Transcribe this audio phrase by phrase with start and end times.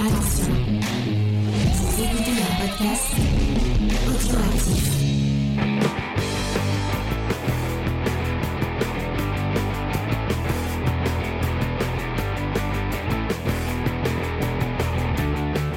[0.00, 0.54] Attention,
[1.98, 3.02] écoutez un podcast.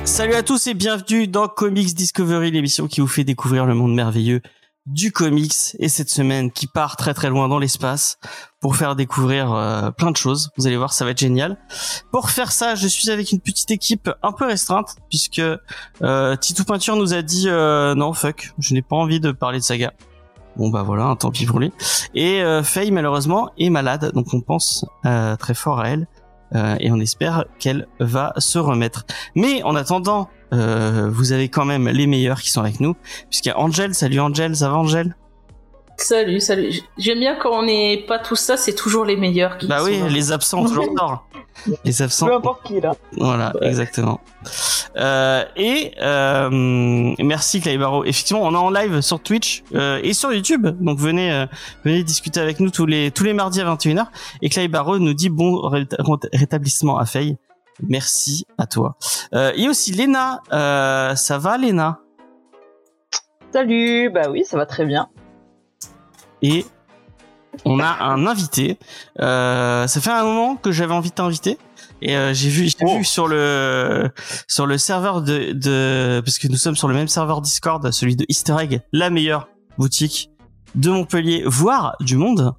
[0.06, 3.96] Salut à tous et bienvenue dans Comics Discovery, l'émission qui vous fait découvrir le monde
[3.96, 4.42] merveilleux
[4.86, 8.20] du comics et cette semaine qui part très très loin dans l'espace
[8.62, 10.52] pour faire découvrir euh, plein de choses.
[10.56, 11.58] Vous allez voir, ça va être génial.
[12.12, 15.42] Pour faire ça, je suis avec une petite équipe un peu restreinte puisque
[16.02, 19.58] euh, Titou Peinture nous a dit euh, non fuck, je n'ai pas envie de parler
[19.58, 19.92] de saga.
[20.58, 21.74] Bon bah voilà, hein, tant pis pour lui.
[22.14, 26.08] Et euh, Faye malheureusement est malade, donc on pense euh, très fort à elle
[26.82, 29.06] et on espère qu'elle va se remettre.
[29.36, 32.94] Mais en attendant, vous avez quand même les meilleurs qui sont avec nous,
[33.30, 33.96] puisqu'il y a Angel.
[33.96, 35.16] Salut Angel, ça va Angel?
[36.02, 36.72] Salut, salut.
[36.98, 40.00] J'aime bien quand on n'est pas tous ça, c'est toujours les meilleurs qui Bah oui,
[40.00, 40.08] là.
[40.10, 41.28] les absents ont toujours tort.
[41.86, 42.26] Les absents.
[42.28, 42.94] Peu importe qui là.
[43.18, 43.68] Voilà, Ouais.
[43.68, 44.20] exactement.
[44.98, 46.50] Euh, et euh,
[47.20, 48.04] merci Clay Barrow.
[48.04, 51.46] Effectivement, on est en live sur Twitch euh, et sur YouTube, donc venez euh,
[51.86, 54.06] venez discuter avec nous tous les tous les mardis à 21h.
[54.42, 55.86] Et Clay Barrow nous dit bon ré-
[56.34, 57.38] rétablissement à Faye.
[57.88, 58.96] Merci à toi.
[59.34, 62.00] Euh, et aussi Léna, euh, ça va Léna?
[63.54, 65.10] Salut, bah oui, ça va très bien.
[66.42, 66.66] Et
[67.66, 68.78] on a un invité.
[69.20, 71.58] Euh, ça fait un moment que j'avais envie de t'inviter.
[72.02, 72.98] Et euh, j'ai vu, j'ai Oh.
[72.98, 74.10] vu sur le
[74.48, 78.16] sur le serveur de, de parce que nous sommes sur le même serveur Discord, celui
[78.16, 80.32] de Easter Egg, la meilleure boutique
[80.74, 82.54] de Montpellier, voire du monde,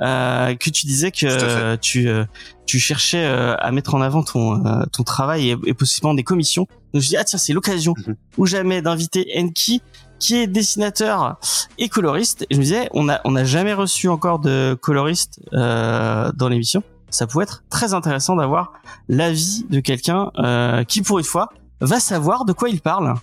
[0.00, 2.24] euh, que tu disais que tu euh,
[2.64, 6.24] tu cherchais euh, à mettre en avant ton euh, ton travail et, et possiblement des
[6.24, 6.66] commissions.
[6.94, 8.16] Donc je dis ah tiens c'est l'occasion Mhm.
[8.38, 9.82] ou jamais d'inviter Enki
[10.18, 11.36] qui est dessinateur
[11.78, 12.42] et coloriste.
[12.50, 16.48] Et je me disais, on a on n'a jamais reçu encore de coloriste euh, dans
[16.48, 16.82] l'émission.
[17.10, 18.72] Ça pourrait être très intéressant d'avoir
[19.08, 21.48] l'avis de quelqu'un euh, qui, pour une fois,
[21.80, 23.14] va savoir de quoi il parle,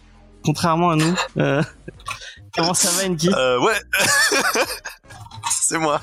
[0.43, 1.15] contrairement à nous.
[1.37, 1.61] Euh,
[2.55, 3.29] comment ça va, Enki?
[3.29, 3.79] Ouais.
[5.51, 6.01] c'est moi.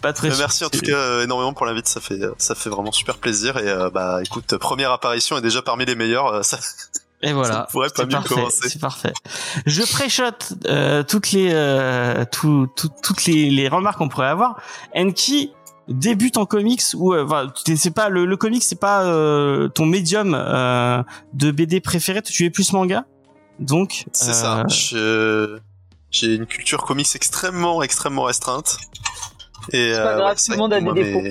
[0.00, 0.28] Pas très.
[0.28, 3.90] Merci en tout cas énormément pour l'invite, ça fait ça fait vraiment super plaisir et
[3.92, 6.60] bah écoute première apparition est déjà parmi les meilleures, ça,
[7.22, 7.52] Et voilà.
[7.52, 8.68] ça pourrait pas C'est mieux parfait, commencer.
[8.68, 9.12] c'est parfait.
[9.66, 14.60] Je préchote euh, toutes les euh, tout- tout- toutes les, les remarques qu'on pourrait avoir.
[14.94, 15.52] Enki
[15.88, 19.68] débute en comics ou euh, enfin, tu- c'est pas le, le comics c'est pas euh,
[19.68, 21.02] ton médium euh,
[21.32, 23.04] de BD préféré tu es plus manga?
[23.58, 24.64] Donc C'est euh, ça.
[24.68, 25.58] Je-
[26.12, 28.76] J'ai une culture comics extrêmement extrêmement restreinte
[29.72, 31.22] et pas euh, grave, ouais, tout c'est le monde a des défauts.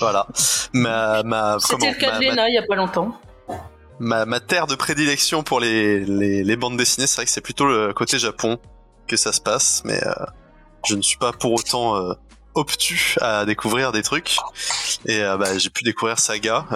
[0.00, 0.26] Voilà.
[0.72, 3.14] Ma ma C'était comment le cas ma- de Lena il y a pas longtemps.
[3.98, 7.40] Ma, ma terre de prédilection pour les, les, les bandes dessinées, c'est vrai que c'est
[7.40, 8.58] plutôt le côté Japon
[9.06, 10.12] que ça se passe, mais euh,
[10.86, 12.14] je ne suis pas pour autant euh,
[12.54, 14.36] obtus à découvrir des trucs.
[15.06, 16.66] Et euh, bah, j'ai pu découvrir Saga,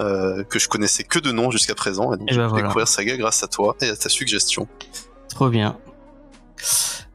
[0.49, 2.13] que je connaissais que de nom jusqu'à présent.
[2.13, 2.63] Et donc Et j'ai bah pu voilà.
[2.65, 4.69] découvrir Saga grâce à toi et à ta suggestion.
[5.29, 5.79] trop bien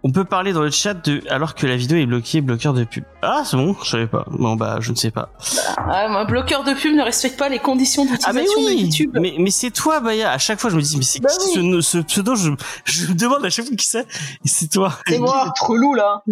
[0.06, 2.84] on peut parler dans le chat de alors que la vidéo est bloquée bloqueur de
[2.84, 5.30] pub ah c'est bon je savais pas bon bah je ne sais pas
[5.78, 8.82] Ah, moi, bloqueur de pub ne respecte pas les conditions Ah mais d'utilisation de oui,
[8.84, 9.12] YouTube.
[9.14, 10.32] mais, mais c'est toi Baya.
[10.32, 11.82] À chaque fois je me dis mais c'est Bah qui oui.
[11.82, 12.36] ce, ce pseudo?
[12.36, 12.52] Je,
[12.86, 14.02] je me demande à chaque fois qui c'est.
[14.44, 14.94] Et c'est toi.
[15.08, 16.24] C'est moi, trop relou là.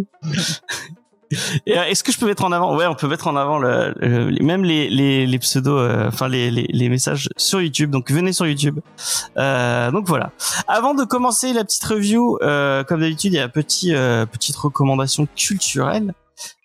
[1.65, 3.57] Et, euh, Est-ce que je peux mettre en avant Ouais, on peut mettre en avant
[3.59, 3.93] le,
[4.41, 7.91] même les, les, les pseudos, euh, enfin les, les, les messages sur YouTube.
[7.91, 8.79] Donc venez sur YouTube.
[9.37, 10.31] Euh, donc voilà.
[10.67, 14.25] Avant de commencer la petite review, euh, comme d'habitude, il y a une petit, euh,
[14.25, 16.13] petite recommandation culturelle.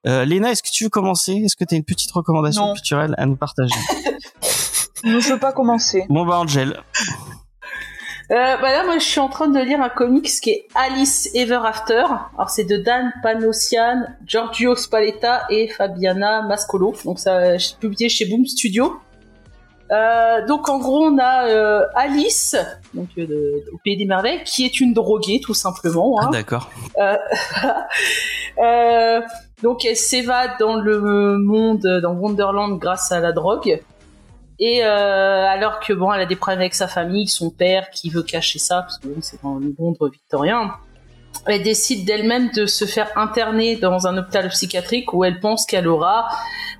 [0.07, 1.33] Euh, Léna, est-ce que tu veux commencer?
[1.45, 2.73] Est-ce que tu as une petite recommandation Non.
[2.75, 3.75] culturelle à nous partager?
[5.05, 6.05] Je ne peux pas commencer.
[6.09, 6.81] Bon bah Angel.
[8.33, 11.31] Euh, bah là, moi, je suis en train de lire un comics qui est Alice
[11.35, 12.05] Ever After.
[12.35, 16.95] Alors, c'est de Dan Panosian, Giorgio Spaletta et Fabiana Mascolo.
[17.05, 18.97] Donc, ça, c'est publié chez Boom Studio.
[19.93, 22.57] Euh, donc, en gros, on a euh, Alice,
[22.93, 26.17] donc euh, de- au Pays des Merveilles, qui est une droguée, tout simplement.
[26.21, 26.31] Ah, Hein.
[26.33, 26.69] D'accord.
[28.59, 29.21] Euh,
[29.63, 33.83] donc elle s'évade dans le monde, dans Wonderland grâce à la drogue.
[34.59, 38.09] Et euh, alors que bon, elle a des problèmes avec sa famille, son père qui
[38.11, 40.75] veut cacher ça parce que bon, c'est dans le Londres victorien.
[41.45, 45.87] Elle décide d'elle-même de se faire interner dans un hôpital psychiatrique où elle pense qu'elle
[45.87, 46.29] aura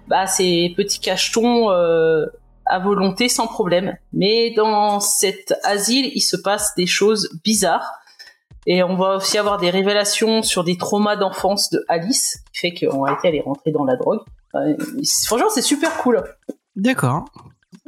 [0.09, 2.25] bah, ses petits cachetons euh,
[2.65, 3.97] à volonté sans problème.
[4.15, 7.93] Mais dans cet asile, il se passe des choses bizarres.
[8.67, 12.75] Et on va aussi avoir des révélations sur des traumas d'enfance de Alice, qui fait
[12.75, 14.23] qu'en réalité, elle est rentrée dans la drogue.
[15.27, 16.25] Franchement, c'est super cool.
[16.75, 17.27] D'accord.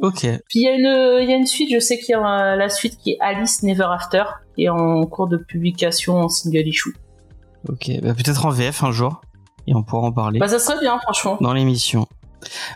[0.00, 0.20] Ok.
[0.48, 2.20] Puis il y, a une- il y a une suite, je sais qu'il y a
[2.52, 4.24] euh, la suite qui est Alice Never After,
[4.54, 6.94] qui est en cours de publication en single issue.
[7.68, 7.90] Ok.
[8.02, 9.20] Bah, peut-être en VF un jour.
[9.66, 11.36] Et on pourra en parler Bah ça serait bien, franchement.
[11.40, 12.06] dans l'émission.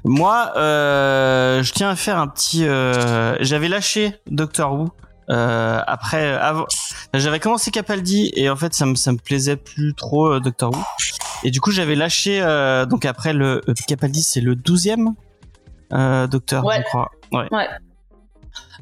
[0.04, 2.66] Moi, euh, je tiens à faire un petit.
[2.66, 4.88] euh, J'avais lâché Doctor Who.
[5.30, 6.66] Euh, après, avant,
[7.14, 10.70] j'avais commencé Capaldi et en fait ça me ça me plaisait plus trop euh, Doctor
[10.74, 10.82] Who.
[11.44, 15.10] Et du coup j'avais lâché euh, donc après le euh, Capaldi c'est le 12e euh,
[16.26, 16.78] Docteur Ouais.
[16.78, 17.10] je crois.
[17.32, 17.46] Ouais.
[17.50, 17.68] Ouais.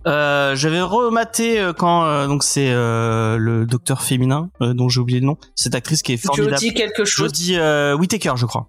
[0.06, 4.98] Euh, j'avais rematé euh, quand euh, donc c'est euh, le Docteur féminin euh, dont j'ai
[4.98, 6.54] oublié le nom cette actrice qui est formidable.
[6.58, 7.26] Jodie quelque chose?
[7.26, 8.68] Jodie euh, Whittaker, je crois.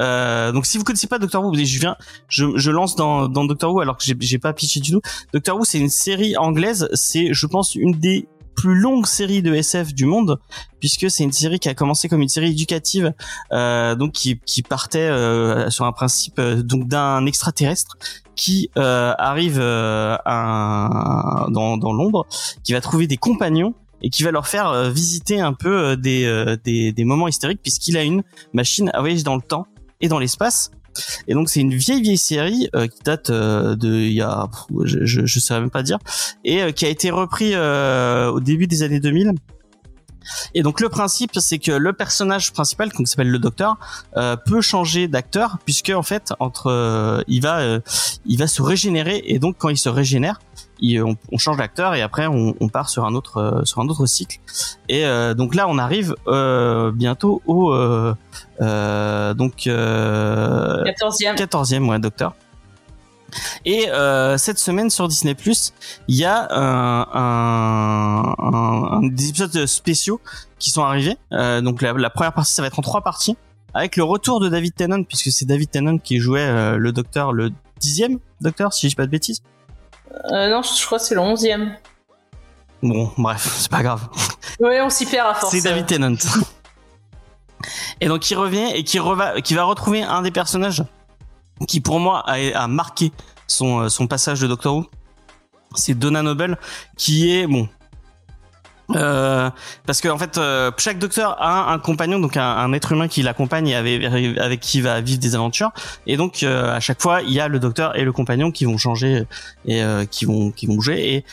[0.00, 1.96] Euh, donc si vous connaissez pas Doctor Who, je viens,
[2.28, 5.02] je, je lance dans, dans Doctor Who alors que j'ai- j'ai pas pitché du tout.
[5.34, 6.88] Doctor Who, c'est une série anglaise.
[6.94, 10.38] C'est, je pense, une des plus longues séries de SF du monde
[10.80, 13.12] puisque c'est une série qui a commencé comme une série éducative
[13.52, 17.96] euh, donc qui, qui partait euh, sur un principe euh, donc d'un extraterrestre
[18.36, 22.26] qui euh, arrive euh, à- dans, dans Londres
[22.64, 26.56] qui va trouver des compagnons et qui va leur faire euh, visiter un peu des,
[26.64, 29.66] des, des moments historiques puisqu'il a une machine à voyager dans le temps
[30.00, 30.70] et dans l'espace.
[31.28, 34.48] Et donc c'est une vieille vieille série euh, qui date euh, de il y a
[34.84, 35.98] je, je, je même pas dire
[36.44, 39.32] et euh, qui a été repris euh, au début des années 2000.
[40.54, 43.76] Et donc le principe c'est que le personnage principal qui s'appelle le docteur
[44.16, 47.80] euh, peut changer d'acteur puisque en fait entre euh, il va euh,
[48.26, 50.40] il va se régénérer et donc quand il se régénère
[50.80, 53.80] il- on, on change d'acteur et après on, on part sur un autre euh, sur
[53.80, 54.38] un autre cycle.
[54.88, 57.72] Et euh, donc là on arrive euh, bientôt au
[58.60, 61.36] donc euh, 14e.
[61.36, 62.34] 14e ouais docteur.
[63.64, 65.72] Et euh, cette semaine sur Disney Plus
[66.08, 70.20] il y a un, un, un- un- des épisodes spéciaux
[70.58, 71.16] qui sont arrivés.
[71.32, 73.36] Euh, donc la, la première partie ça va être en trois parties
[73.72, 77.32] avec le retour de David Tennant puisque c'est David Tennant qui jouait euh, le docteur
[77.32, 79.42] le dixième docteur si je dis pas de bêtises
[80.30, 81.72] non, je je crois que c'est le 11e.
[82.82, 84.08] bon bref c'est pas grave
[84.58, 85.52] Ouais, on s'y perd à force.
[85.52, 86.16] C'est David Tennant.
[88.00, 90.82] et donc il revient et qui, reva, qui va retrouver un des personnages
[91.66, 93.12] qui pour moi a, a marqué
[93.46, 94.86] son, euh, son passage de Doctor Who.
[95.74, 96.58] C'est Donna Noble
[96.96, 97.68] qui est bon.
[98.96, 99.50] Euh,
[99.86, 103.22] parce que en fait euh, chaque docteur a un, compagnon donc un, être humain qui
[103.22, 105.70] l'accompagne avec, avec qui il va vivre des aventures.
[106.06, 108.64] Et donc euh, à chaque fois il y a le docteur et le compagnon qui
[108.64, 109.24] vont changer
[109.66, 111.24] et qui vont qui et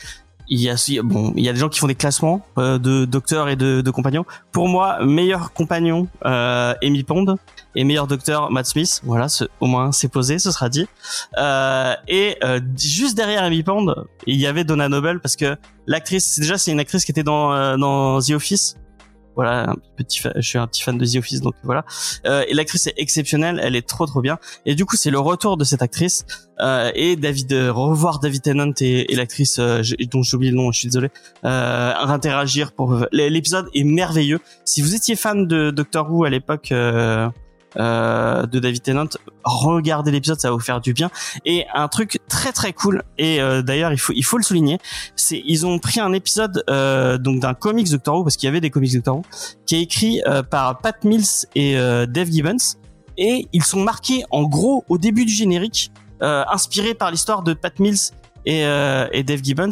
[0.50, 3.06] il y a bon il y a des gens qui font des classements euh, de
[3.06, 4.26] docteurs et de, compagnons.
[4.52, 7.36] Pour moi meilleur compagnon euh, Amy Pond
[7.76, 10.88] et meilleur docteur Matt Smith voilà ce- au moins c'est posé ce sera dit.
[11.38, 13.94] Euh, et euh, juste derrière Amy Pond
[14.26, 17.78] il y avait Donna Noble parce que l'actrice déjà c'est une actrice qui était dans
[17.78, 18.76] dans The Office
[19.38, 21.86] voilà un petit je suis un petit fan de The Office donc voilà.
[22.26, 24.40] Euh, et l'actrice est exceptionnelle elle est trop trop bien.
[24.66, 26.26] Et du coup c'est le retour de cette actrice
[26.60, 30.58] euh, et David euh, revoir David Tennant et, et l'actrice euh, dont j'ai oublié le
[30.58, 31.10] nom je suis désolé
[31.44, 34.40] interagir pour l'épisode est merveilleux.
[34.66, 36.74] Si vous étiez fan de Doctor Who à l'époque
[37.78, 39.10] euh, de David Tennant.
[39.44, 41.10] Regardez l'épisode ça va vous faire du bien.
[41.46, 44.80] Et un truc très très cool et euh, d'ailleurs il faut le souligner
[45.16, 48.50] c'est ils ont pris un épisode euh, donc d'un comics Doctor Who parce qu'il y
[48.50, 49.24] avait des comics Doctor Who
[49.66, 52.78] qui est écrit euh, par Pat Mills et euh, Dave Gibbons.
[53.18, 55.92] Et ils sont marqués en gros au début du générique
[56.22, 58.12] inspirés par l'histoire de Pat Mills
[58.46, 58.62] et,
[59.24, 59.72] Dave Gibbons.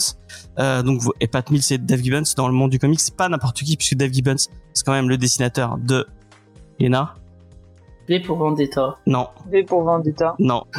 [0.58, 3.58] Donc et Pat Mills et Dave Gibbons dans le monde du comics c'est pas n'importe
[3.58, 4.36] qui puisque Dave Gibbons
[4.74, 6.08] c'est quand même le dessinateur de
[6.80, 7.14] Lena
[8.08, 8.98] V pour Vendetta.
[9.08, 10.36] non V pour Vendetta.
[10.40, 10.64] non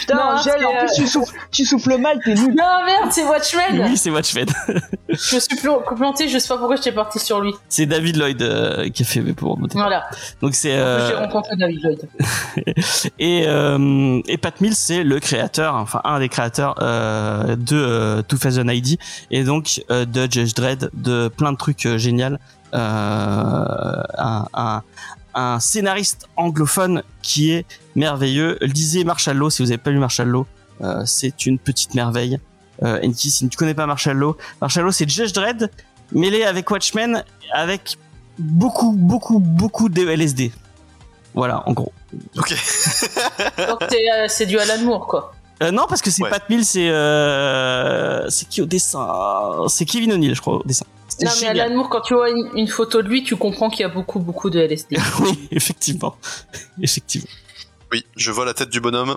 [0.00, 2.48] Putain, Non, Angèle, en euh, plus tu souffles, tu souffles mal, t'es nul.
[2.58, 4.46] Non, merde, c'est Watchmen oui c'est Watchmen
[5.08, 7.52] Je me suis pl- planté, je sais pas pourquoi j'étais parti sur lui.
[7.68, 9.78] c'est David Lloyd euh, qui a fait V pour Vendetta.
[9.78, 10.10] Voilà.
[10.42, 12.08] donc c'est J'ai euh, rencontré David Lloyd.
[13.20, 18.22] et euh, et Pat Mills c'est le créateur enfin un des créateurs euh, de euh,
[18.28, 18.98] 2000 ID
[19.30, 22.36] et donc euh, de Judge Dredd de plein de trucs euh, géniaux
[22.74, 24.82] euh, un, un
[25.34, 30.28] un scénariste anglophone qui est merveilleux lisez Marshall Law si vous avez pas lu Marshall
[30.28, 30.46] Law
[30.82, 32.38] euh, c'est une petite merveille
[32.82, 35.70] euh, Enki si tu connais pas Marshall Law Marshall Law c'est Judge Dredd
[36.12, 37.96] mêlé avec Watchmen avec
[38.38, 40.52] beaucoup beaucoup beaucoup de LSD
[41.34, 41.92] voilà en gros
[42.36, 42.54] Ok.
[43.68, 45.32] Donc c'est euh, c'est du Alan Moore, quoi.
[45.62, 46.30] Euh, non, parce que c'est Ouais.
[46.30, 48.28] Pat Mills, c'est euh...
[48.30, 49.06] c'est qui au dessin?
[49.68, 50.86] C'est Kevin O'Neill, je crois, au dessin.
[51.24, 51.46] Non, mais.
[51.60, 53.88] Alan Moore, quand tu vois une, une photo de lui, tu comprends qu'il y a
[53.88, 54.96] beaucoup, beaucoup de LSD.
[55.20, 56.16] oui, effectivement,
[56.82, 57.28] effectivement.
[57.92, 59.16] Oui, je vois la tête du bonhomme.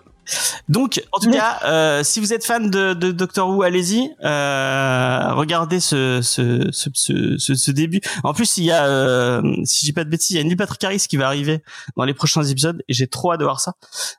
[0.67, 5.33] Donc, en tout cas, euh, si vous êtes fan de, de Doctor Who, allez-y, euh,
[5.33, 6.89] regardez ce, ce, ce,
[7.37, 8.01] ce, ce- début.
[8.23, 10.43] En plus, il y a, euh, si je dis pas de bêtises, il y a
[10.43, 11.61] Neil Patrick Harris qui va arriver
[11.97, 13.73] dans les prochains épisodes et j'ai trop hâte de voir ça.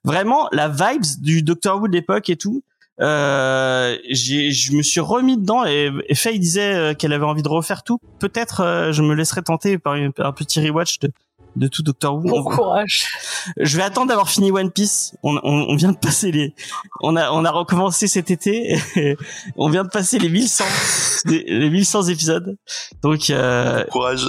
[0.04, 2.62] Vraiment, la vibes du Doctor Who de l'époque et tout.
[3.00, 7.42] Euh, j'ai, je me suis remis dedans et, et Faye disait euh, qu'elle avait envie
[7.42, 7.98] de refaire tout.
[8.20, 11.10] Peut-être, euh, je me laisserai tenter par une- un petit rewatch de
[11.56, 12.22] de tout Doctor Who.
[12.22, 13.04] Bon On- courage.
[13.60, 15.14] je vais attendre d'avoir fini One Piece.
[15.22, 16.52] On, on, on vient de passer les,
[17.00, 18.76] on a, on a recommencé cet été.
[18.96, 19.16] et
[19.56, 20.64] on vient de passer les 1100,
[21.26, 22.56] les, les 1100 épisodes.
[23.02, 24.28] Donc, euh, Courage.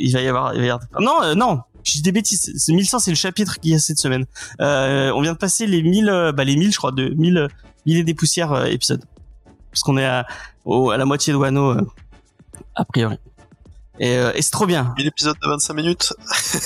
[0.00, 0.80] il va y avoir, il va y avoir...
[1.00, 1.60] non, euh, non.
[1.84, 2.52] Je dis des bêtises.
[2.56, 4.26] C'est 1100, c'est le chapitre qu'il y a cette semaine.
[4.60, 7.46] Euh, on vient de passer les 1000, euh, bah les 1000, je crois, de 1000,
[7.88, 9.02] 1000 et des poussières euh, épisodes.
[9.72, 10.26] Parce qu'on est à,
[10.64, 11.80] au- à la moitié de Wano, euh,
[12.74, 13.16] a priori.
[13.98, 14.94] Et, euh, et c'est trop bien.
[14.96, 16.12] 1000 épisodes de 25 minutes.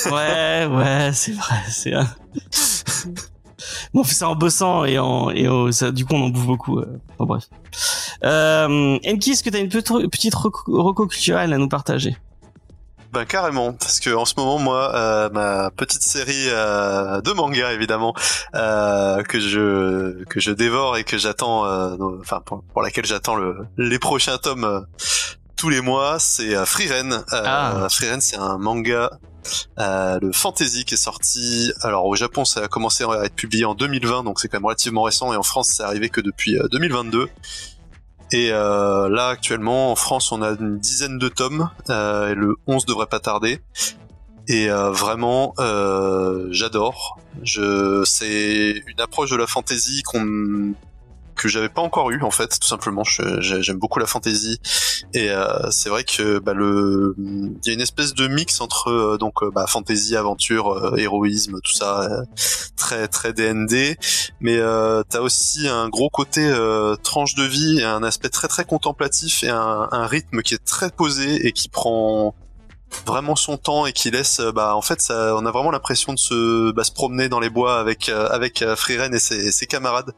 [0.06, 1.56] Ouais, ouais, c'est vrai.
[1.68, 2.06] C'est un...
[3.94, 6.46] On fait ça en bossant et en et au- ça, du coup on en bouffe
[6.46, 6.78] beaucoup.
[6.80, 6.98] euh.
[7.18, 7.48] Enfin, bref.
[8.24, 12.16] Euh, Enki, est-ce que t'as une petite petite reco reco culturelle à nous partager?
[13.12, 17.72] Ben carrément, parce que en ce moment moi, euh, ma petite série euh, de manga
[17.72, 18.14] évidemment
[18.54, 23.36] euh, que je que je dévore et que j'attends, euh, enfin pour, pour laquelle j'attends
[23.36, 24.80] le, les prochains tomes euh,
[25.56, 27.12] tous les mois, c'est euh, Frieren.
[27.12, 27.86] Euh, Ah.
[27.90, 29.10] Frieren, c'est un manga
[29.78, 31.70] euh, de fantasy qui est sorti.
[31.82, 34.64] Alors au Japon, ça a commencé à être publié en 2020, donc c'est quand même
[34.64, 37.28] relativement récent, et en France, c'est arrivé que depuis euh, 2022.
[38.32, 41.68] Et euh, là, actuellement, en France, on a une dizaine de tomes.
[41.90, 43.60] Euh, et le 11 devrait pas tarder.
[44.48, 45.54] Et euh, vraiment,
[46.50, 47.18] j'adore.
[47.44, 50.74] C'est une approche de la fantasy qu'on
[51.42, 53.02] que j'avais pas encore eu en fait, tout simplement.
[53.04, 54.60] J'aime beaucoup la fantasy.
[55.14, 58.88] Et euh, c'est vrai que bah, le, il y a une espèce de mix entre
[58.88, 62.22] euh, donc euh, bah, fantasy, aventure, euh, héroïsme, tout ça, euh,
[62.76, 63.96] très très DND
[64.40, 64.58] mais
[65.08, 66.52] t'as aussi un gros côté
[67.02, 70.90] tranche de vie et un aspect très très contemplatif et un, rythme qui est très
[70.90, 72.34] posé et qui prend
[73.06, 76.18] vraiment son temps et qui laisse bah en fait ça on a vraiment l'impression de
[76.18, 80.12] se bah, se promener dans les bois avec euh, avec Frieren et ses camarades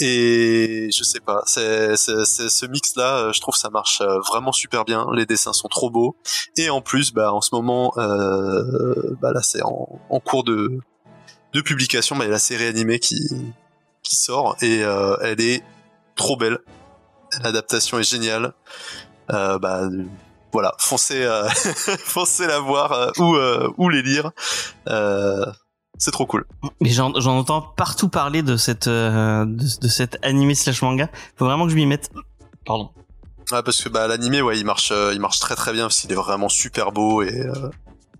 [0.00, 5.06] et je sais pas ce mix là je trouve ça marche euh, vraiment super bien.
[5.14, 6.16] Les dessins sont trop beaux.
[6.56, 10.78] Et en plus bah en ce moment euh, bah là c'est en, en cours de
[11.52, 13.28] de publication bah, il y a la série animée qui
[14.02, 14.56] qui sort.
[14.62, 15.62] Et euh, elle est
[16.14, 16.58] trop belle.
[17.42, 18.52] L'adaptation est géniale.
[19.32, 20.04] Euh, bah euh,
[20.52, 20.74] voilà.
[20.78, 21.48] Foncez euh,
[22.04, 24.30] foncez la voir euh, ou euh, ou les lire.
[24.88, 25.44] Euh,
[25.98, 26.44] c'est trop cool
[26.80, 31.08] Mais j'en j'en entends partout parler de cette euh, de, de cet animé slash manga.
[31.36, 32.10] Faut vraiment que je m'y mette.
[32.64, 32.90] Pardon.
[33.52, 36.00] Ouais, parce que bah l'animé ouais il marche euh, il marche très très bien parce
[36.00, 37.52] qu'il est vraiment super beau et euh,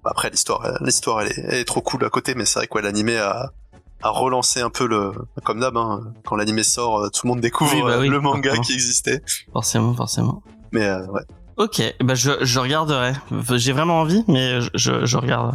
[0.04, 2.61] bah, après l'histoire euh, l'histoire elle est, elle est trop cool à côté mais c'est
[2.61, 3.50] vrai que ouais, l'animé a
[4.02, 7.75] a relancé un peu le comme d'hab hein, quand l'animé sort tout le monde découvre
[7.75, 8.62] Oui, bah oui, le manga forcément.
[8.62, 9.21] qui existait
[9.52, 10.42] Forcément, forcément.
[10.71, 11.23] mais euh, ouais
[11.57, 13.13] Ok, bah je, je regarderai.
[13.55, 15.55] J'ai vraiment envie, mais je, je, je regarde.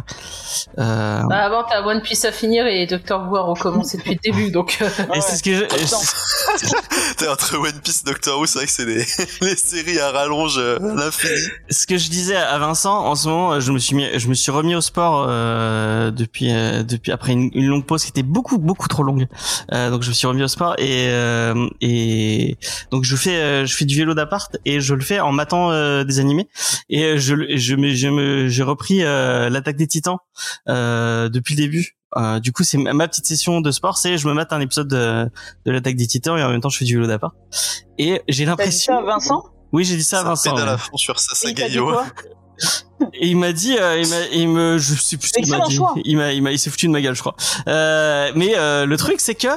[0.78, 1.22] Euh...
[1.28, 4.50] Bah, avant, t'as One Piece à finir et Doctor Who a recommencé depuis le début,
[4.50, 4.78] donc.
[4.82, 8.72] euh, et c'est ce que je, T'es entre One Piece Doctor Who c'est vrai que
[8.72, 9.04] c'est des
[9.42, 11.40] les séries à rallonge euh, à l'infini
[11.70, 14.34] ce que je disais à Vincent, en ce moment, je me suis mis, je me
[14.34, 18.22] suis remis au sport euh, depuis, euh, depuis après une, une longue pause qui était
[18.22, 19.26] beaucoup, beaucoup trop longue.
[19.72, 22.56] Euh, donc je me suis remis au sport et euh, et
[22.90, 25.70] donc je fais, euh, je fais du vélo d'appart et je le fais en matant
[26.00, 26.48] euh, des animés
[26.88, 30.16] et euh, je, le- je me, je me, j'ai repris euh, l'attaque des Titans
[30.68, 31.96] euh, depuis le début.
[32.16, 34.60] Euh, du coup, c'est ma ma petite session de sport, c'est je me mate un
[34.60, 35.30] épisode de,
[35.64, 37.34] de l'attaque des Titans et en même temps je fais du vélo d'appart.
[37.98, 38.92] Et j'ai l'impression.
[38.94, 39.44] ça à Vincent?
[39.72, 40.50] Oui, j'ai dit ça à ça Vincent.
[40.54, 40.74] pédale ouais.
[40.74, 41.34] à fond sur sa
[43.14, 45.48] Et il Et m'a dit, euh, il m'a, il me, je sais plus ce qu'il
[45.48, 45.76] m'a dit.
[45.76, 45.94] choix.
[46.04, 47.34] Il m'a, il m'a, il s'est foutu de ma gueule, je crois.
[47.66, 49.48] Euh, mais euh, le truc, c'est que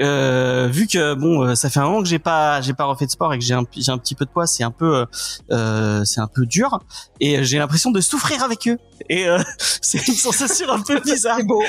[0.00, 3.04] euh, vu que bon, euh, ça fait un moment que j'ai pas, j'ai pas refait
[3.04, 4.96] de sport et que j'ai un, j'ai un petit peu de poids, c'est un peu,
[4.96, 5.04] euh,
[5.50, 6.80] euh, c'est un peu dur
[7.20, 8.78] et j'ai l'impression de souffrir avec eux.
[9.10, 11.36] Et euh, c'est une sensation un peu bizarre.
[11.38, 11.62] C'est beau.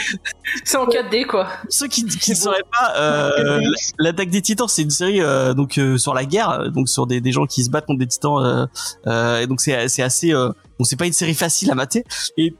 [0.63, 1.49] C'est en 4D, quoi.
[1.67, 3.61] Ceux qui, qui ne sauraient pas, euh,
[3.99, 7.19] l'attaque des Titans, c'est une série euh, donc euh, sur la guerre, donc sur des,
[7.19, 8.37] des gens qui se battent contre des Titans.
[8.39, 8.65] Euh,
[9.07, 12.03] euh, et donc c'est, c'est assez, euh, bon, c'est pas une série facile à mater.
[12.37, 12.55] Et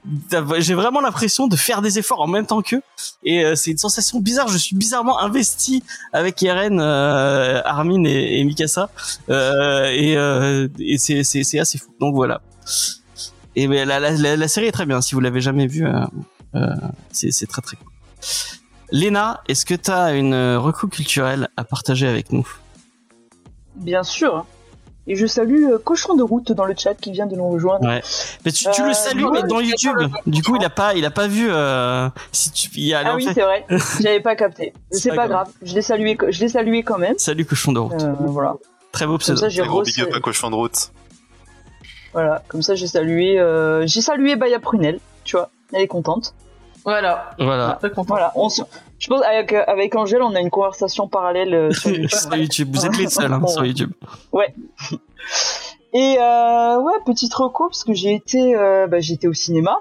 [0.60, 2.82] j'ai vraiment l'impression de faire des efforts en même temps qu'eux.
[3.24, 4.48] Et euh, c'est une sensation bizarre.
[4.48, 8.90] Je suis bizarrement investi avec Eren, euh, Armin et, et Mikasa.
[9.30, 11.94] Euh, et euh, et c'est, assez fou.
[12.00, 12.42] Donc voilà.
[13.56, 15.02] Et mais la, la, la, la série est très bien.
[15.02, 15.88] Si vous l'avez jamais vue,
[16.56, 16.76] euh,
[17.12, 17.88] c'est, très très cool.
[18.92, 22.48] Léna, est-ce que tu as une euh, reco culturelle à partager avec nous?
[23.76, 24.46] Bien sûr.
[25.06, 27.86] Et je salue euh, Cochon de route dans le chat qui vient de nous rejoindre.
[27.86, 28.02] Ouais.
[28.46, 29.98] Mais tu, tu le Euh, salues mais dans YouTube.
[30.26, 31.48] Du coup, il a pas, il a pas vu.
[31.52, 33.66] Euh, si tu, il y a, Ah oui, c'est vrai.
[34.02, 34.74] J'avais pas capté.
[34.92, 35.44] C'est pas pas grave.
[35.48, 35.54] grave.
[35.62, 37.16] Je l'ai salué, je l'ai salué quand même.
[37.18, 38.02] Salut cochon de route.
[38.02, 38.56] Euh, voilà.
[38.94, 39.40] Très beau Comme pseudo.
[39.42, 40.92] ça, j'ai un gros big up à cochon de route
[42.14, 42.44] voilà.
[42.48, 45.00] Comme ça, j'ai salué, euh, j'ai salué Baya Prunel.
[45.24, 46.36] Tu vois, elle est contente.
[46.86, 47.32] Voilà.
[47.40, 47.80] Voilà.
[48.08, 48.32] Voilà.
[48.36, 48.62] On se-
[49.00, 52.10] Je pense avec avec Angèle, on a une conversation parallèle euh, sur YouTube.
[52.10, 52.70] sur YouTube.
[52.76, 53.92] Vous êtes les seuls hein, sur YouTube.
[55.96, 59.78] Et euh, ouais, petite reco parce que j'ai été, euh, bah, été au cinéma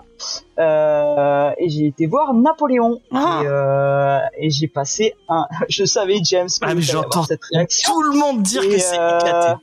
[0.59, 3.41] euh, et j'ai été voir Napoléon Ah.
[3.43, 5.47] et, euh, et j'ai passé un.
[5.71, 6.49] Je savais James.
[6.49, 7.91] que Ah, mais j'entends avoir cette réaction.
[7.95, 9.63] Tout le monde dire Et, que c'est euh, éclaté.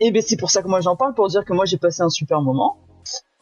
[0.00, 2.02] Et ben c'est pour ça que moi j'en parle pour dire que moi j'ai passé
[2.02, 2.76] un super moment.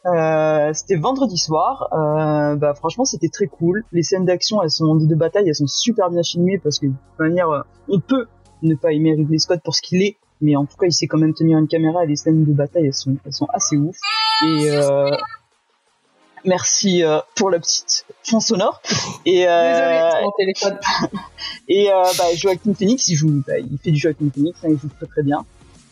[0.05, 1.89] Euh, c'était vendredi soir.
[1.91, 3.83] Euh, bah franchement c'était très cool.
[3.91, 6.91] Les scènes d'action, elles sont de bataille, elles sont super bien filmées parce que de
[6.91, 8.27] toute manière euh, on peut
[8.61, 11.07] ne pas aimer Ridley Scott pour ce qu'il est, mais en tout cas il sait
[11.07, 13.75] quand même tenir une caméra et les scènes de bataille elles sont elles sont assez
[13.75, 13.97] ouf.
[14.45, 15.11] Et euh,
[16.45, 18.81] merci euh, pour la petite fond sonore.
[19.25, 20.79] Et euh, Désolé, c'est mon téléphone.
[21.67, 24.79] et euh, bah, Joaquin Phoenix, il joue, bah, il fait du Joaquin Phoenix, hein, il
[24.79, 25.45] joue très très bien.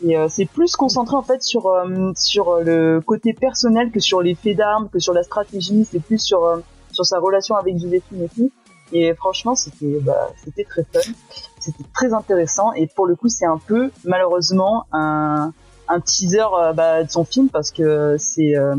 [0.04, 4.22] Et euh, c'est plus concentré en fait sur euh, sur le côté personnel que sur
[4.22, 5.86] les faits d'armes, que sur la stratégie.
[5.90, 6.58] C'est plus sur euh,
[6.92, 8.50] sur sa relation avec Joséphine et tout.
[8.92, 11.12] Et franchement, c'était bah, c'était très fun,
[11.58, 12.72] c'était très intéressant.
[12.74, 15.52] Et pour le coup, c'est un peu malheureusement un
[15.88, 18.76] un teaser euh, bah, de son film parce que c'est euh,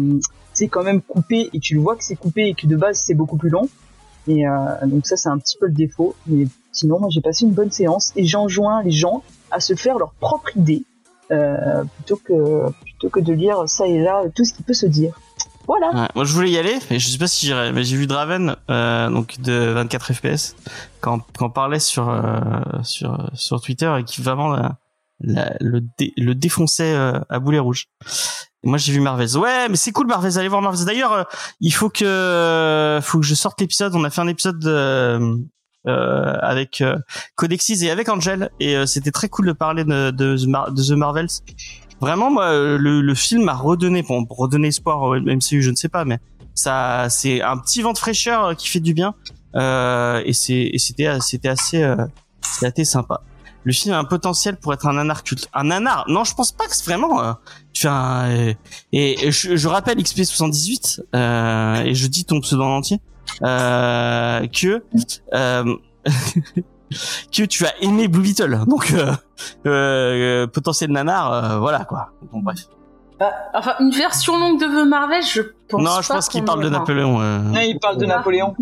[0.54, 3.04] c'est quand même coupé et tu le vois que c'est coupé et que de base
[3.06, 3.68] c'est beaucoup plus long.
[4.28, 4.52] Et euh,
[4.86, 6.16] donc ça, c'est un petit peu le défaut.
[6.28, 9.98] Mais sinon, moi, j'ai passé une bonne séance et j'enjoins les gens à se faire
[9.98, 10.84] leur propre idée
[11.31, 14.86] euh, plutôt que plutôt que de lire ça et là tout ce qui peut se
[14.86, 15.13] dire.
[15.67, 16.09] Voilà.
[16.15, 17.71] Moi je voulais y aller, mais je sais pas si j'irai.
[17.71, 20.55] Mais j'ai vu Draven, euh, donc de 24 FPS,
[21.00, 22.24] quand quand parlait sur euh,
[22.83, 24.77] sur sur Twitter et qui vraiment la,
[25.59, 25.81] le
[26.17, 27.86] le défonçait euh, à boulet rouge.
[28.63, 29.38] Moi j'ai vu Marvels.
[29.38, 30.38] Ouais, mais c'est cool Marvels.
[30.38, 30.86] Allez voir Marvels.
[30.86, 31.24] D'ailleurs, euh,
[31.62, 33.95] il faut que faut que je sorte l'épisode.
[33.95, 35.38] On a fait un épisode euh,
[36.41, 36.98] avec euh,
[37.36, 41.27] Codexis et avec Angel, et euh, c'était très cool de parler de de, The Marvels.
[42.01, 45.69] Vraiment, moi, euh, le, le film m'a redonné, bon, pour redonner espoir au MCU, je
[45.69, 46.19] ne sais pas, mais
[46.55, 49.15] ça, c'est un petit vent de fraîcheur euh, qui fait du bien,
[49.55, 51.96] euh, et c'est, c'était, c'était assez, euh,
[52.41, 53.22] c'était sympa.
[53.63, 55.24] Le film a un potentiel pour être un nanar.
[55.53, 57.22] Un nanar Non, je pense pas que c'est vraiment.
[57.22, 57.34] Euh,
[57.74, 58.53] tu fais un, euh,
[58.93, 63.00] et, je, je rappelle XP78 euh, et je dis ton pseudo en entier
[63.43, 64.83] euh, que
[65.33, 65.75] euh,
[67.31, 68.59] que tu as aimé Blue Beetle.
[68.67, 69.13] Donc euh,
[69.65, 72.09] euh, potentiel nanar, euh, voilà quoi.
[72.31, 72.59] Bon bref.
[73.20, 76.44] Bah, enfin, une version longue de The Marvel, je pense non, je pas pense qu'il
[76.46, 76.70] parle de.
[76.70, 77.20] Napoléon.
[77.22, 77.51] euh.
[77.51, 78.15] Ouais, il parle de Ah.
[78.18, 78.55] Napoléon.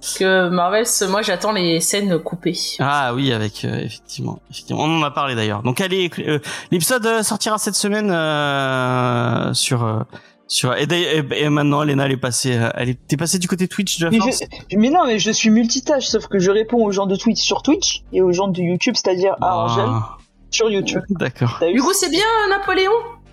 [0.00, 2.58] Parce que Marvel, moi j'attends les scènes coupées.
[2.78, 5.62] Ah oui, avec euh, effectivement, effectivement, on en a parlé d'ailleurs.
[5.62, 10.00] Donc allez, euh, l'épisode sortira cette semaine euh, sur euh,
[10.46, 13.38] sur et, d'ailleurs- et, et maintenant Elena elle est passée, euh, elle est t'es passée
[13.38, 16.38] du côté Twitch de la Mais, je- mais non, mais je suis multitâche, sauf que
[16.38, 19.58] je réponds aux gens de Twitch sur Twitch et aux gens de YouTube, c'est-à-dire à
[19.64, 20.18] Angèle Ah,
[20.50, 21.02] sur YouTube.
[21.10, 21.58] D'accord.
[21.72, 22.92] Du coup, c'est bien Napoléon?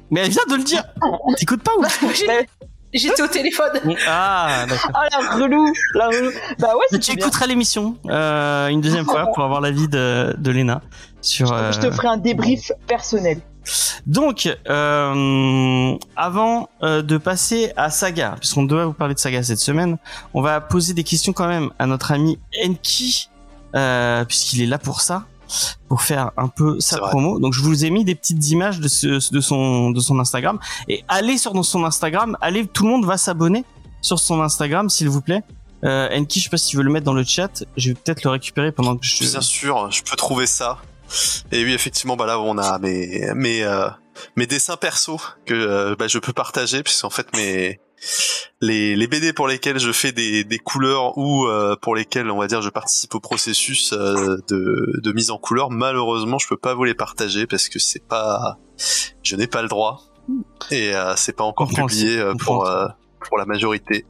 [0.09, 0.83] Mais elle vient de le dire.
[1.37, 1.83] T'écoutes pas ou
[2.93, 3.69] J'étais au téléphone.
[4.05, 4.91] Ah d'accord.
[4.93, 6.29] Ah la relou, la relou.
[6.59, 10.81] Bah ouais, tu écouteras l'émission euh, une deuxième fois pour avoir l'avis de de Lena
[11.21, 11.53] sur.
[11.53, 13.39] euh, Je te ferai un débrief personnel.
[14.05, 19.59] Donc, euh, avant euh, de passer à Saga, puisqu'on doit vous parler de Saga cette
[19.59, 19.97] semaine,
[20.33, 23.29] on va poser des questions quand même à notre ami Enki,
[23.75, 25.25] euh, puisqu'il est là pour ça,
[25.87, 27.09] pour faire un peu sa vrai.
[27.09, 27.39] promo.
[27.39, 30.59] Donc, je vous ai mis des petites images de, ce, de son de son Instagram
[30.87, 33.65] et allez sur son Instagram, allez, tout le monde va s'abonner
[34.01, 35.43] sur son Instagram, s'il vous plaît.
[35.83, 37.63] Euh, Enki, je sais pas si tu veux le mettre dans le chat.
[37.75, 39.19] Je vais peut-être le récupérer pendant que je.
[39.19, 40.77] Bien sûr, je peux trouver ça.
[41.51, 43.89] Et oui, effectivement, bah là, on a mes mes euh,
[44.35, 47.79] mes dessins perso que euh, bah, je peux partager, puisqu'en fait mes
[48.61, 52.37] les les BD pour lesquels je fais des des couleurs ou euh, pour lesquels on
[52.37, 56.73] va dire je participe au processus de de mise en couleur, malheureusement, je peux pas
[56.73, 58.57] vous les partager parce que c'est pas
[59.23, 60.03] je n'ai pas le droit
[60.71, 62.69] et c'est pas encore publié pour
[63.19, 64.05] pour la majorité.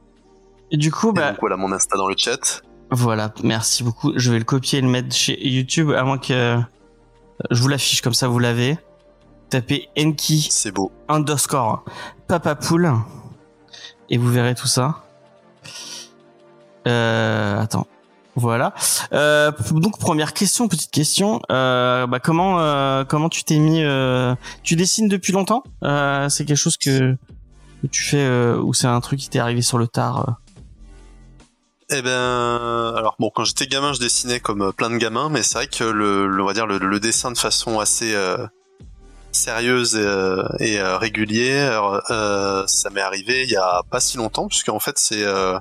[0.70, 2.62] Et du coup, Et bah, donc voilà mon Insta dans le chat.
[2.90, 4.12] Voilà, merci beaucoup.
[4.16, 6.58] Je vais le copier et le mettre chez YouTube, à moins que
[7.50, 8.78] je vous l'affiche comme ça, vous l'avez.
[9.50, 10.90] Tapez Enki C'est beau.
[11.08, 11.84] underscore
[12.26, 12.92] Papa Poule
[14.08, 15.02] et vous verrez tout ça.
[16.86, 17.86] Euh, attends.
[18.34, 18.72] Voilà.
[19.12, 21.40] Euh, donc première question, petite question.
[21.50, 25.62] Euh, bah, comment euh, comment tu t'es mis euh, Tu dessines depuis longtemps?
[25.84, 27.14] Euh, C'est quelque chose que,
[27.82, 30.40] que tu fais euh, ou c'est un truc qui t'est arrivé sur le tard
[31.94, 35.42] Eh ben, alors bon, quand j'étais gamin, je dessinais comme euh, plein de gamins, mais
[35.42, 38.46] c'est vrai que le, le- on va dire le, le dessin de façon assez euh,
[39.30, 44.16] sérieuse et, euh, et, euh, régulière, euh, ça m'est arrivé il y a pas si
[44.16, 45.58] longtemps, puisque en fait c'est, euh,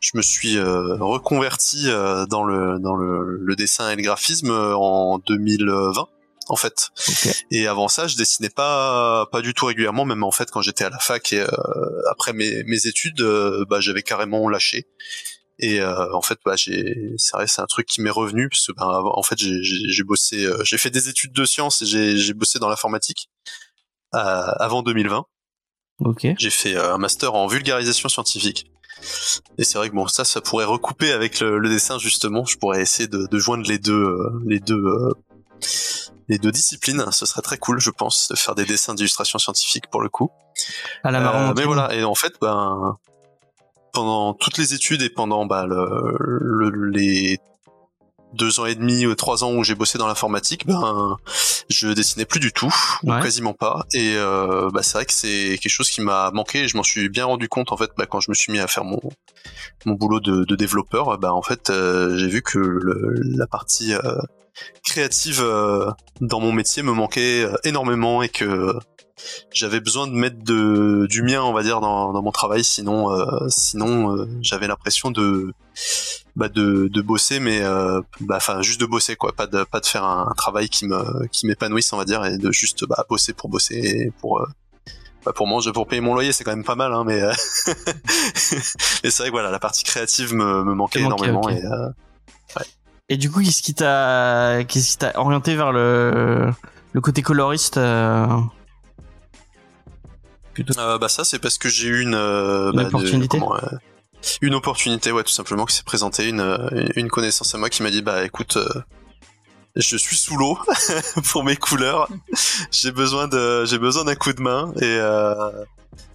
[0.00, 4.50] je me suis euh, reconverti euh, dans le dans le, le dessin et le graphisme
[4.50, 6.06] en 2020
[6.48, 6.88] en fait.
[7.50, 10.84] Et avant ça, je dessinais pas pas du tout régulièrement, même en fait quand j'étais
[10.84, 11.46] à la fac et euh,
[12.10, 14.86] après mes, mes études, euh, bah, j'avais carrément lâché.
[15.58, 18.66] Et euh, en fait, bah, j'ai, c'est vrai, c'est un truc qui m'est revenu parce
[18.66, 21.82] que, bah, en fait, j'ai, j'ai, j'ai bossé, euh, j'ai fait des études de sciences
[21.82, 23.28] et j'ai, j'ai bossé dans l'informatique.
[24.12, 25.24] avant 2020.
[26.04, 26.26] Ok.
[26.38, 28.66] J'ai fait euh, un master en vulgarisation scientifique.
[29.58, 32.44] Et c'est vrai que bon, ça, ça pourrait recouper avec le, le dessin justement.
[32.44, 35.12] Je pourrais essayer de, de joindre les deux, euh, les deux, euh,
[36.28, 37.04] les deux disciplines.
[37.12, 40.30] Ce serait très cool, je pense, de faire des dessins d'illustration scientifique pour le coup.
[41.04, 41.54] À la Euh, marron.
[41.56, 42.96] mais voilà, et en fait, ben,
[43.92, 47.38] pendant toutes les études et pendant bah, le, le- les
[48.34, 51.18] deux ans et demi ou trois ans où j'ai bossé dans l'informatique, ben,
[51.68, 53.84] je dessinais plus du tout, ou quasiment pas.
[53.92, 56.60] Et euh, bah, c'est vrai que c'est quelque chose qui m'a manqué.
[56.60, 58.58] Et je m'en suis bien rendu compte en fait bah, quand je me suis mis
[58.58, 59.00] à faire mon
[59.84, 61.18] mon boulot de, de développeur.
[61.18, 64.16] Bah, en fait, euh, j'ai vu que le- la partie euh,
[64.84, 68.74] créative euh, dans mon métier me manquait euh, énormément et que
[69.52, 72.64] j'avais besoin de mettre de, du mien, on va dire, dans, dans mon travail.
[72.64, 75.52] Sinon, euh, sinon, euh, j'avais l'impression de,
[76.36, 79.32] bah, de, de bosser, mais, euh, bah, enfin, juste de bosser, quoi.
[79.32, 82.24] Pas de, pas de faire un, un travail qui me, qui m'épanouisse, on va dire,
[82.24, 84.46] et de juste, bah, bosser pour bosser et pour, euh,
[85.24, 87.32] bah, pour manger, pour payer mon loyer, c'est quand même pas mal, hein, mais, euh,
[89.04, 91.88] mais c'est vrai que voilà, la partie créative me, me manquait énormément et, euh,
[93.08, 96.50] Et du coup, qu'est-ce qui t'a, qu'est-ce qui t'a orienté vers le,
[96.92, 98.26] le côté coloriste euh,
[100.54, 100.78] Plutôt?
[100.78, 103.56] Euh, bah ça c'est parce que j'ai eu une euh, Une bah, de- opportunité comment,
[104.42, 107.90] une opportunité ouais tout simplement qui s'est présentée une une connaissance à moi qui m'a
[107.90, 108.58] dit bah écoute
[109.76, 110.58] je suis sous l'eau
[111.30, 112.06] pour mes couleurs
[112.70, 115.50] j'ai besoin de j'ai besoin d'un coup de main et euh,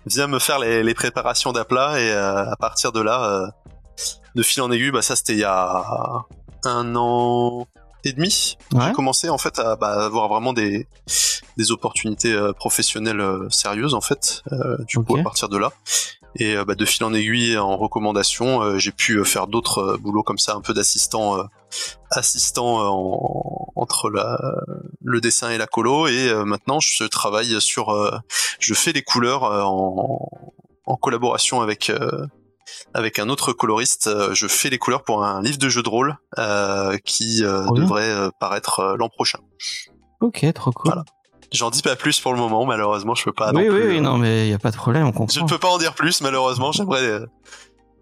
[0.05, 3.47] viens me faire les, les préparations d'aplat et euh, à partir de là euh,
[4.35, 5.83] de fil en aiguille bah ça c'était il y a
[6.63, 7.67] un an
[8.03, 8.85] et demi Ouais.
[8.87, 10.87] j'ai commencé en fait à bah, avoir vraiment des,
[11.57, 15.71] des opportunités euh, professionnelles euh, sérieuses en fait euh, du coup à partir de là.
[16.39, 20.53] Et bah, de fil en aiguille en recommandation j'ai pu faire d'autres boulots comme ça
[20.53, 21.37] un peu d'assistant
[22.11, 24.37] assistant en- entre la,
[25.03, 26.07] le dessin et la colo.
[26.07, 28.21] Et maintenant je travaille sur
[28.59, 30.29] je fais les couleurs en,
[30.85, 31.91] en collaboration avec
[32.93, 35.89] avec un autre coloriste, euh, je fais les couleurs pour un livre de jeu de
[35.89, 39.39] rôle euh, qui euh, devrait paraître l'an prochain.
[40.21, 40.89] Ok, trop cool.
[40.91, 41.03] Voilà.
[41.53, 43.51] J'en dis pas plus pour le moment, malheureusement, je peux pas.
[43.53, 45.17] oui, non oui, plus, oui, euh, non, mais y a pas de problème, on Je
[45.17, 45.43] comprend.
[45.45, 46.73] ne peux pas en dire plus, malheureusement.
[46.73, 47.25] J'aimerais, euh,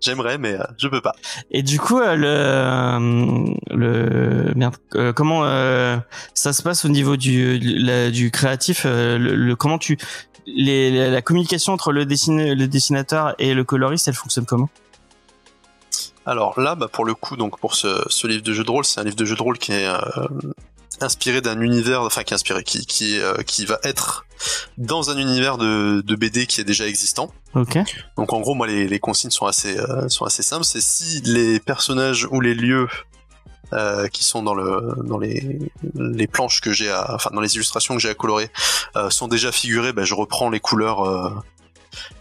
[0.01, 1.13] j'aimerais, mais euh, je peux pas.
[1.51, 4.75] Et du coup, le, le, merde,
[5.15, 5.41] comment
[6.33, 9.97] ça se passe au niveau du, la- du créatif le, le- comment tu,
[10.45, 14.69] les, la, communication entre le, dessine, le dessinateur et le coloriste, elle fonctionne comment?
[16.25, 18.85] Alors là, bah, pour le coup, donc pour ce, ce livre de jeu de rôle,
[18.85, 19.99] c'est un livre de jeu de rôle qui est euh,
[21.01, 24.25] inspiré d'un univers, enfin qui est inspiré, qui qui euh, qui va être
[24.77, 27.31] dans un univers de, de BD qui est déjà existant.
[28.17, 30.65] Donc en gros, moi, les, les consignes sont assez, euh, sont assez simples.
[30.65, 32.87] C'est si les personnages ou les lieux
[33.73, 38.01] euh, qui sont dans le, dans les, planches que j'ai, à, dans les illustrations que
[38.01, 38.49] j'ai à colorer,
[38.95, 41.03] euh, sont déjà figurées, bah, je reprends les couleurs.
[41.03, 41.29] euh,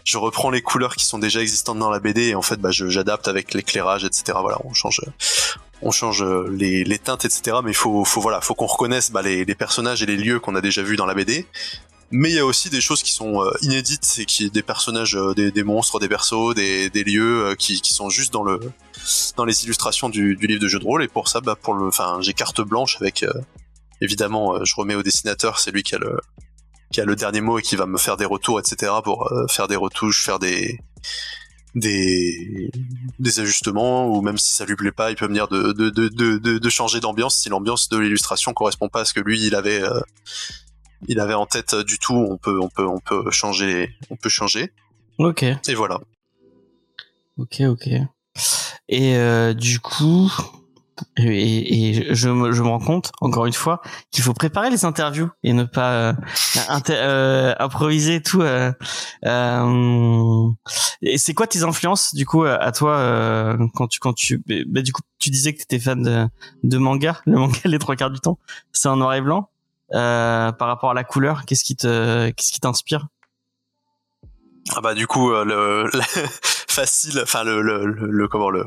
[0.05, 2.71] je reprends les couleurs qui sont déjà existantes dans la BD et en fait, bah,
[2.71, 4.37] j'adapte avec l'éclairage, etc.
[4.41, 7.57] Voilà, on change, les, teintes, etc.
[7.63, 10.55] Mais il faut, faut voilà, faut qu'on reconnaisse bah, les personnages et les lieux qu'on
[10.55, 11.45] a déjà vus dans la BD.
[12.17, 15.15] Mais il y a aussi des choses qui sont euh, inédites, c'est qui des personnages,
[15.17, 18.43] euh, des, des monstres, des persos, des, des lieux euh, qui, qui sont juste dans
[18.43, 18.57] le
[19.35, 21.03] dans les illustrations du, du livre de jeu de rôle.
[21.03, 23.33] Et pour ça, bah, pour le, enfin, j'ai carte blanche avec euh,
[23.99, 26.13] évidemment, je remets au dessinateur, c'est lui qui a le
[26.93, 28.93] qui a le dernier mot et qui va me faire des retours, etc.
[29.03, 30.79] pour euh, faire des retouches, faire des
[31.75, 32.71] des
[33.19, 36.37] des ajustements ou même si ça lui plaît pas, il peut de de de de,
[36.37, 39.55] de- de changer d'ambiance si l'ambiance de l'illustration correspond pas à ce que lui il
[39.55, 39.99] avait euh,
[41.07, 42.13] il avait en tête euh, du tout.
[42.13, 44.71] On peut on peut on peut changer on peut changer
[45.17, 45.43] Ok.
[45.43, 45.99] et voilà.
[47.37, 47.87] Ok, ok.
[48.87, 50.31] Et euh, du coup,
[51.17, 53.81] et, et je, me, je me rends compte, encore une fois,
[54.11, 56.13] qu'il faut préparer les interviews et ne pas euh,
[56.69, 58.41] inter- euh, improviser tout.
[58.41, 58.71] Euh,
[59.25, 60.49] euh,
[61.01, 64.81] et c'est quoi tes influences, du coup, à toi, euh, quand tu, quand tu, bah,
[64.81, 66.27] du coup, tu disais que tu étais fan de,
[66.63, 68.37] de manga, le manga les trois quarts du temps,
[68.71, 69.49] c'est en noir et blanc.
[69.93, 73.07] Euh, par rapport à la couleur, qu'est-ce qui te, qu'est-ce qui t'inspire?
[74.75, 76.01] Ah bah du coup euh, le, le-
[76.67, 78.65] facile, enfin le, le, le, comment le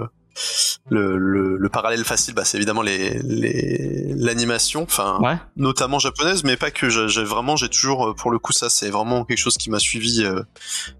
[0.91, 5.37] le, le, le parallèle facile, bah, c'est évidemment les les l'animation, enfin Ouais.
[5.57, 6.89] notamment japonaise, mais pas que.
[6.89, 9.81] J'ai vraiment, j'ai toujours, euh, pour le coup, ça c'est vraiment quelque chose qui m'a
[9.81, 10.41] suivi euh,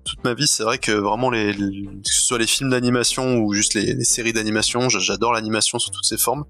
[0.05, 0.49] toute ma vie.
[0.49, 3.95] C'est vrai que vraiment les, les- que ce soit les films d'animation ou juste les,
[3.95, 6.45] les séries d'animation, j'adore l'animation sous toutes ses formes.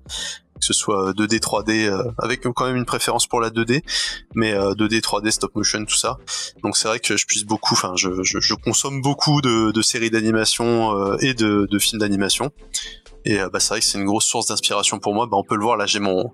[0.58, 3.82] Que ce soit 2D, 3D, euh, avec quand même une préférence pour la 2D,
[4.34, 6.18] mais euh, 2D, 3D, stop motion, tout ça.
[6.62, 9.82] Donc c'est vrai que je puisse beaucoup, enfin je, je, je consomme beaucoup de, de
[9.82, 12.50] séries d'animation euh, et de, de films d'animation.
[13.24, 15.26] Et euh, bah, c'est vrai que c'est une grosse source d'inspiration pour moi.
[15.26, 16.32] Bah, on peut le voir là, j'ai mon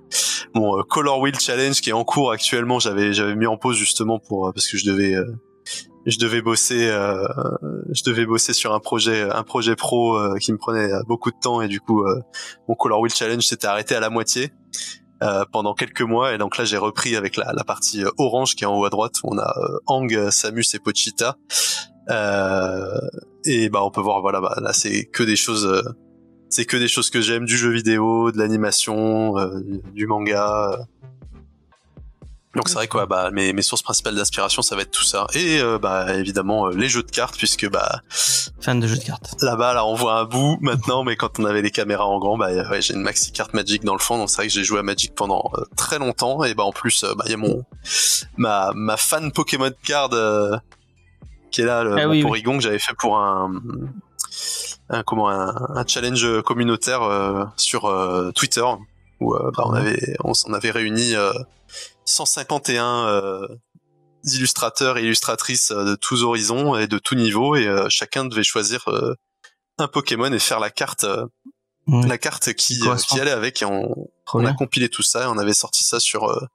[0.55, 2.79] mon Color Wheel Challenge qui est en cours actuellement.
[2.79, 5.17] J'avais j'avais mis en pause justement pour parce que je devais
[6.07, 10.91] je devais bosser je devais bosser sur un projet un projet pro qui me prenait
[11.07, 12.05] beaucoup de temps et du coup
[12.69, 14.53] mon Color Wheel Challenge s'était arrêté à la moitié.
[15.23, 18.65] Euh, pendant quelques mois et donc là j'ai repris avec la, la, partie orange qui
[18.65, 21.37] est en haut à droite où on a euh, Ang, Samus et Pochita
[22.11, 22.99] euh,
[23.45, 25.85] et bah on peut voir voilà bah, là c'est que des choses
[26.51, 29.35] c'est que des choses que j'aime du jeu vidéo de l'animation
[29.95, 30.81] du manga
[32.55, 35.27] donc c'est vrai quoi, bah mes, mes sources principales d'inspiration ça va être tout ça.
[35.35, 38.01] Et euh, bah évidemment euh, les jeux de cartes puisque bah
[38.61, 39.35] fan de jeux de cartes.
[39.43, 42.39] Là-bas là on voit un bout maintenant mais quand on avait les caméras en grand
[42.39, 44.19] bah ouais, j'ai une maxi carte Magic dans le fond.
[44.19, 46.45] Donc c'est vrai que j'ai joué à Magic pendant euh, très longtemps.
[46.45, 47.65] Et bah en plus bah il y a mon
[48.37, 50.11] ma ma fan Pokémon card
[51.51, 53.53] qui est là le ah Porygon que j'avais fait pour un
[54.91, 57.93] un comment un, un challenge communautaire sur
[58.35, 58.65] Twitter
[59.21, 61.15] où bah, on avait on s'en avait réuni
[62.05, 63.49] 151 euh,
[64.25, 68.45] illustrateurs et illustratrices euh, de tous horizons et de tous niveaux et euh, chacun devait
[68.45, 68.85] choisir
[69.79, 71.07] un Pokémon et faire la carte
[71.87, 75.37] la carte qui, qui allait avec et on, on a compilé tout ça et on
[75.37, 76.49] avait sorti ça sur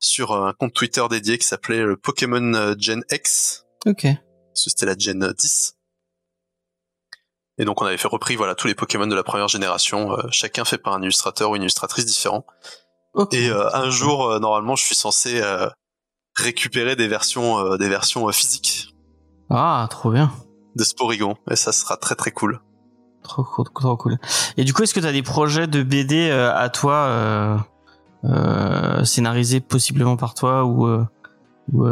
[0.00, 3.66] sur un compte Twitter dédié qui s'appelait le Pokémon Gen X.
[3.86, 4.06] Ok.
[4.54, 5.76] C'était la Gen 10.
[7.58, 10.64] Et donc on avait fait repris voilà tous les Pokémon de la première génération, chacun
[10.64, 12.44] fait par un illustrateur ou une illustratrice différent.
[13.32, 15.68] Et euh, un jour, euh, normalement, je suis censé euh,
[16.36, 18.94] récupérer des versions, des versions physiques.
[19.50, 20.30] Ah, trop bien.
[20.76, 22.60] De Sporigon, et ça sera très très cool.
[23.22, 24.18] Trop, trop, trop cool.
[24.56, 27.66] Et du coup, est-ce que tu as des projets de BD à toi
[29.02, 30.86] scénarisés possiblement par toi ou,
[31.72, 31.86] ou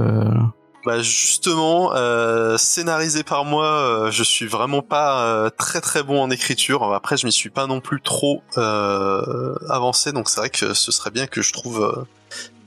[0.87, 6.23] bah justement, euh, scénarisé par moi, euh, je suis vraiment pas euh, très très bon
[6.23, 6.95] en écriture.
[6.95, 10.93] Après, je m'y suis pas non plus trop euh, avancé, donc c'est vrai que ce
[10.93, 12.07] serait bien que je trouve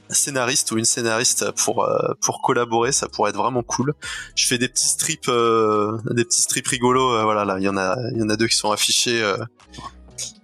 [0.10, 2.92] un scénariste ou une scénariste pour pour collaborer.
[2.92, 3.94] Ça pourrait être vraiment cool.
[4.36, 7.24] Je fais des petits strips, des petits strips rigolos.
[7.24, 9.24] voilà, là, il y en a, il y en a deux qui sont affichés.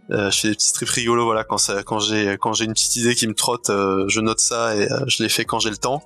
[0.09, 1.25] je fais des petits strips rigolos.
[1.25, 4.39] Voilà, quand ça, quand j'ai quand j'ai une petite idée qui me trotte, je note
[4.39, 6.01] ça et je les fais quand j'ai le temps.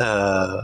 [0.00, 0.62] Euh,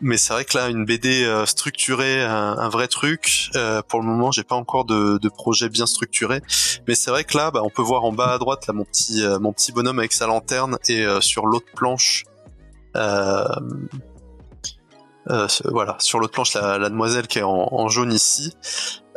[0.00, 3.50] mais c'est vrai que là, une BD euh, structurée, un, vrai truc.
[3.56, 6.40] Euh, pour le moment, j'ai pas encore de, projet bien structuré.
[6.86, 8.84] Mais c'est vrai que là, bah, on peut voir en bas à droite là mon
[8.84, 12.24] petit bonhomme avec sa lanterne et sur l'autre planche.
[12.94, 13.58] voilà,
[15.98, 18.54] sur l'autre planche, la, demoiselle qui est en jaune ici.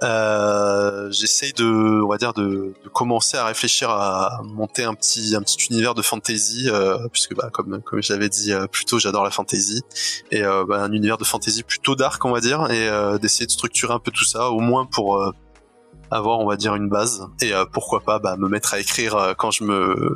[0.03, 5.35] Euh, j'essaye de, on va dire, de, de, commencer à réfléchir à monter un petit,
[5.35, 8.97] un petit univers de fantasy, euh, puisque bah, comme, comme je dit euh, plus tôt,
[8.97, 9.83] j'adore la fantasy,
[10.31, 13.45] et euh, bah, un univers de fantasy plutôt dark, on va dire, et euh, d'essayer
[13.45, 15.23] de structurer un peu tout ça, au moins pour
[16.09, 19.51] avoir, on va dire, une base, et pourquoi pas bah, me mettre à écrire quand
[19.51, 20.13] je me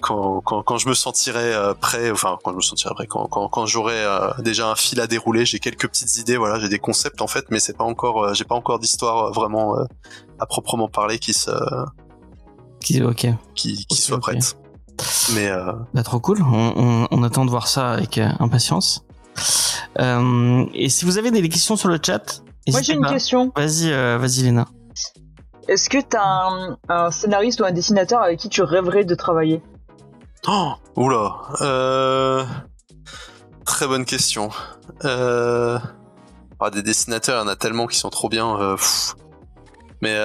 [0.00, 3.26] quand, quand, quand, je me sentirai euh, prêt, enfin quand je me sentirai prêt, quand,
[3.26, 6.68] quand, quand j'aurai euh, déjà un fil à dérouler, j'ai quelques petites idées, voilà, j'ai
[6.68, 9.76] des concepts en fait, mais c'est pas encore, euh, j'ai pas encore d'histoire vraiment
[10.38, 11.50] à proprement parler qui se,
[12.80, 14.56] qui, ok, qui, qui soit prête.
[15.34, 15.50] Mais
[15.94, 19.04] bah, trop cool, on, on, on, attend de voir ça avec impatience.
[19.98, 23.52] et si vous avez des questions sur le chat, moi j'ai une question.
[23.56, 24.66] Vas-y, vas-y Léna.
[25.68, 29.60] Est-ce que t'as un, un scénariste ou un dessinateur avec qui tu rêverais de travailler?
[30.46, 31.36] Oh, oula.
[31.60, 32.44] Euh...
[33.64, 34.50] Très bonne question.
[35.04, 35.78] Euh...
[36.60, 38.58] Ah, des dessinateurs, il y en a tellement qui sont trop bien.
[38.60, 38.76] Euh,
[40.02, 40.16] Mais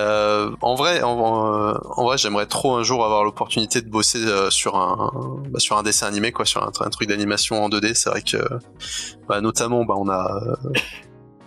[0.61, 5.11] en vrai, en, vrai, j'aimerais trop un jour avoir l'opportunité de bosser sur un
[5.49, 7.93] bah, sur un dessin animé, quoi, sur un, truc d'animation en 2D.
[7.93, 8.37] C'est vrai que,
[9.27, 10.57] bah, notamment, bah, on a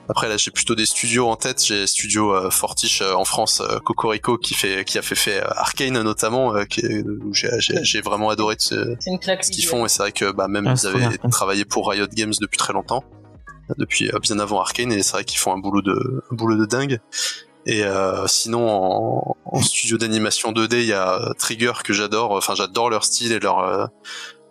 [0.08, 3.60] après là j'ai plutôt des studios en tête, j'ai studio euh, Fortiche euh, en France,
[3.60, 8.56] euh, Cocorico qui fait qui a fait fait Arcane notamment, qui, où j'ai vraiment adoré
[8.58, 11.88] ce, ce qu'ils font et c'est vrai que bah même ah, ils avaient travaillé pour
[11.90, 13.04] Riot Games depuis très longtemps,
[13.78, 16.66] depuis bien avant Arcane et c'est vrai qu'ils font un boulot de un boulot de
[16.66, 17.00] dingue.
[17.68, 17.82] Et
[18.28, 22.30] sinon, en, en studio d'animation 2D, il y a Trigger que j'adore.
[22.30, 23.90] Enfin, j'adore leur style et leur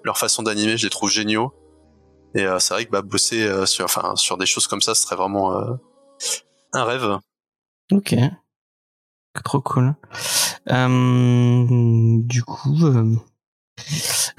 [0.04, 0.76] leur façon d'animer.
[0.76, 1.54] Je les trouve géniaux.
[2.36, 4.94] Et euh, c'est vrai que bah, bosser euh, sur, enfin, sur des choses comme ça,
[4.94, 5.74] ce serait vraiment euh,
[6.74, 7.18] un rêve.
[7.92, 8.16] Ok.
[9.44, 9.96] Trop cool.
[10.68, 12.86] du coup,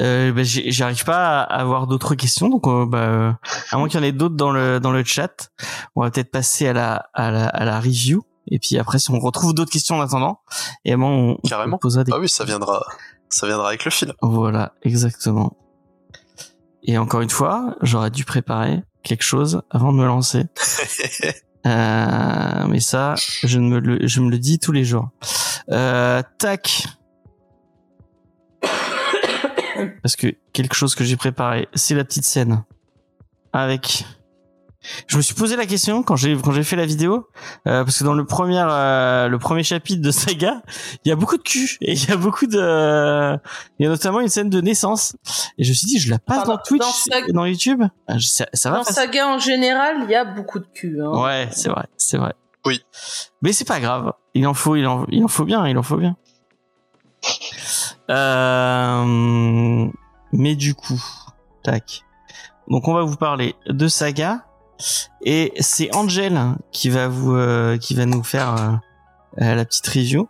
[0.01, 3.39] euh, bah, j'arrive pas à avoir d'autres questions, donc bah,
[3.71, 5.51] à moins qu'il y en ait d'autres dans le dans le chat,
[5.95, 8.23] on va peut-être passer à la, à la à la review.
[8.49, 10.41] Et puis après, si on retrouve d'autres questions en attendant,
[10.85, 11.79] et on, carrément.
[11.79, 12.13] posera des...
[12.15, 12.87] Ah oui, ça viendra,
[13.29, 14.15] ça viendra avec le fil.
[14.23, 15.57] Voilà, exactement.
[16.87, 20.45] Et encore une fois, j'aurais dû préparer quelque chose avant de me lancer.
[21.67, 25.11] euh, mais ça, je, me le, je me le dis tous les jours.
[25.71, 26.87] Euh, tac.
[30.03, 32.63] parce que quelque chose que j'ai préparé, c'est la petite scène
[33.53, 34.05] avec.
[35.07, 37.29] Je me suis posé la question quand j'ai quand j'ai fait la vidéo
[37.67, 40.63] euh, parce que dans le premier euh, le premier chapitre de Saga,
[41.05, 43.37] il y a beaucoup de cul et il y a beaucoup de
[43.79, 45.17] il y a notamment une scène de naissance
[45.59, 47.83] et je me suis dit je la passe Pardon, dans Twitch dans Saga- dans YouTube
[48.09, 48.95] Ah, ça, ça va Dans passer.
[48.95, 50.99] Saga en général, il y a beaucoup de cul.
[51.03, 51.11] Hein.
[51.23, 52.35] Ouais, c'est vrai, c'est vrai.
[52.65, 52.83] Oui.
[53.43, 54.13] Mais c'est pas grave.
[54.35, 56.17] Il en faut, il en, il en faut bien, il en faut bien.
[58.11, 59.87] Euh,
[60.33, 61.03] mais du coup,
[61.63, 62.03] tac.
[62.69, 64.45] Donc on va vous parler de Saga
[65.23, 66.39] et c'est Angel
[66.73, 68.81] qui va vous, euh, qui va nous faire
[69.41, 70.29] euh, la petite review.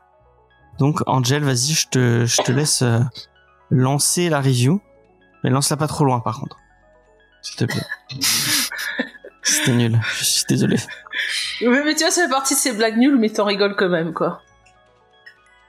[0.78, 3.00] Donc Angel, vas-y, je te, je te laisse euh,
[3.70, 4.80] lancer la review,
[5.42, 6.56] mais lance-la pas trop loin par contre,
[7.42, 7.84] s'il te plaît.
[9.42, 10.00] C'était nul.
[10.18, 10.76] Je suis désolé.
[11.60, 14.12] Mais tu vois, ça fait partie de ces blagues nulles, mais t'en rigoles quand même,
[14.12, 14.42] quoi.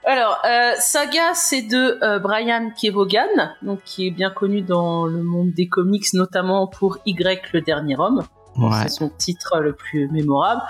[0.04, 5.22] Alors, euh, Saga, c'est de euh, Brian Kevogan, donc qui est bien connu dans le
[5.22, 8.22] monde des comics, notamment pour Y, le dernier homme.
[8.58, 10.62] Ouais, C'est son titre le plus mémorable.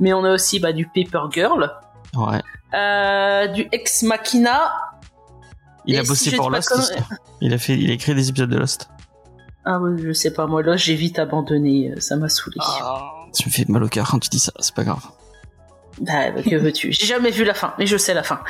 [0.00, 1.72] Mais on a aussi bah, du Paper Girl,
[2.16, 2.42] ouais.
[2.74, 4.72] euh, du Ex Machina.
[5.86, 7.00] Il a bossé pour Lost.
[7.40, 8.88] Il a fait, il a écrit des épisodes de Lost.
[9.64, 12.56] Ah oui, je sais pas, moi là, j'ai vite abandonné, euh, ça m'a saoulé.
[13.34, 15.02] Tu me fais mal au cœur quand tu dis ça, c'est pas grave.
[16.00, 16.92] Bah, bah, que veux-tu?
[16.98, 18.40] J'ai jamais vu la fin, mais je sais la fin.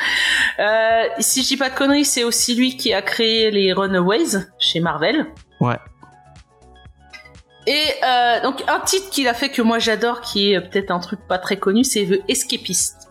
[0.59, 4.47] Euh, si je dis pas de conneries, c'est aussi lui qui a créé les Runaways
[4.59, 5.27] chez Marvel.
[5.61, 5.79] Ouais.
[7.67, 11.01] Et euh, donc un titre qu'il a fait que moi j'adore, qui est peut-être un
[11.01, 13.09] truc pas très connu, c'est The Escapist.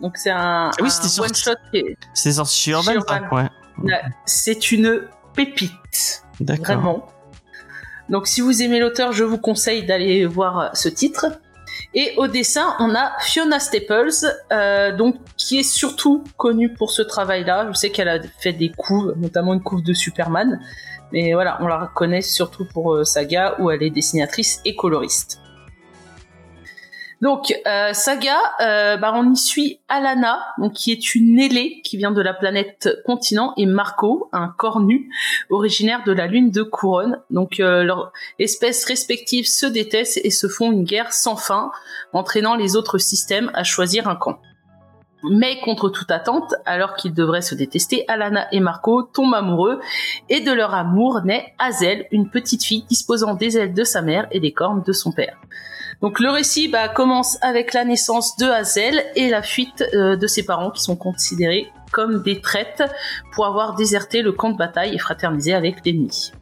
[0.00, 1.50] Donc c'est un, Ah oui, un one shot.
[1.70, 3.28] qui est- C'est sorti chez Urban, Urban.
[3.32, 4.00] Ouais.
[4.24, 5.02] C'est une
[5.34, 6.64] pépite, D'accord.
[6.76, 7.06] vraiment.
[8.08, 11.26] Donc si vous aimez l'auteur, je vous conseille d'aller voir euh, ce titre.
[11.92, 14.10] Et au dessin, on a Fiona Staples,
[14.52, 17.66] euh, donc qui est surtout connue pour ce travail-là.
[17.70, 20.60] Je sais qu'elle a fait des couves, notamment une couve de Superman,
[21.12, 25.40] mais voilà, on la reconnaît surtout pour euh, Saga où elle est dessinatrice et coloriste.
[27.22, 31.96] Donc euh, Saga, euh, bah, on y suit Alana, donc qui est une ailée qui
[31.96, 35.10] vient de la planète continent, et Marco, un cornu
[35.48, 37.22] originaire de la lune de Couronne.
[37.30, 41.70] Donc euh, leurs espèces respectives se détestent et se font une guerre sans fin,
[42.12, 44.38] entraînant les autres systèmes à choisir un camp.
[45.28, 49.80] Mais contre toute attente, alors qu'ils devraient se détester, Alana et Marco tombent amoureux
[50.28, 54.28] et de leur amour naît Hazel, une petite fille disposant des ailes de sa mère
[54.30, 55.36] et des cornes de son père.
[56.02, 60.26] Donc le récit bah, commence avec la naissance de Hazel et la fuite euh, de
[60.26, 62.82] ses parents qui sont considérés comme des traites
[63.32, 66.32] pour avoir déserté le camp de bataille et fraternisé avec l'ennemi.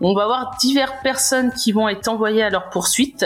[0.00, 3.24] On va avoir diverses personnes qui vont être envoyées à leur poursuite,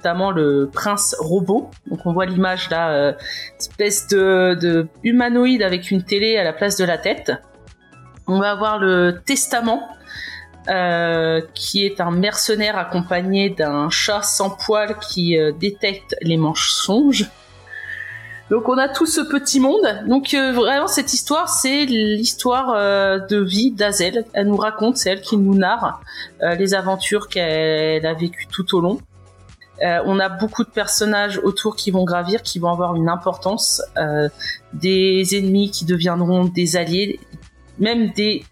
[0.00, 1.70] notamment le prince robot.
[1.86, 3.12] Donc on voit l'image là, euh,
[3.58, 7.32] espèce de, de humanoïde avec une télé à la place de la tête.
[8.26, 9.88] On va avoir le testament,
[10.68, 17.30] euh, qui est un mercenaire accompagné d'un chat sans poil qui euh, détecte les mensonges.
[18.50, 20.04] Donc on a tout ce petit monde.
[20.06, 22.74] Donc euh, vraiment cette histoire, c'est l'histoire
[23.26, 24.24] de vie d'Azel.
[24.32, 26.00] Elle nous raconte, c'est elle qui nous narre
[26.40, 28.98] les aventures qu'elle a vécues tout au long.
[29.82, 33.82] Euh, on a beaucoup de personnages autour qui vont gravir, qui vont avoir une importance,
[33.96, 34.28] euh,
[34.72, 37.20] des ennemis qui deviendront des alliés,
[37.78, 38.44] même des,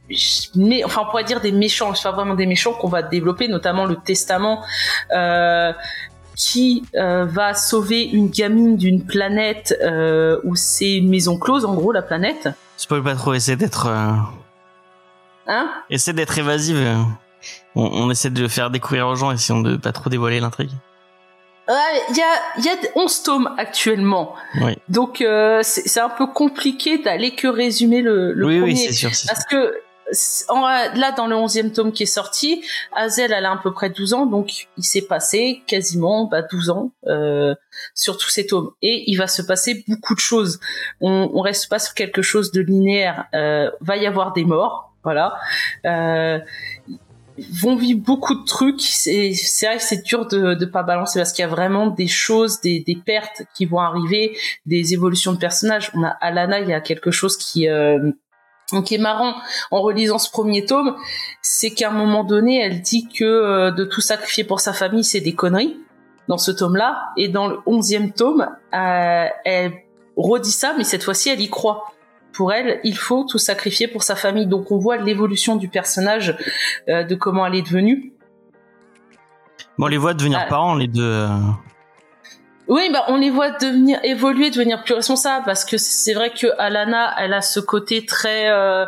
[0.54, 3.48] mais enfin on pourrait dire des méchants, c'est pas vraiment des méchants qu'on va développer,
[3.48, 4.64] notamment le testament.
[5.12, 5.72] Euh,
[6.38, 11.74] qui euh, va sauver une gamine d'une planète euh, où c'est une maison close, en
[11.74, 12.48] gros, la planète.
[12.76, 14.12] Spoil pas trop, essaie d'être, euh,
[15.48, 15.68] Hein?
[15.90, 16.78] essaie d'être évasive.
[17.74, 20.70] On, on essaie de le faire découvrir aux gens, essayons de pas trop dévoiler l'intrigue.
[21.68, 24.34] Il y a, y a 11 tomes actuellement.
[24.62, 24.76] Oui.
[24.88, 28.72] Donc, euh, c'est un peu compliqué d'aller que résumer le, le oui, premier.
[28.72, 29.34] oui, c'est sûr, c'est sûr.
[29.34, 29.74] Parce que
[30.48, 30.66] en-
[30.98, 34.14] là, dans le 11e tome qui est sorti, Hazel, elle a à peu près 12
[34.14, 37.54] ans, donc il s'est passé quasiment bah, 12 ans euh,
[37.94, 38.70] sur tous ces tomes.
[38.80, 40.60] Et il va se passer beaucoup de choses.
[41.02, 43.26] On, on reste pas sur quelque chose de linéaire.
[43.34, 45.36] Euh, va y avoir des morts, voilà.
[45.84, 46.38] Euh,
[47.52, 48.80] vont vivre beaucoup de trucs.
[48.80, 52.08] C'est vrai que c'est dur de de pas balancer parce qu'il y a vraiment des
[52.08, 54.36] choses, des, des pertes qui vont arriver,
[54.66, 55.90] des évolutions de personnages.
[55.94, 58.12] On a Alana, il y a quelque chose qui euh,
[58.84, 59.34] qui est marrant
[59.70, 60.94] en relisant ce premier tome,
[61.42, 65.04] c'est qu'à un moment donné, elle dit que euh, de tout sacrifier pour sa famille,
[65.04, 65.76] c'est des conneries
[66.28, 67.10] dans ce tome-là.
[67.16, 69.72] Et dans le onzième tome, euh, elle
[70.16, 71.84] redit ça, mais cette fois-ci, elle y croit.
[72.32, 74.46] Pour elle, il faut tout sacrifier pour sa famille.
[74.46, 76.36] Donc on voit l'évolution du personnage,
[76.88, 78.12] euh, de comment elle est devenue.
[79.76, 80.48] Bon, on les voit devenir Ah.
[80.48, 81.02] parents, les deux.
[81.02, 81.28] euh,
[82.68, 86.46] Oui, bah on les voit devenir évoluer, devenir plus responsables parce que c'est vrai que
[86.58, 88.84] Alana, elle a ce côté très euh,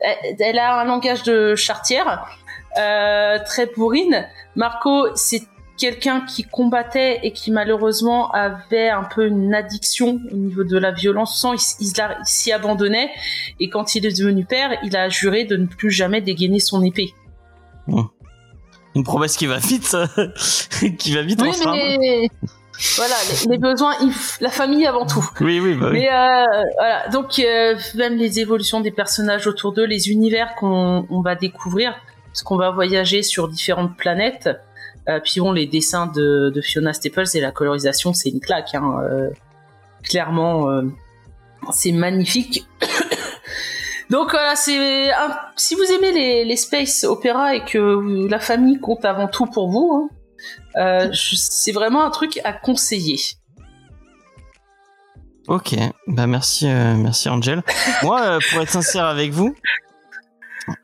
[0.00, 2.26] elle, elle a un langage de chartière
[2.78, 4.26] euh, très bourrine.
[4.54, 5.42] Marco, c'est
[5.78, 10.90] quelqu'un qui combattait et qui malheureusement avait un peu une addiction au niveau de la
[10.92, 13.10] violence sans il, il l'a- il s'y abandonnait.
[13.60, 16.82] Et quand il est devenu père il a juré de ne plus jamais dégainer son
[16.84, 17.14] épée.
[18.94, 19.96] Une promesse qui va vite,
[20.98, 22.28] qui va vite oui en mais
[22.96, 23.14] voilà
[23.44, 23.94] les, les besoins
[24.40, 25.28] la famille avant tout.
[25.40, 25.98] Oui, oui, bah oui.
[26.00, 27.08] mais euh, voilà.
[27.08, 31.94] Donc euh, même les évolutions des personnages autour d'eux les univers qu'on on va découvrir
[32.26, 34.52] parce qu'on va voyager sur différentes planètes Euh,
[35.22, 39.30] puis bon les dessins de, Fiona Staples et la colorisation c'est une claque hein, euh,
[40.02, 40.82] clairement euh,
[41.72, 42.66] c'est magnifique
[44.10, 45.10] donc voilà c'est
[45.56, 49.70] si vous aimez les, les space opéra et que la famille compte avant tout pour
[49.70, 50.14] vous hein,
[50.76, 53.18] euh, c'est vraiment un truc à conseiller
[55.48, 55.74] Ok,
[56.06, 57.62] bah merci, euh, merci Angel.
[58.02, 59.54] Moi, euh, pour être sincère avec vous,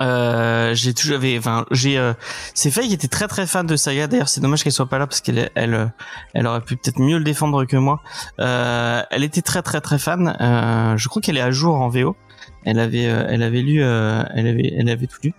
[0.03, 2.13] euh, j'ai toujours, enfin, j'ai, euh,
[2.55, 4.07] c'est Faye qui était très très fan de Saga.
[4.07, 5.87] D'ailleurs, c'est dommage qu'elle soit pas là parce qu'elle, elle, euh,
[6.33, 8.01] elle aurait pu peut-être mieux le défendre que moi.
[8.41, 10.37] Euh, elle était très très très fan.
[10.41, 12.17] Euh, je crois qu'elle est à jour en VO.
[12.65, 15.35] Elle avait, elle avait lu, elle avait, elle avait tout lu.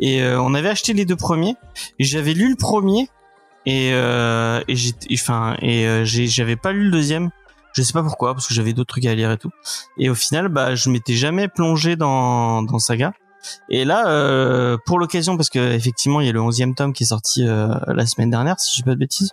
[0.00, 1.54] Et on avait acheté les deux premiers.
[2.00, 3.08] J'avais lu le premier.
[3.64, 7.30] Et, et j'ai, enfin, et j'avais pas lu le deuxième.
[7.74, 9.50] Je sais pas pourquoi, parce que j'avais d'autres trucs à lire et tout.
[9.98, 13.12] Et au final, bah, je m'étais jamais plongé dans, dans Saga.
[13.68, 17.02] Et là, euh, pour l'occasion, parce que effectivement, il y a le 11e tome qui
[17.02, 19.30] est sorti euh, la semaine dernière, si je dis pas de bêtises.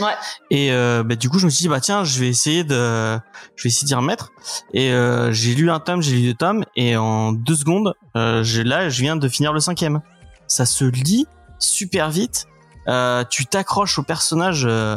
[0.00, 0.12] Ouais.
[0.50, 3.18] Et euh, bah, du coup, je me suis dit, bah tiens, je vais essayer de,
[3.56, 4.32] je vais essayer d'y remettre.
[4.74, 8.42] Et euh, j'ai lu un tome, j'ai lu deux tomes, et en deux secondes, euh,
[8.42, 10.00] j'ai- là, je viens de finir le cinquième.
[10.46, 11.26] Ça se lit
[11.58, 12.47] super vite.
[12.88, 14.96] Euh, tu t'accroches au personnage euh,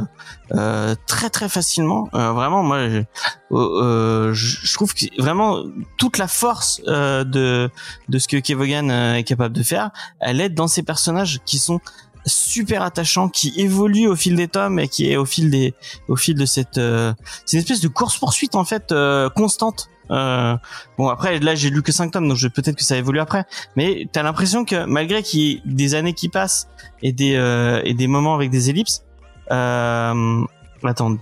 [0.54, 2.10] euh, très très facilement.
[2.14, 5.64] Euh, vraiment, moi, je, je trouve que vraiment
[5.98, 7.70] toute la force de
[8.10, 11.82] de ce que Kevogan est capable de faire, elle est dans ces personnages qui sont
[12.26, 15.74] super attachants, qui évoluent au fil des tomes et qui est au fil des
[16.08, 17.14] au fil de cette euh,
[17.46, 19.90] c'est une espèce de course poursuite en fait euh, constante.
[20.12, 20.58] Euh,
[20.98, 23.46] bon après là j'ai lu que 5 tomes donc je peut-être que ça évolue après.
[23.76, 26.68] Mais t'as l'impression que malgré qu'il y ait des années qui passent
[27.02, 29.04] et des euh, et des moments avec des ellipses
[29.52, 30.44] euh,
[30.84, 31.18] attends.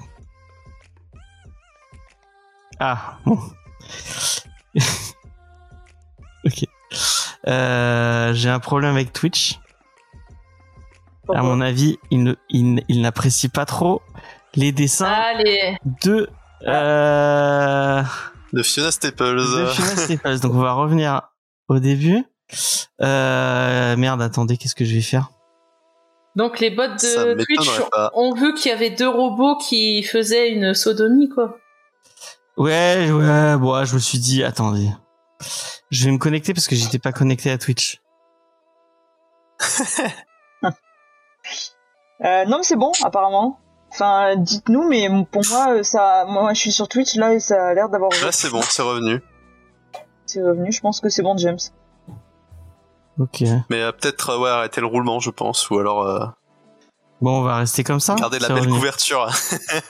[2.79, 3.39] Ah bon.
[6.45, 6.63] Ok.
[7.47, 9.59] Euh, j'ai un problème avec Twitch.
[11.35, 14.01] À mon avis il ne il, il n'apprécie pas trop
[14.55, 15.77] les dessins allez.
[16.03, 16.29] de
[16.67, 18.03] euh,
[18.53, 19.35] De Fiona Staples.
[19.35, 20.39] de Fiona Staples.
[20.39, 21.21] Donc on va revenir
[21.67, 22.23] au début.
[23.01, 25.29] Euh, merde, attendez, qu'est-ce que je vais faire?
[26.35, 27.81] Donc les bots de Twitch
[28.13, 31.57] ont vu qu'il y avait deux robots qui faisaient une sodomie quoi.
[32.57, 34.89] Ouais, ouais, bon, je me suis dit, attendez,
[35.91, 38.01] je vais me connecter parce que j'étais pas connecté à Twitch.
[42.21, 43.61] Euh, non, mais c'est bon, apparemment.
[43.91, 47.73] Enfin, dites-nous, mais pour moi, ça, moi, je suis sur Twitch là et ça a
[47.73, 48.11] l'air d'avoir.
[48.23, 49.21] Là, c'est bon, c'est revenu.
[50.25, 50.71] C'est revenu.
[50.71, 51.57] Je pense que c'est bon, James.
[53.19, 53.43] Ok.
[53.69, 56.25] Mais euh, peut-être euh, ouais, arrêter le roulement, je pense, ou alors euh,
[57.21, 58.15] Bon, on va rester comme ça.
[58.15, 58.73] garder la belle revenu.
[58.73, 59.27] couverture.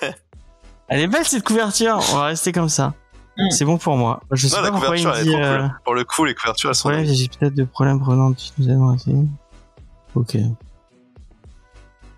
[0.87, 1.99] Elle est belle cette couverture.
[2.13, 2.93] On va rester comme ça.
[3.37, 3.51] Mm.
[3.51, 4.21] C'est bon pour moi.
[4.31, 5.31] Je sais non, pas la pourquoi il couverture, est dit.
[5.31, 5.79] trop euh, cool.
[5.83, 7.05] Pour le coup, les couvertures, elles sont dingues.
[7.05, 8.33] j'ai peut-être de problèmes prenants.
[8.33, 9.29] Tu nous.
[10.15, 10.37] Ok.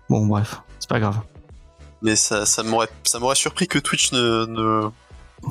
[0.08, 1.20] Bon, bref, c'est pas grave.
[2.02, 4.90] Mais ça, ça m'aurait, ça m'aurait surpris que Twitch ne, ne,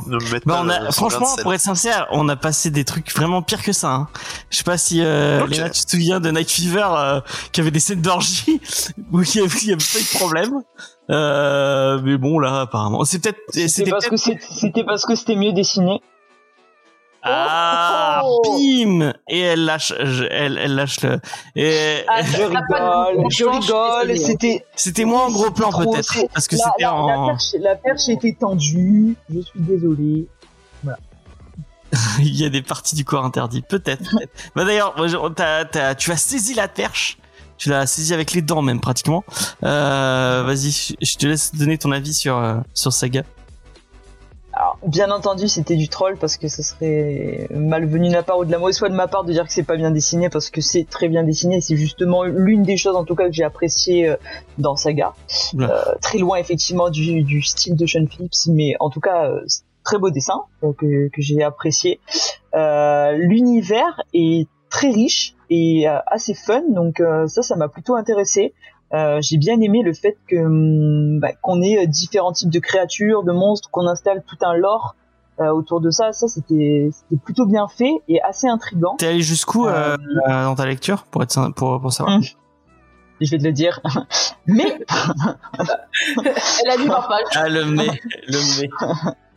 [0.07, 2.83] ne me mette Bah, pas on a, franchement, pour être sincère, on a passé des
[2.83, 3.91] trucs vraiment pires que ça.
[3.91, 4.07] Hein.
[4.49, 5.45] Je sais pas si euh.
[5.47, 7.21] Léna, tu te souviens de Night Fever euh,
[7.51, 8.61] qui avait des scènes d'orgie
[9.11, 10.61] où il y avait, il y avait pas eu de problème.
[11.09, 16.01] Euh, mais bon, là, apparemment, c'est peut-être, parce c'était parce que c'était mieux dessiné.
[17.23, 18.41] Ah, Oh.
[18.43, 21.19] bim Et elle lâche, je- elle, elle lâche le.
[21.55, 24.17] Et Ah, Je rigole, je rigole.
[24.17, 27.27] C'était c'était moins en gros plan peut-être parce que la, c'était la- la en.
[27.27, 29.15] perche, la perche était tendue.
[29.33, 30.27] Je suis désolé.
[32.19, 34.09] Il y a des parties du corps interdites, peut-être.
[34.11, 34.31] peut-être.
[34.55, 34.95] bah d'ailleurs,
[35.97, 37.17] tu as saisi la perche.
[37.57, 39.23] Tu l'as saisi avec les dents même pratiquement.
[39.63, 43.21] Euh, Vas-y, je- je te laisse donner ton avis sur euh, sur Saga.
[44.61, 48.45] Alors, bien entendu, c'était du troll parce que ce serait malvenu de ma part ou
[48.45, 50.51] de la mauvaise foi de ma part de dire que c'est pas bien dessiné parce
[50.51, 51.61] que c'est très bien dessiné.
[51.61, 54.17] C'est justement l'une des choses en tout cas que j'ai apprécié euh,
[54.59, 55.15] dans Saga.
[55.59, 55.67] Euh,
[55.99, 59.41] très loin effectivement du, du style de Sean Phillips, mais en tout cas euh,
[59.83, 61.99] très beau dessin euh, que, que j'ai apprécié.
[62.53, 67.95] Euh, L'univers est très riche et euh, assez fun, donc euh, ça, ça m'a plutôt
[67.95, 68.53] intéressé.
[68.93, 72.59] Euh, j'ai bien aimé le fait que hum, bah, qu'on ait euh, différents types de
[72.59, 74.95] créatures, de monstres, qu'on installe tout un lore
[75.39, 76.11] euh, autour de ça.
[76.11, 76.89] Ça, c'était
[77.23, 78.95] plutôt bien fait et assez intrigant.
[78.97, 82.17] T'es allé jusqu'où Euh, euh, euh, dans ta lecture pour être pour pour savoir?
[82.17, 82.23] Hum.
[83.21, 83.79] Je vais te le dire.
[84.47, 84.65] Mais
[86.63, 87.27] Elle a lu ma page.
[87.35, 87.87] Ah le mais
[88.27, 88.69] le mais.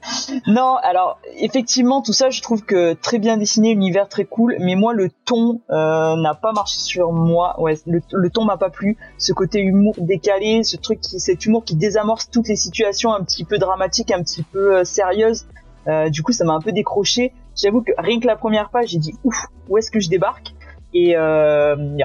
[0.47, 4.57] non, alors effectivement, tout ça, je trouve que très bien dessiné, l'univers très cool.
[4.61, 7.61] Mais moi, le ton euh, n'a pas marché sur moi.
[7.61, 8.97] Ouais, le, le ton m'a pas plu.
[9.19, 13.23] Ce côté humour décalé, ce truc, qui, cet humour qui désamorce toutes les situations un
[13.25, 15.47] petit peu dramatiques, un petit peu euh, sérieuses.
[15.87, 17.33] Euh, du coup, ça m'a un peu décroché.
[17.57, 20.55] J'avoue que rien que la première page, j'ai dit ouf, où est-ce que je débarque?
[20.97, 21.17] Et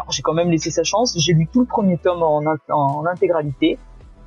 [0.09, 1.15] j'ai quand même laissé sa chance.
[1.17, 3.77] J'ai lu tout le premier tome en intégralité.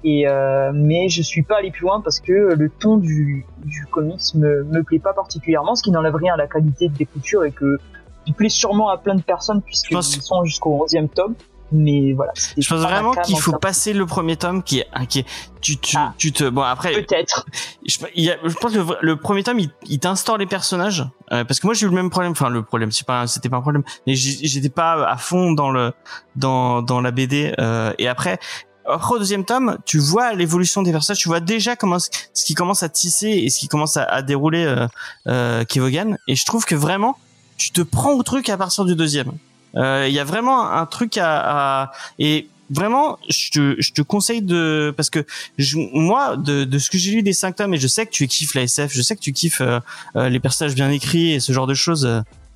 [0.04, 3.86] Et euh, mais je suis pas allé plus loin parce que le ton du, du
[3.90, 7.52] comics me, me plaît pas particulièrement, ce qui n'enlève rien à la qualité d'écriture et
[7.52, 7.78] que
[8.26, 11.34] il plaît sûrement à plein de personnes puisqu'ils que- sont jusqu'au 11e tome.
[11.74, 12.32] Mais voilà.
[12.58, 15.26] Je pense vraiment qu'il faut passer le premier tome qui est ah, qui est
[15.62, 16.12] tu tu Ah.
[16.18, 17.46] tu te bon après Peut-être.
[17.86, 20.44] je, il y a- je pense que le, le premier tome il, il t'instaure les
[20.44, 23.26] personnages euh, parce que moi j'ai eu le même problème enfin le problème c'est pas
[23.26, 25.92] c'était pas un problème mais j'étais pas à fond dans le
[26.36, 28.38] dans dans la BD euh, et après
[28.86, 32.82] au deuxième tome tu vois l'évolution des personnages tu vois déjà comment ce qui commence
[32.82, 34.86] à tisser et ce qui commence à, à dérouler euh,
[35.26, 37.16] euh, Kevogan et je trouve que vraiment
[37.62, 39.32] tu te prends au truc à partir du deuxième.
[39.76, 44.02] Euh, il y a vraiment un truc à, à et vraiment je te je te
[44.02, 45.24] conseille de parce que
[45.58, 48.10] je, moi, de, de ce que j'ai lu des cinq tomes, et je sais que
[48.10, 49.80] tu kiffes la SF, je sais que tu kiffes euh,
[50.16, 52.08] euh, les personnages bien écrits et ce genre de choses,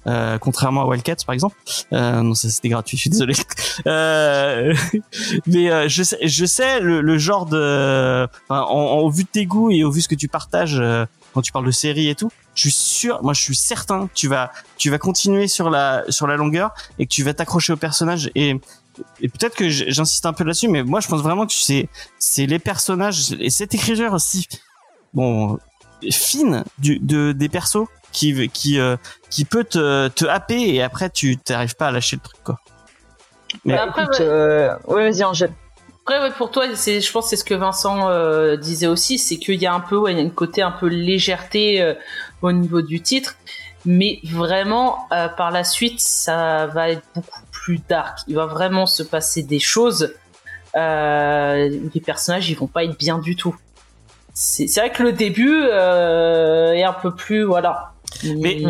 [0.07, 1.57] euh, contrairement à Wildcats par exemple.
[1.92, 3.34] Euh, non, ça c'était gratuit, je suis désolé.
[3.86, 4.74] Euh,
[5.46, 9.28] mais euh, je sais, je sais le, le genre de, enfin, en, au vu de
[9.28, 11.04] tes goûts et au vu de ce que tu partages euh,
[11.34, 14.28] quand tu parles de séries et tout, je suis sûr, moi je suis certain, tu
[14.28, 17.76] vas, tu vas continuer sur la sur la longueur et que tu vas t'accrocher au
[17.76, 18.59] personnage et
[19.20, 21.88] et peut-être que j'insiste un peu là-dessus, mais moi je pense vraiment que c'est
[22.18, 24.48] c'est les personnages et cette écriture aussi
[25.12, 25.59] bon
[26.11, 27.86] fine du de des persos
[28.17, 28.97] qui qui euh,
[29.31, 32.59] qui peut te te happer et après tu t'arrives pas à lâcher le truc quoi.
[33.64, 34.27] Mais Bah, après, Écoute, ouais.
[34.27, 35.53] euh, ouais, vas-y Angèle.
[36.03, 39.19] Après, ouais, pour toi, c'est, je pense que c'est ce que Vincent euh, disait aussi,
[39.19, 41.83] c'est qu'il y a un peu, ouais, il y a une côté un peu légèreté
[41.83, 41.95] euh,
[42.43, 43.35] au niveau du titre,
[43.85, 48.19] mais vraiment, euh, par la suite, ça va être beaucoup plus dark.
[48.29, 50.14] Il va vraiment se passer des choses.
[50.77, 53.57] Euh, les personnages, ils vont pas être bien du tout.
[54.35, 57.93] C'est, c'est vrai que le début euh, est un peu plus, voilà.
[58.24, 58.62] Mais-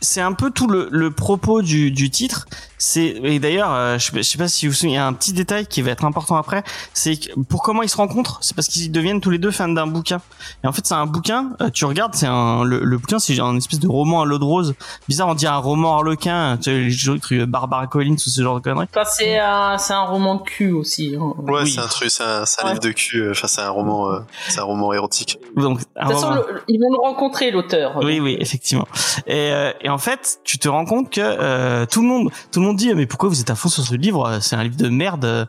[0.00, 2.46] c'est un peu tout le, le propos du, du titre.
[2.78, 4.96] C'est et d'ailleurs, euh, je, sais pas- je sais pas si vous vous souvenez, il
[4.96, 6.62] y a un petit détail qui va être important après.
[6.92, 9.68] C'est que pour comment ils se rencontrent, c'est parce qu'ils deviennent tous les deux fans
[9.68, 10.20] d'un bouquin.
[10.62, 11.50] Et en fait, c'est un bouquin.
[11.60, 14.38] euh, tu regardes, c'est un le, le bouquin, c'est un espèce de roman à l'eau
[14.38, 14.74] de rose.
[15.08, 16.56] Bizarre, on dirait un roman harlequin.
[16.56, 18.86] Tu sais, les jeux- trucs Barbara Collins ou ce genre de conneries.
[18.94, 21.14] Enfin, c'est un, c'est un roman de cul aussi.
[21.18, 21.32] hein.
[21.38, 21.70] Ouais, Oui.
[21.70, 22.70] c'est un truc, c'est un, c'est un Ouais.
[22.72, 23.18] livre de cul.
[23.22, 24.18] euh, Enfin, c'est un roman, euh,
[24.48, 25.38] c'est un roman érotique.
[25.56, 27.98] Donc, un De toute façon, le- ils vont le rencontrer, l'auteur.
[28.02, 28.86] Oui, oui, effectivement.
[29.26, 32.60] Et, euh, et en fait, tu te rends compte que euh, tout le monde, tout
[32.60, 34.26] le monde dit mais pourquoi vous êtes à fond sur ce livre?
[34.26, 35.24] Euh, C'est un livre de merde.
[35.24, 35.46] euh,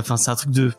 [0.00, 0.72] Enfin, c'est un truc de.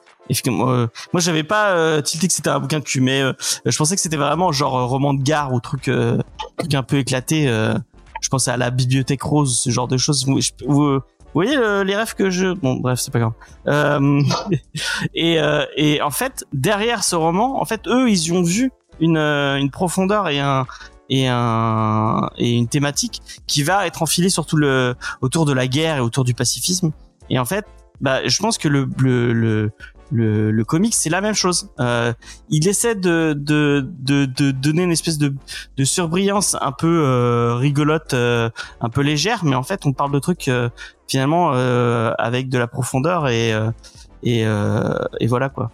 [0.47, 3.33] Euh, moi j'avais pas euh, tilté que c'était un bouquin cul, mais euh,
[3.63, 6.17] je pensais que c'était vraiment genre euh, roman de gare ou truc, euh,
[6.57, 7.47] truc un peu éclaté.
[7.47, 7.75] euh,
[8.21, 10.25] je pensais à la bibliothèque rose, ce genre de choses.
[10.65, 10.99] Vous,
[11.35, 12.53] voyez euh, les rêves que je.
[12.53, 13.33] Bon, bref, c'est pas grave.
[13.67, 14.21] Euh,
[15.13, 18.71] et, euh, et en fait, derrière ce roman, en fait, eux, ils y ont vu
[18.99, 20.65] une, euh, une profondeur et un
[21.09, 25.97] et un et une thématique qui va être enfilée surtout le autour de la guerre
[25.97, 26.91] et autour du pacifisme.
[27.29, 27.65] Et en fait,
[28.01, 29.71] bah, je pense que le le le
[30.11, 31.69] le, le comics c'est la même chose.
[31.79, 32.13] Euh,
[32.49, 35.33] il essaie de, de de de donner une espèce de
[35.77, 38.49] de surbrillance un peu euh, rigolote, euh,
[38.81, 40.69] un peu légère, mais en fait on parle de trucs euh,
[41.07, 43.71] finalement euh, avec de la profondeur et euh,
[44.23, 45.71] et euh, et voilà quoi.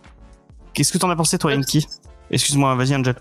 [0.73, 1.85] Qu'est-ce que t'en as pensé toi, Inky
[2.29, 3.15] Excuse-moi, vas-y Angel.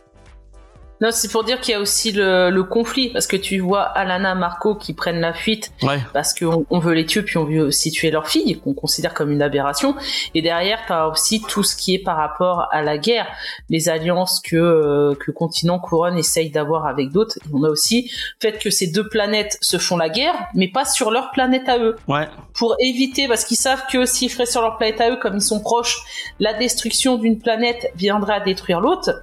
[1.01, 3.83] Non, c'est pour dire qu'il y a aussi le, le conflit, parce que tu vois
[3.83, 5.99] Alana, Marco qui prennent la fuite Ouais.
[6.13, 9.15] parce qu'on on veut les tuer, puis on veut aussi tuer leur fille, qu'on considère
[9.15, 9.95] comme une aberration.
[10.35, 13.27] Et derrière, t'as aussi tout ce qui est par rapport à la guerre,
[13.71, 17.39] les alliances que euh, que Continent Couronne essaye d'avoir avec d'autres.
[17.39, 18.11] Et on a aussi
[18.43, 21.69] le fait que ces deux planètes se font la guerre, mais pas sur leur planète
[21.69, 22.29] à eux Ouais.
[22.55, 25.43] pour éviter, parce qu'ils savent que s'ils feraient sur leur planète à eux, comme ils
[25.43, 25.97] sont proches,
[26.41, 29.23] la destruction d'une planète viendra à détruire l'autre.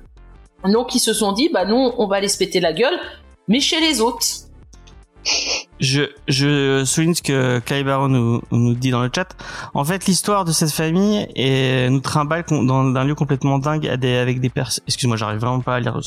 [0.72, 2.97] Donc ils se sont dit, bah non, on va se péter la gueule,
[3.47, 4.26] mais chez les autres.
[5.80, 9.28] Je, je souligne ce que Kai Baron nous, nous dit dans le chat.
[9.74, 13.88] En fait, l'histoire de cette famille est, nous trimballe con- dans un lieu complètement dingue
[13.88, 14.84] avec des personnes.
[14.88, 15.99] Excuse-moi, j'arrive vraiment pas à lire.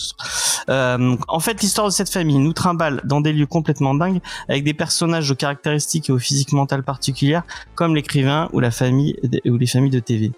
[0.70, 4.64] Euh, en fait, l'histoire de cette famille nous trimballe dans des lieux complètement dingues avec
[4.64, 7.42] des personnages aux caractéristiques et aux physiques mentales particulières,
[7.74, 10.32] comme l'écrivain ou la famille ou les familles de TV.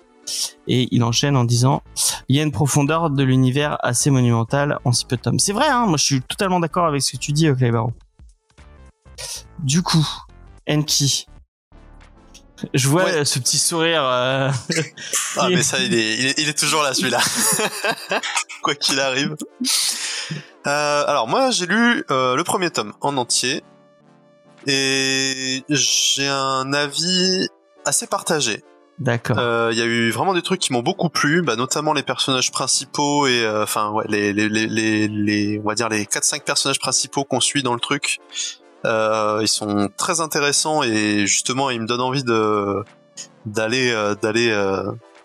[0.69, 1.83] Et il enchaîne en disant
[2.29, 5.39] il y a une profondeur de l'univers assez monumentale en si peu de tomes.
[5.39, 7.93] C'est vrai, hein, moi je suis totalement d'accord avec ce que tu dis, euh, Clébaro.
[9.59, 10.07] Du coup,
[10.69, 11.27] Enki.
[12.75, 13.13] Je vois Ouais.
[13.15, 14.05] euh, ce petit sourire.
[14.05, 14.51] euh,
[15.37, 17.19] Ah, mais ça, il est, il est, il est toujours là, celui-là.
[18.63, 19.35] Quoi qu'il arrive.
[20.67, 23.63] Euh, alors, moi, j'ai lu euh, le premier tome en entier.
[24.69, 27.49] Et j'ai un avis
[27.85, 28.63] assez partagé.
[29.03, 29.37] D'accord.
[29.41, 32.05] Euh, Il y a eu vraiment des trucs qui m'ont beaucoup plu, bah, notamment les
[32.05, 36.79] personnages principaux et euh, enfin ouais les, les, les, on va dire les 4-5 personnages
[36.79, 38.21] principaux qu'on suit dans le truc.
[38.85, 42.85] Euh, ils sont très intéressants et justement ils me donnent envie de
[43.45, 43.93] d'aller
[44.23, 44.57] d'aller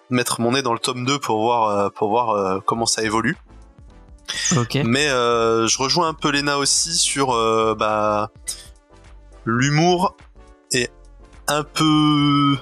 [0.10, 3.38] mettre mon nez dans le tome 2 pour voir pour voir comment ça évolue.
[4.86, 7.28] Mais je rejoins un peu Lena aussi sur
[7.76, 8.32] bah,
[9.46, 10.18] l'humour
[10.72, 10.92] est
[11.48, 12.58] un peu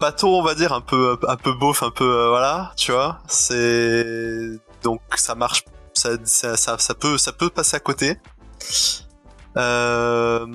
[0.00, 3.20] bateau, on va dire, un peu un peu beauf, un peu euh, voilà, tu vois.
[3.28, 8.16] C'est donc ça marche, ça, ça, ça, peut ça peut passer à côté.
[9.56, 10.46] Euh,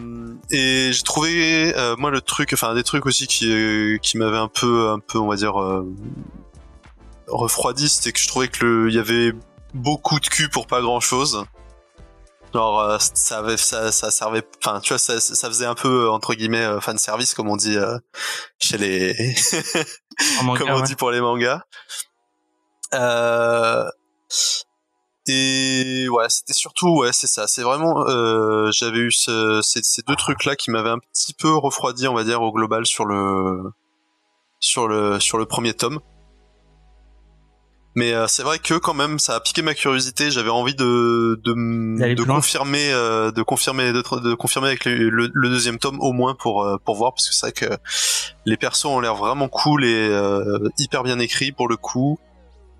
[0.51, 4.37] et j'ai trouvé euh, moi le truc, enfin des trucs aussi qui euh, qui m'avaient
[4.37, 5.55] un peu un peu on va dire
[7.27, 9.33] refroidi, c'était que je trouvais que le il y avait
[9.73, 11.45] beaucoup de cul pour pas grand chose.
[12.55, 16.05] Genre euh, ça avait ça, ça servait enfin tu vois ça, ça faisait un peu
[16.05, 17.97] euh, entre guillemets euh, fan service comme on dit euh,
[18.59, 19.35] chez les
[20.41, 20.87] manga, comme on ouais.
[20.87, 21.63] dit pour les mangas.
[22.93, 23.83] Euh,
[25.27, 30.03] et ouais, c'était surtout ouais, c'est ça, c'est vraiment euh, j'avais eu ce, ces, ces
[30.03, 33.03] deux trucs là qui m'avaient un petit peu refroidi, on va dire au global sur
[33.03, 33.69] le
[34.61, 35.99] sur le sur le premier tome.
[37.95, 41.39] Mais euh, c'est vrai que quand même ça a piqué ma curiosité, j'avais envie de
[41.43, 41.53] de,
[42.15, 46.11] de confirmer euh, de confirmer de, de confirmer avec le, le- le deuxième tome au
[46.11, 47.77] moins pour euh, pour voir parce que c'est vrai que
[48.45, 52.19] les persos ont l'air vraiment cool et euh, hyper bien écrits pour le coup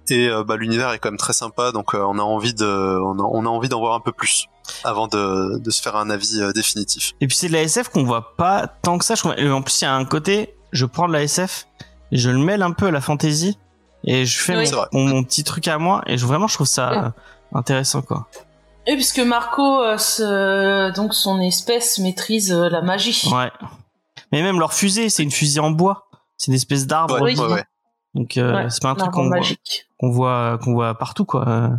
[0.09, 2.65] et euh, bah, l'univers est quand même très sympa donc euh, on a envie de
[2.65, 4.47] on a, on a envie d'en voir un peu plus
[4.83, 7.13] avant de, de se faire un avis définitif.
[7.21, 9.13] Et puis c'est de la SF qu'on voit pas tant que ça.
[9.15, 11.67] Je en plus, il y a un côté, je prends de la SF,
[12.11, 13.59] je le mêle un peu à la fantasy,
[14.05, 14.69] et je fais Oui.
[14.93, 16.97] Mon, mon petit truc à moi, et je, vraiment, je trouve ça Ouais.
[16.97, 17.09] euh,
[17.59, 18.27] intéressant, quoi.
[18.87, 23.27] Et puisque Marco, euh, ce- donc son espèce maîtrise euh, la magie.
[23.33, 23.51] Ouais.
[24.31, 26.07] Mais même leur fusée, c'est une fusée en bois.
[26.37, 27.15] C'est une espèce d'arbre.
[27.15, 27.39] Ouais, Oui.
[27.39, 27.63] ouais, ouais.
[28.13, 29.87] Donc euh, Ouais, c'est pas un truc qu'on voit, magique.
[29.99, 31.47] qu'on voit qu'on voit partout, quoi.
[31.47, 31.69] Euh,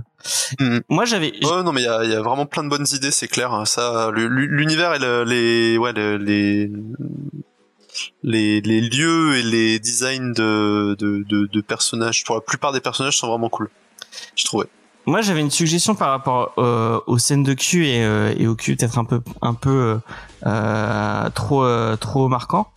[0.58, 0.80] Mhm.
[0.88, 1.32] Moi, j'avais.
[1.44, 3.52] Ouais, non, mais il y a, y a vraiment plein de bonnes idées, c'est clair.
[3.54, 3.64] hein.
[3.64, 6.70] Ça, l'univers et le- les, ouais, le- les,
[8.22, 12.80] les, les lieux et les designs de, de, de, de personnages, pour la plupart des
[12.80, 13.70] personnages, sont vraiment cool.
[14.34, 14.66] Je trouvais.
[15.08, 18.56] Moi, j'avais une suggestion par rapport euh, aux scènes de cul et, euh, et au
[18.56, 20.00] cul peut-être un peu un peu
[20.44, 21.64] euh, trop
[21.96, 22.72] trop marquant.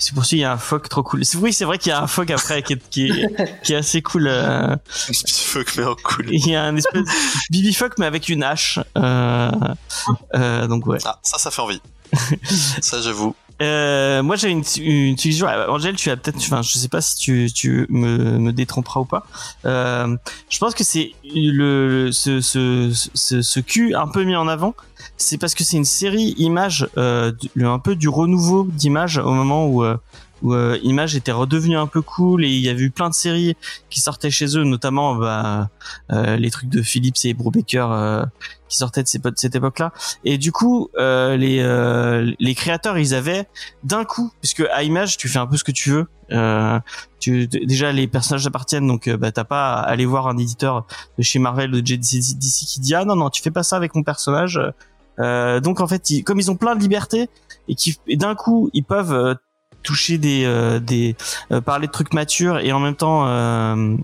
[0.00, 1.22] C'est pour ça qu'il y a un phoque trop cool.
[1.40, 3.76] Oui, c'est vrai qu'il y a un phoque après qui est qui est, qui est
[3.76, 4.28] assez cool.
[4.28, 6.26] euh, Fuck, mais en cool.
[6.30, 7.10] il y a un espèce de
[7.50, 8.78] Bibi phoque mais avec une hache.
[8.94, 10.98] Donc ouais.
[11.04, 11.82] Ah, ça, ça fait envie.
[12.80, 13.34] Ça, j'avoue.
[13.60, 15.48] Euh, moi j'ai une, une suggestion.
[15.48, 19.00] Euh, Angèle, tu as peut-être, enfin, je sais pas si tu, tu me, me détromperas
[19.00, 19.26] ou pas.
[19.64, 20.16] Euh,
[20.48, 24.74] je pense que c'est le ce, ce, ce, ce cul un peu mis en avant.
[25.16, 29.66] C'est parce que c'est une série image, euh, un peu du renouveau d'image au moment
[29.66, 29.96] où euh,
[30.42, 33.14] où euh, Image était redevenu un peu cool et il y avait eu plein de
[33.14, 33.56] séries
[33.90, 35.68] qui sortaient chez eux, notamment bah,
[36.12, 38.24] euh, les trucs de Philips et Brubaker euh,
[38.68, 39.92] qui sortaient de, cette époque-là.
[40.24, 43.48] Et du coup, euh, les, euh, les créateurs, ils avaient
[43.84, 46.06] d'un coup, puisque à Image, tu fais un peu ce que tu veux.
[46.30, 46.78] Euh,
[47.18, 50.86] tu, déjà, les personnages appartiennent, donc bah, t'as pas à aller voir un éditeur
[51.16, 53.76] de chez Marvel ou de DC qui dit ah non non, tu fais pas ça
[53.76, 54.60] avec mon personnage.
[55.18, 57.28] Donc en fait, ils- comme ils ont plein de liberté
[57.66, 59.36] et qui d'un coup, ils peuvent
[59.82, 61.16] toucher des euh, des
[61.52, 63.96] euh, parler de trucs matures et en même temps euh,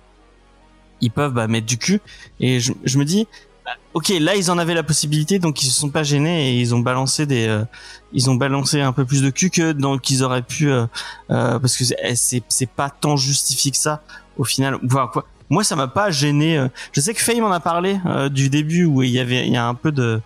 [1.01, 2.01] ils peuvent bah, mettre du cul.
[2.41, 3.27] Et je, je me dis
[3.65, 6.61] bah, ok là ils en avaient la possibilité donc ils se sont pas gênés et
[6.61, 7.65] ils ont balancé des euh,
[8.13, 10.87] ils ont balancé un peu plus de cul que donc qu'ils auraient pu euh,
[11.29, 14.03] parce que c'est c'est c'est pas tant justifié que ça
[14.37, 14.79] au final.
[14.89, 15.27] Quoi.
[15.51, 18.01] Moi ça m'a pas gêné je sais que Faye m'en a parlé
[18.31, 20.21] du début où il y avait il y a un peu de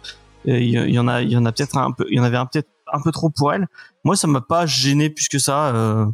[0.44, 2.38] il y, en a il y en a peut-être un peu il y en avait
[2.50, 3.66] peut-être un peu trop pour elle
[4.08, 6.06] moi ça m'a pas gêné plus que ça euh,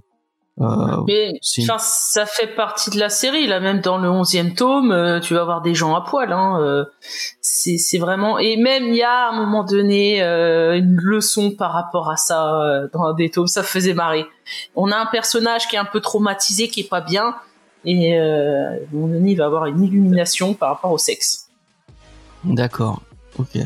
[0.61, 5.21] euh, Mais ça fait partie de la série là, même dans le onzième tome, euh,
[5.21, 6.33] tu vas avoir des gens à poil.
[6.33, 6.87] Hein,
[7.41, 12.11] c'est vraiment et même il y a à un moment donné une leçon par rapport
[12.11, 14.27] à ça dans des tomes, ça faisait marrer.
[14.75, 17.37] On a un personnage qui est un peu traumatisé, qui est pas bien,
[17.85, 21.49] et à un moment donné, il va avoir une illumination par rapport au sexe.
[22.43, 23.03] D'accord.
[23.39, 23.57] Ok.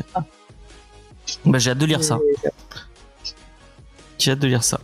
[1.45, 2.19] Bah, j'ai hâte de lire ça.
[4.19, 4.79] J'ai hâte de lire ça.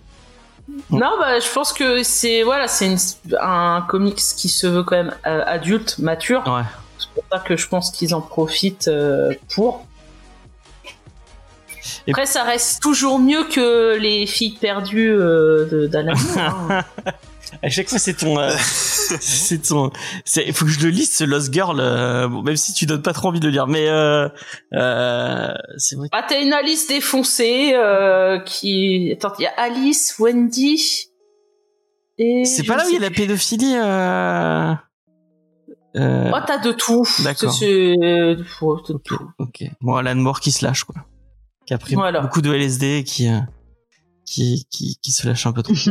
[0.89, 2.95] Non, bah, je pense que c'est voilà, c'est
[3.39, 6.43] un comics qui se veut quand même euh, adulte, mature.
[6.47, 6.63] Ouais.
[6.97, 9.85] C'est pour ça que je pense qu'ils en profitent euh, pour.
[12.07, 16.85] Et- Après, ça reste toujours mieux que les filles perdues euh, d'Alan Moore, hein.
[17.61, 19.91] À chaque fois, c'est ton, euh, c'est ton,
[20.25, 22.85] c'est, il faut que je le lise ce Lost Girl, euh, bon, même si tu
[22.87, 24.27] donnes pas trop envie de le lire, mais euh,
[24.73, 26.09] euh, c'est vrai.
[26.11, 29.11] Ah, t'as une Alice défoncée euh, qui.
[29.13, 31.05] Attends, il y a Alice, Wendy.
[32.17, 32.45] Et.
[32.45, 33.75] C'est pas là où il y a la pédophilie.
[33.77, 34.73] Euh...
[35.95, 37.07] euh, Oh, t'as de tout.
[37.23, 37.53] D'accord.
[37.53, 39.29] C'est- de ok, tout.
[39.39, 39.63] ok.
[39.81, 40.95] Bon, Alan Moore qui se lâche quoi,
[41.67, 42.21] qui a pris Voilà.
[42.21, 43.39] beaucoup de LSD et qui, euh,
[44.25, 45.73] qui, qui, qui se lâche un peu trop.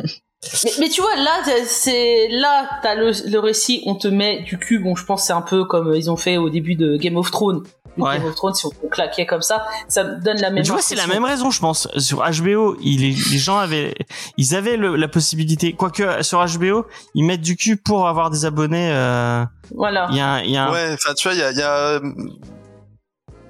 [0.62, 4.43] Mais, mais tu vois, là, t'as- c'est là, t'as le, le récit, on te met
[4.43, 4.79] du cul.
[4.79, 7.16] Bon, je pense que c'est un peu comme ils ont fait au début de Game
[7.16, 7.62] of Thrones.
[7.97, 8.18] Ouais.
[8.18, 10.57] Game of Thrones, si on te claquait comme ça, ça me donne la même.
[10.57, 11.89] Mais tu vois, c'est la même raison, je pense.
[11.97, 13.95] Sur HBO, il, les gens avaient,
[14.37, 18.45] ils avaient le- la possibilité, quoique sur HBO, ils mettent du cul pour avoir des
[18.45, 18.91] abonnés.
[18.93, 20.09] euh, Voilà.
[20.11, 21.53] Il y a, un- il y a un- Ouais, enfin, tu vois, il y a,
[21.53, 22.01] il y a-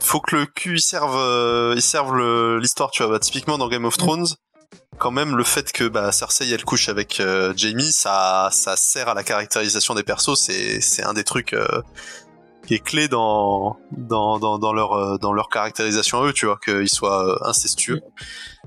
[0.05, 3.13] faut que le cul il serve, euh, il serve le- l'histoire, tu vois.
[3.13, 4.27] Bah, typiquement dans Game of Thrones,
[4.99, 9.09] quand même, le fait que bah, Cersei elle couche avec euh, Jamie, ça, ça sert
[9.09, 10.37] à la caractérisation des persos.
[10.39, 11.67] C'est, c'est un des trucs euh,
[12.67, 16.59] qui est clé dans, dans, dans, dans leur, dans leur caractérisation à eux, tu vois,
[16.65, 18.01] qu'ils soient incestueux.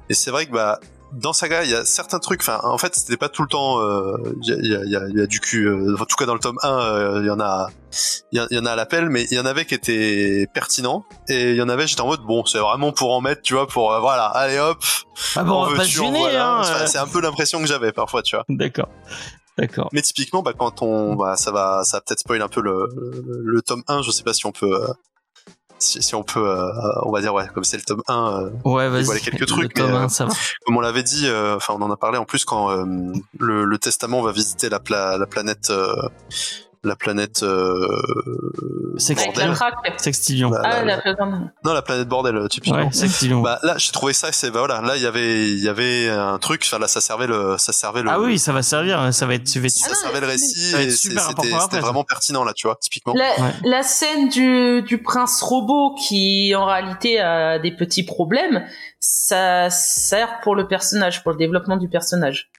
[0.09, 0.79] Et c'est vrai que bah
[1.13, 2.41] dans Saga, il y a certains trucs.
[2.41, 3.81] Enfin, en fait, c'était pas tout le temps.
[3.81, 5.65] euh, Il y, a, y, a, y a- il y a du cul.
[5.67, 7.69] euh, en tout cas, dans le tome 1, euh, il y en a.
[8.31, 11.05] Il y, en a à l'appel, mais il y en avait qui étaient pertinents.
[11.29, 13.53] Et il y en avait, j'étais en mode, bon, c'est vraiment pour en mettre, tu
[13.53, 14.77] vois, pour euh, voilà, allez hop.
[15.35, 16.51] Ah bon, on va pas se gêner, voilà.
[16.57, 16.59] hein.
[16.61, 16.85] Enfin, euh.
[16.87, 18.45] C'est un peu l'impression que j'avais parfois, tu vois.
[18.49, 18.89] D'accord.
[19.57, 19.89] D'accord.
[19.93, 22.87] Mais typiquement, bah, quand on, bah, ça va, ça va peut-être spoil un peu le,
[22.95, 24.03] le, le tome 1.
[24.03, 24.87] Je sais pas si on peut, euh,
[25.79, 26.71] si, si on peut, euh,
[27.03, 28.13] on va dire ouais, comme c'est le tome 1.
[28.43, 29.01] euh, Ouais, vas-y.
[29.01, 30.33] dévoiler quelques trucs, mais, euh, ça va.
[30.65, 32.85] comme on l'avait dit, euh, enfin on en a parlé en plus quand euh,
[33.39, 35.93] le, le testament va visiter la, pla- la planète, euh,
[36.83, 37.87] la planète euh,
[38.97, 39.55] Sex- Avec la bordel.
[39.55, 39.99] traque.
[40.01, 40.49] Sextillion.
[40.49, 41.33] Bah, Ah, la- la plaisante.
[41.63, 42.85] Non, la planète bordel, euh, typiquement.
[42.85, 43.41] Ouais, sextillion.
[43.41, 46.09] Bah là, j'ai trouvé ça, c'est bah voilà, là il y avait, il y avait
[46.09, 49.13] un truc, enfin là ça servait le, ça servait le, ah oui, ça va servir.
[49.13, 49.47] Ça va être.
[49.47, 53.13] ça ça Ah non, servait le récit c'était, vraiment pertinent là, tu vois, typiquement.
[53.15, 53.53] La, Ouais.
[53.65, 58.65] la scène du, du prince robot qui en réalité a des petits problèmes,
[58.99, 62.49] ça sert pour le personnage, pour le développement du personnage.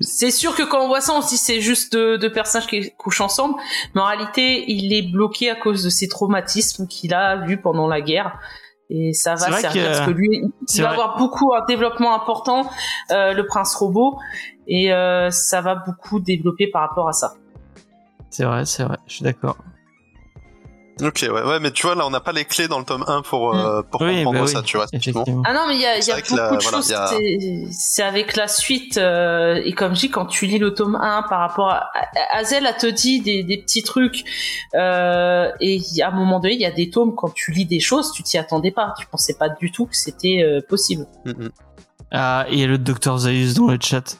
[0.00, 2.66] C'est sûr que quand on voit ça, on se dit c'est juste deux, deux personnages
[2.66, 3.54] qui couchent ensemble,
[3.94, 7.86] mais en réalité, il est bloqué à cause de ses traumatismes qu'il a vus pendant
[7.86, 8.38] la guerre.
[8.90, 10.28] Et ça va servir que- parce que lui,
[10.74, 10.92] il va vrai.
[10.98, 12.68] avoir beaucoup un développement important,
[13.10, 14.18] euh, le prince robot,
[14.66, 17.34] et euh, ça va beaucoup développer par rapport à ça.
[18.30, 18.98] C'est vrai, c'est vrai.
[19.06, 19.56] Je suis d'accord.
[21.02, 23.04] Ok, ouais, ouais, mais tu vois là, on n'a pas les clés dans le tome
[23.08, 25.24] 1 pour euh, pour Oui, comprendre bah ça, oui, tu vois, typiquement.
[25.44, 26.92] Ah non, mais il y a, y a beaucoup de voilà, choses.
[26.92, 27.08] a-
[27.72, 28.96] c'est- avec la suite.
[28.96, 31.90] euh, et comme je dis, quand tu lis le tome 1 par rapport à...
[32.32, 34.22] Hazel, elle te dit des, des petits trucs.
[34.74, 37.66] euh, et a- à un moment donné, il y a des tomes, quand tu lis
[37.66, 38.94] des choses, tu t'y attendais pas.
[38.98, 41.06] Tu pensais pas du tout que c'était euh, possible.
[41.24, 41.50] Mhm.
[42.12, 44.18] Ah, et il y a le docteur Zaius dans le chat.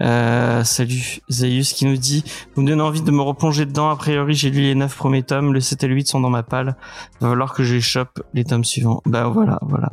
[0.00, 2.24] Euh, salut Zaius qui nous dit
[2.54, 3.90] Vous me donnez envie de me replonger dedans.
[3.90, 5.52] A priori, j'ai lu les 9 premiers tomes.
[5.52, 6.76] Le 7 et le 8 sont dans ma palle.
[7.20, 9.02] Va falloir que je les chope les tomes suivants.
[9.04, 9.90] Bah voilà, voilà.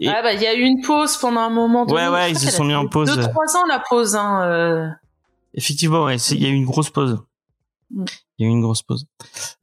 [0.00, 2.00] Et- Ah bah, il y a eu une pause pendant un moment donné.
[2.00, 3.14] Ouais, ouais, ils se sont mis en pause.
[3.14, 4.14] Deux, trois ans la pause.
[4.14, 4.88] Hein, euh.
[5.54, 7.18] Effectivement, ouais, il y a eu une grosse pause.
[7.90, 8.04] Mm.
[8.38, 9.06] Il y a eu une grosse pause.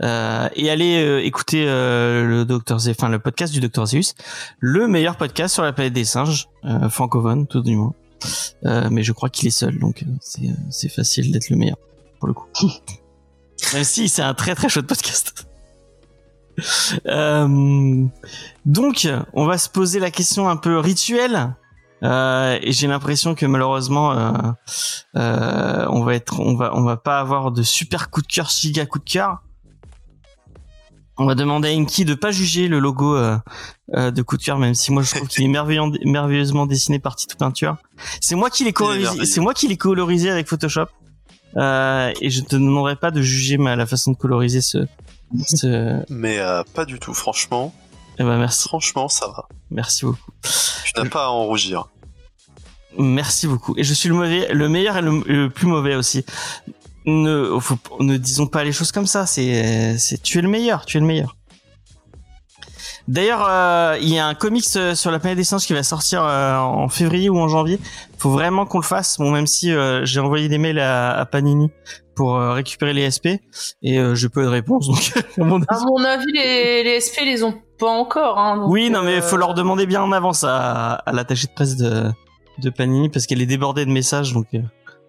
[0.01, 4.15] Euh, et allez euh, écouter euh, le docteur enfin le podcast du docteur Zeus,
[4.59, 7.93] le meilleur podcast sur la planète des singes, euh, francophone tout du moins.
[8.65, 11.57] Euh, mais je crois qu'il est seul, donc euh, c'est euh, c'est facile d'être le
[11.57, 11.77] meilleur
[12.19, 12.47] pour le coup.
[13.73, 15.47] Même si c'est un très très chouette podcast.
[18.65, 21.55] Donc, on va se poser la question un peu rituelle.
[22.03, 24.55] Et j'ai l'impression que malheureusement,
[25.15, 28.85] on va être, on va, on va pas avoir de super coup de cœur, giga
[28.85, 29.41] coup de cœur.
[31.17, 33.37] On va demander à Inky de pas juger le logo euh,
[33.93, 37.77] euh, de cœur, même si moi je trouve qu'il est merveilleusement dessiné par Tito Peinture.
[38.19, 40.87] C'est moi qui l'ai colorisé, c'est moi qui l'ai colorisé avec Photoshop.
[41.57, 44.87] Euh, et je te demanderai pas de juger ma, la façon de coloriser ce.
[45.45, 46.03] ce...
[46.09, 47.73] Mais euh, pas du tout, franchement.
[48.19, 49.47] Eh ben merci, Franchement, ça va.
[49.71, 50.31] merci beaucoup.
[50.41, 51.87] Tu n'as pas à en rougir.
[52.97, 53.75] Merci beaucoup.
[53.77, 56.25] Et je suis le mauvais, le meilleur et le, le plus mauvais aussi.
[57.05, 59.25] Ne, faut- ne disons pas les choses comme ça.
[59.25, 61.35] C'est, c'est, tu es le meilleur, tu es le meilleur.
[63.09, 65.83] D'ailleurs, euh, il y a un comics euh, sur la planète des singes qui va
[65.83, 67.77] sortir euh, en février ou en janvier.
[68.17, 69.17] Faut vraiment qu'on le fasse.
[69.17, 71.69] Bon, même si euh, j'ai envoyé des mails à, à Panini
[72.15, 73.43] pour euh, récupérer les SP
[73.81, 74.87] et euh, j'ai peu de réponse.
[75.37, 78.37] Donc, à mon avis- À mon avis, les, les SP les ont pas encore.
[78.39, 81.53] Hein, donc, oui, non, mais faut leur demander bien en avance à, à l'attaché de
[81.53, 82.05] presse de,
[82.59, 84.31] de Panini parce qu'elle est débordée de messages.
[84.31, 84.59] Donc, euh,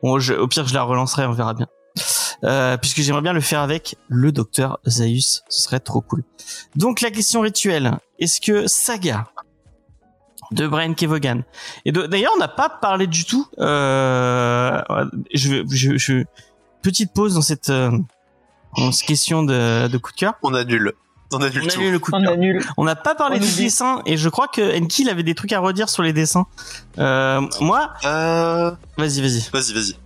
[0.02, 1.68] bon, je- au pire, je la relancerai, on verra bien.
[2.42, 6.24] Euh, puisque j'aimerais bien le faire avec le docteur Zaius, ce serait trop cool.
[6.76, 9.28] Donc la question rituelle, est-ce que Saga
[10.50, 11.42] de Brian Kevogan
[11.86, 13.46] et d'ailleurs on n'a pas parlé du tout.
[13.58, 14.80] Euh,
[15.32, 16.24] je, je, je-
[16.82, 17.90] petite pause dans cette, euh,
[18.76, 20.34] dans cette question de, de coup de cœur.
[20.42, 20.92] On annule.
[21.32, 22.32] On annule On le coup de On cœur.
[22.34, 22.62] annule.
[22.76, 25.34] On n'a pas parlé On du dessin et je crois que Enki il avait des
[25.34, 26.46] trucs à redire sur les dessins.
[26.98, 29.48] Euh, moi, Euh, vas-y, vas-y.
[29.50, 29.96] Vas-y, vas-y.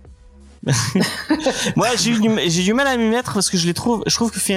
[1.75, 4.03] Moi, j'ai eu du, j'ai du mal à m'y mettre parce que je les trouve,
[4.07, 4.55] je trouve que c'est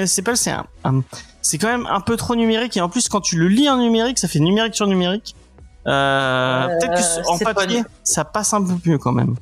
[0.50, 1.02] un, un-
[1.40, 3.76] c'est quand même un peu trop numérique et en plus quand tu le lis en
[3.78, 5.34] numérique, ça fait numérique sur numérique.
[5.86, 9.34] Euh, peut-être que Euh, en pas papier, ça passe un peu mieux quand même.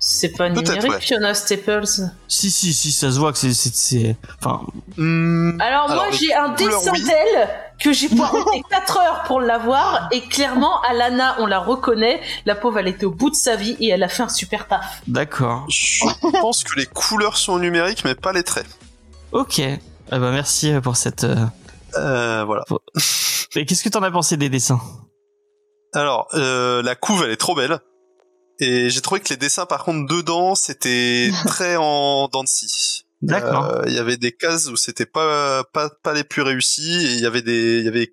[0.00, 1.00] C'est pas numérique, ouais.
[1.00, 1.84] Fiona Staples.
[2.28, 4.62] Si, si, si, ça se voit que c'est, enfin,
[4.96, 7.02] Hmm, Alors, moi, j'ai un dessin oui.
[7.04, 7.48] d'elle
[7.80, 12.20] que j'ai pointé 4 heures pour l'avoir et clairement, Alana, on la reconnaît.
[12.46, 14.68] La pauvre, elle était au bout de sa vie et elle a fait un super
[14.68, 15.02] taf.
[15.08, 15.66] d'accord.
[15.68, 16.04] Je
[16.40, 18.66] pense que les couleurs sont numériques, mais pas les traits.
[19.32, 19.58] Ok.
[19.58, 19.78] Eh
[20.10, 21.24] ben, merci pour cette.
[21.24, 21.34] euh,
[21.96, 22.62] Euh, voilà.
[23.56, 24.80] Et qu'est-ce que t'en as pensé des dessins?
[25.94, 27.80] Alors, euh, la couve, elle est trop belle.
[28.60, 33.04] Et j'ai trouvé que les dessins, par contre, dedans, c'était très en dents de scie.
[33.22, 33.64] D'accord.
[33.64, 37.12] Euh, Il y avait des cases où c'était pas, pas, pas les plus réussis, et
[37.14, 38.12] il y avait des, il y avait,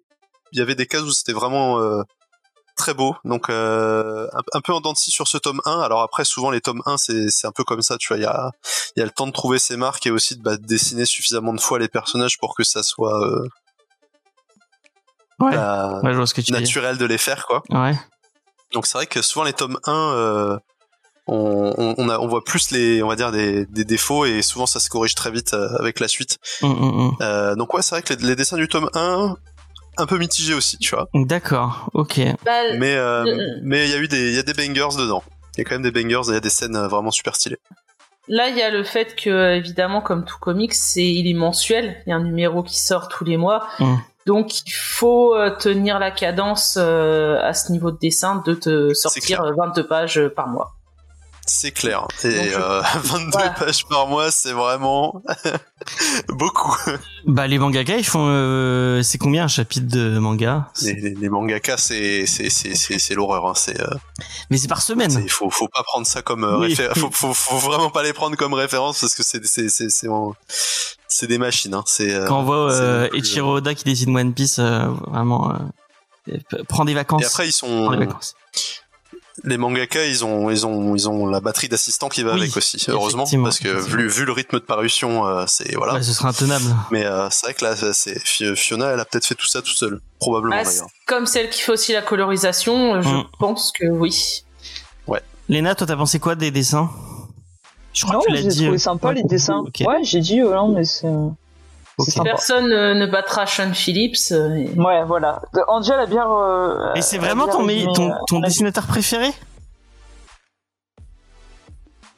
[0.51, 2.01] il y avait des cases où c'était vraiment euh,
[2.75, 3.15] très beau.
[3.23, 5.79] Donc, euh, un, un peu en dents de scie sur ce tome 1.
[5.81, 8.17] Alors après, souvent, les tomes 1, c'est, c'est un peu comme ça, tu vois.
[8.17, 8.51] Il y a,
[8.95, 11.53] il y a le temps de trouver ses marques et aussi de bah, dessiner suffisamment
[11.53, 13.47] de fois les personnages pour que ça soit euh,
[15.39, 15.51] Ouais.
[15.51, 16.65] bah, Ouais, je vois ce que tu veux dire.
[16.67, 17.61] naturel de les faire, quoi.
[17.69, 17.93] Ouais.
[18.75, 20.57] Donc c'est vrai que souvent les tomes 1, euh,
[21.27, 24.41] on, on, on a, on voit plus les, on va dire des, des défauts et
[24.41, 26.37] souvent ça se corrige très vite euh, avec la suite.
[26.61, 27.15] Hum, hum, hum.
[27.21, 29.37] Euh, donc ouais, c'est vrai que les, les dessins du tome 1,
[29.97, 31.07] un peu mitigés aussi, tu vois.
[31.13, 31.89] D'accord.
[31.93, 32.19] Ok.
[32.43, 33.23] Bah, Mais euh,
[33.63, 35.23] mais il y a eu des, il y a des bangers dedans.
[35.55, 37.33] Il y a quand même des bangers, et il y a des scènes vraiment super
[37.37, 37.59] stylées.
[38.27, 41.95] Là, il y a le fait que, évidemment, comme tout comics, c'est il est mensuel.
[42.05, 43.69] Il y a un numéro qui sort tous les mois.
[43.79, 43.95] Mm.
[44.25, 48.93] Donc, il faut euh, tenir la cadence euh, à ce niveau de dessin de te
[48.93, 49.51] sortir clair.
[49.51, 50.74] euh, 22 pages par mois.
[51.47, 52.07] C'est clair.
[52.23, 53.49] Et Donc, je- euh, 22 Voilà.
[53.51, 55.21] pages par mois, c'est vraiment
[56.29, 56.75] beaucoup.
[57.27, 60.69] Bah les mangaka ils font euh, c'est combien un chapitre de manga?
[60.81, 63.45] Les, les, les mangakas, c'est c'est c'est c'est c'est l'horreur.
[63.47, 63.53] Hein.
[63.55, 63.87] C'est euh,
[64.49, 65.11] Mais c'est par semaine.
[65.23, 66.73] Il faut, faut pas prendre ça comme euh, Oui.
[66.73, 69.89] réfé- faut, faut, faut vraiment pas les prendre comme référence parce que c'est c'est c'est
[69.89, 70.33] c'est en-
[71.07, 71.73] c'est des machines.
[71.73, 71.83] Hein.
[71.85, 75.53] C'est euh, Quand on voit euh, plus- Ichiro Oda qui dessine One Piece, euh, vraiment,
[76.29, 76.37] euh,
[76.67, 77.21] prends des vacances.
[77.23, 78.35] Et après ils prends des sont vacances.
[79.43, 82.55] Les mangaka, ils ont ils ont ils ont la batterie d'assistants qui va Oui, avec
[82.57, 82.83] aussi.
[82.87, 85.95] Heureusement parce que vu vu le rythme de parution, euh, c'est voilà.
[85.95, 86.65] Ouais, ce sera intenable.
[86.91, 89.61] Mais euh, c'est vrai que là c'est Fi- Fiona, elle a peut-être fait tout ça
[89.61, 90.69] toute seule, probablement Ah,
[91.05, 93.23] comme celle qui fait aussi la colorisation, je Mm.
[93.39, 94.41] pense que oui.
[95.47, 96.89] Léna, toi t'as pensé quoi des dessins?
[97.93, 98.61] Je crois Non, que tu l'as dit.
[98.63, 99.13] trouvé euh, sympa ouais.
[99.13, 99.63] les dessins.
[99.81, 101.05] Ouais, j'ai dit, euh, non, mais c'est.
[102.23, 104.31] Personne euh, ne battra Sean Phillips.
[104.31, 105.41] euh, et- Ouais, voilà.
[105.69, 106.25] Angel a bien.
[106.29, 109.31] euh, Et c'est vraiment ton, euh, ton dessinateur préféré?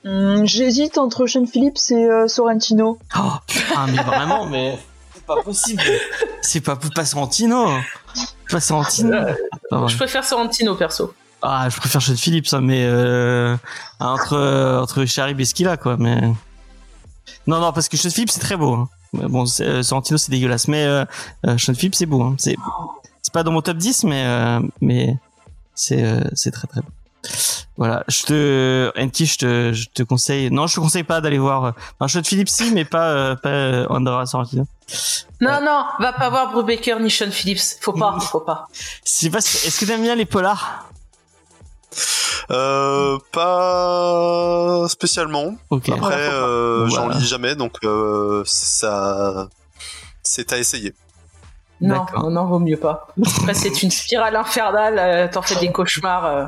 [0.05, 2.97] Hum, J'hésite entre Sean Phillips et euh, Sorrentino.
[3.17, 4.79] Oh putain, mais vraiment, mais
[5.13, 5.81] c'est pas possible.
[6.41, 7.67] C'est pas pas Sorrentino.
[8.49, 9.15] Pas Sorrentino.
[9.71, 9.85] Ah.
[9.87, 11.13] Je préfère Sorrentino perso.
[11.41, 13.55] Ah, je préfère Sean Phillips, hein, mais euh,
[13.99, 14.37] entre
[14.81, 15.97] entre Charib et Skilla, quoi.
[15.97, 16.21] Mais
[17.45, 18.73] non, non, parce que Sean Phillips c'est très beau.
[18.73, 18.89] Hein.
[19.13, 21.05] Bon, euh, Sorrentino c'est dégueulasse, mais euh,
[21.45, 22.21] euh, Sean Phillips c'est beau.
[22.21, 22.35] Hein.
[22.37, 22.55] C'est
[23.21, 24.25] c'est pas dans mon top 10, mais
[24.81, 25.15] mais
[25.75, 26.03] c'est
[26.33, 26.87] c'est très très beau.
[27.77, 30.49] Voilà, je te Enki, je te je te conseille.
[30.49, 31.73] Non, je te conseille pas d'aller voir.
[31.99, 34.65] Enfin, Sean Phillips si, mais pas euh, pas euh, Sorrentino.
[35.41, 37.77] Non, non, va pas voir Brubaker ni Sean Phillips.
[37.81, 38.67] Faut pas, faut pas.
[38.73, 39.41] Je sais pas.
[39.41, 40.89] si- Est-ce que t'aimes bien les polars?
[42.51, 45.55] Euh, pas spécialement.
[45.71, 49.47] Après, euh, j'en lis jamais, donc euh, ça,
[50.23, 50.93] c'est à essayer.
[51.81, 53.07] Non, non, non, vaut mieux pas.
[53.37, 54.97] Après, c'est une spirale infernale.
[54.97, 56.25] euh, T'en fais des cauchemars.
[56.25, 56.45] euh.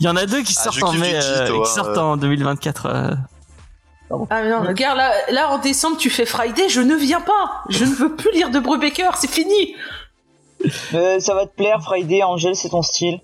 [0.00, 2.00] Il y en a deux qui Ah, sortent en mai, euh, qui sortent euh.
[2.00, 2.86] en 2024.
[2.86, 3.10] euh.
[4.30, 7.62] Ah mais non, regarde, là, là, en décembre, tu fais Friday, je ne viens pas.
[7.68, 9.76] Je ne veux plus lire de Brubaker, c'est fini.
[10.94, 13.20] Euh, ça va te plaire, Friday, Angel, c'est ton style.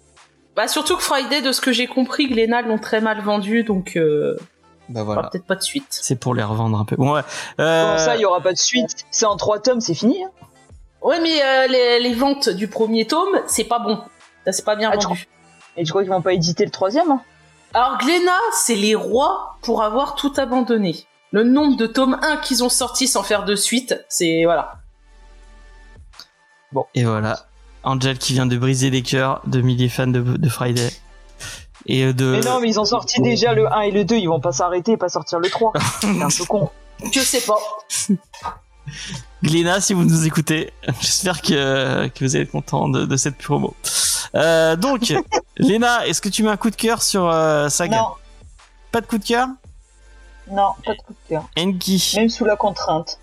[0.56, 3.96] Bah, surtout que Friday, de ce que j'ai compris, Glénat l'ont très mal vendu, donc
[3.96, 4.42] euh, Bah
[4.88, 5.28] il y aura voilà.
[5.28, 5.86] peut-être pas de suite.
[5.90, 6.96] C'est pour les revendre un peu.
[6.96, 7.20] Bon, ouais.
[7.60, 10.24] Euh, Comment ça, il y aura pas de suite C'est en trois tomes, c'est fini.
[10.24, 10.30] hein
[11.02, 14.00] Ouais, mais euh, les, les ventes du premier tome, c'est pas bon.
[14.46, 15.28] Ça, c'est pas bien Ah, tu vendu.
[15.76, 17.20] Et tu crois qu'ils vont pas éditer le troisième hein?
[17.74, 21.04] Alors, Glénat, c'est les rois pour avoir tout abandonné.
[21.32, 24.76] Le nombre de tomes 1 qu'ils ont sortis sans faire de suite, c'est voilà.
[26.94, 27.45] Et voilà.
[27.86, 30.90] Angel qui vient de briser les cœurs de milliers fans de, de Friday.
[31.86, 32.24] et euh, de.
[32.32, 34.52] Mais non, mais ils ont sorti déjà le 1 et le 2, ils vont pas
[34.52, 35.72] s'arrêter et pas sortir le 3.
[36.00, 36.70] C'est un peu con.
[37.12, 37.56] Je sais pas.
[39.42, 43.74] Gléna, si vous nous écoutez, j'espère que, que vous êtes content de, de cette promo.
[44.34, 45.12] Euh, donc,
[45.58, 48.08] Léna, est-ce que tu mets un coup de cœur sur euh, Saga Non,
[48.92, 49.48] Pas de coup de cœur?
[50.50, 51.48] Non, pas de coup de cœur.
[51.58, 53.18] Enki Même sous la contrainte.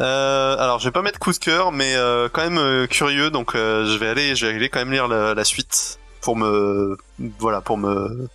[0.00, 3.30] Euh, alors, je vais pas mettre coup de cœur, mais euh, quand même euh, curieux,
[3.30, 6.36] donc euh, je vais aller, je vais aller quand même lire la, la suite pour
[6.36, 6.96] me,
[7.38, 8.28] voilà, pour me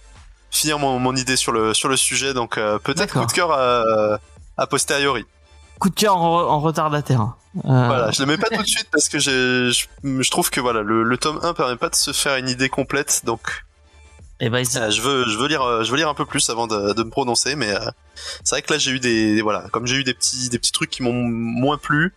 [0.51, 2.33] finir mon, mon idée sur le sur le sujet.
[2.33, 4.19] Donc euh, peut-être coup de cœur à,
[4.57, 5.25] a posteriori.
[5.79, 7.33] Coup de cœur en, en retardataire.
[7.63, 9.71] Voilà, je le mets pas tout de suite parce que je,
[10.03, 12.69] je trouve que voilà, le, le tome 1 permet pas de se faire une idée
[12.69, 13.65] complète, donc
[14.77, 17.03] Euh, je veux, je veux lire, je veux lire un peu plus avant de, de
[17.03, 17.79] me prononcer, mais euh,
[18.43, 20.71] c'est vrai que là j'ai eu des, voilà, comme j'ai eu des petits, des petits
[20.71, 22.13] trucs qui m'ont moins plu.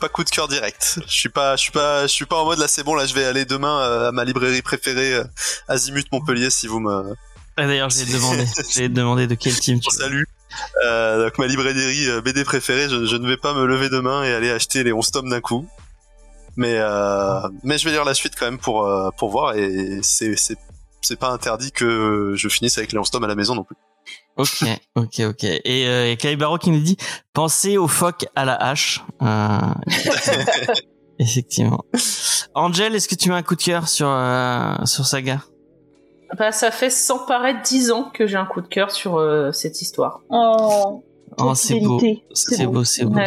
[0.00, 1.00] Pas coup de cœur direct.
[1.08, 3.04] Je suis pas, je suis pas, je suis pas en mode là c'est bon là
[3.04, 5.24] je vais aller demain euh, à ma librairie préférée euh,
[5.66, 7.14] Azimut Montpellier si vous me
[7.56, 8.46] Ah, D'ailleurs, j'ai demandé.
[8.70, 10.22] J'ai demandé de quel team tu on salue.
[10.84, 14.32] Euh, donc ma librairie BD préférée, je, je ne vais pas me lever demain et
[14.32, 15.66] aller acheter les 11 tomes d'un coup.
[16.54, 18.88] Mais euh, mais je vais lire la suite quand même pour
[19.18, 20.36] pour voir et c'est
[21.02, 23.76] c'est pas interdit que je finisse avec les 11 tomes à la maison non plus.
[24.36, 24.64] Ok,
[24.96, 25.44] ok, ok.
[25.44, 26.96] Et, euh, et Kaibaro qui nous dit
[27.34, 29.04] pensez au phoque à la hache.
[29.22, 29.58] Euh,
[31.18, 31.84] effectivement.
[32.54, 35.42] Angel, est-ce que tu mets un coup de cœur sur euh, sur Saga?
[36.38, 39.52] Bah, ça fait sans paraître 10 ans que j'ai un coup de cœur sur euh,
[39.52, 40.20] cette histoire.
[40.30, 41.04] Oh,
[41.38, 42.00] Oh, c'est beau,
[42.34, 43.18] c'est beau, c'est beau.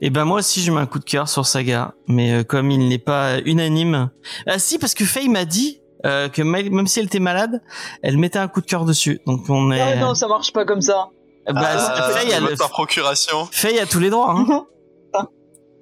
[0.00, 2.70] Et ben moi aussi je mets un coup de cœur sur Saga, mais euh, comme
[2.70, 4.10] il n'est pas unanime.
[4.46, 7.62] Ah si parce que Faye m'a dit euh, que même si elle était malade,
[8.02, 9.20] elle mettait un coup de cœur dessus.
[9.26, 9.80] Donc on est.
[9.80, 11.08] Ah non, ça marche pas comme ça.
[11.46, 13.46] Bah, Ah, Faye, par procuration.
[13.50, 14.34] Faye a tous les droits.
[14.36, 14.66] Hein.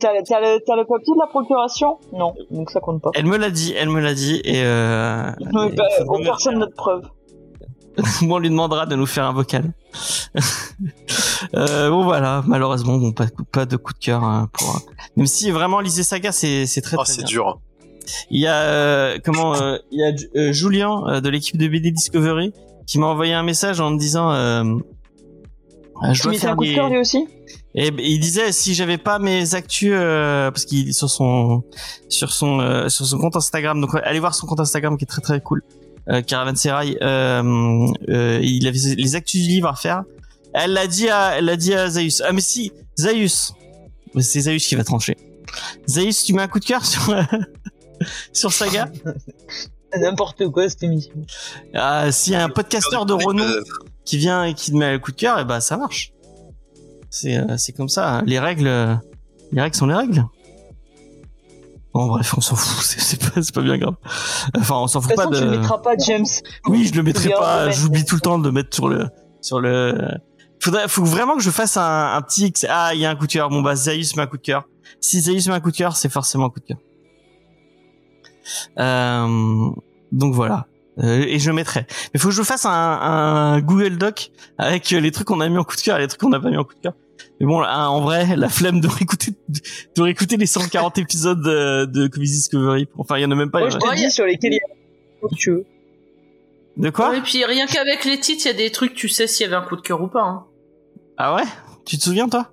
[0.01, 1.99] T'as le, t'as le- t'as le papier de la procuration?
[2.13, 3.11] Non, donc ça compte pas.
[3.15, 5.85] Elle me l'a dit, elle me l'a dit et, euh, Ouais, et bah,
[6.21, 7.03] me- personnes notre preuve.
[8.23, 9.73] on lui demandera de nous faire un vocal.
[11.57, 14.83] euh, bon voilà, malheureusement bon pas, pas de coup de cœur hein, pour.
[15.17, 17.59] Même si vraiment lisez Saga c'est c'est très Oh, c'est dur.
[18.31, 21.67] Il y a euh, comment euh, il y a euh, Julien euh, de l'équipe de
[21.69, 22.53] BD Discovery
[22.87, 24.31] qui m'a envoyé un message en me disant
[26.13, 27.27] je dois mettais un faire coup de cœur lui aussi?
[27.75, 31.63] Et b- il disait si j'avais pas mes actus euh, parce qu'il sur son
[32.09, 35.07] sur son euh, sur son compte Instagram donc allez voir son compte Instagram qui est
[35.07, 35.63] très très cool
[36.09, 40.05] euh, Caravanserai euh, euh, il avait les actus du livre à faire
[40.55, 43.53] elle l'a dit à elle l'a dit à Zaius ah mais si Zaius
[44.19, 45.17] c'est Zaius qui va trancher.
[45.89, 47.15] Zaius tu mets un coup de cœur sur
[48.33, 48.91] sur Saga
[49.99, 51.15] N'importe quoi cette émission.
[51.75, 53.47] ah s'il y a un podcasteur de renom
[54.05, 56.13] qui vient et qui te met un coup de cœur, et bah ça marche.
[57.11, 58.17] C'est euh, c'est comme ça.
[58.19, 58.23] hein.
[58.27, 58.95] Les règles, euh,
[59.53, 60.25] les règles sont les règles.
[61.95, 62.85] Bon bref, on s'en fout.
[62.99, 63.95] C'est pas c'est pas bien grave.
[64.59, 65.45] Enfin, on s'en De fout pas façon, tu de.
[65.47, 66.27] le mettras pas, James.
[66.67, 67.67] Oui, je le mettrai pas.
[67.67, 67.73] le.
[67.73, 69.07] J'oublie tout le temps de le mettre sur le
[69.41, 69.99] sur le.
[70.61, 72.53] Faudrait, faut vraiment que je fasse un, un petit.
[72.69, 73.49] Ah, il y a un coup de cœur.
[73.49, 74.65] Bon bah Zaius met un coup de cœur.
[75.01, 76.79] Si Zaius met un coup de cœur, c'est forcément un coup de cœur.
[78.79, 79.71] Euh,
[80.13, 80.67] donc voilà.
[80.99, 81.87] Euh, et je mettrai.
[82.13, 85.59] Mais faut que je fasse un, un Google Doc avec les trucs qu'on a mis
[85.59, 86.95] en coup de cœur et les trucs qu'on n'a pas mis en coup de cœur.
[87.41, 89.33] Mais bon, là, en vrai, la flemme de réécouter,
[89.97, 92.89] de réécouter les 140 épisodes de, de Comics Discovery.
[92.99, 93.61] Enfin, il y en a même pas.
[93.61, 95.67] Moi, je te dis sur lesquels il y a tu veux.
[96.77, 97.17] De quoi?
[97.17, 99.53] Et puis rien qu'avec les titres, il y a des trucs, tu sais s'il y
[99.53, 100.23] avait un coup de cœur ou pas.
[100.23, 100.45] Hein.
[101.17, 101.43] Ah ouais?
[101.85, 102.51] Tu te souviens, toi?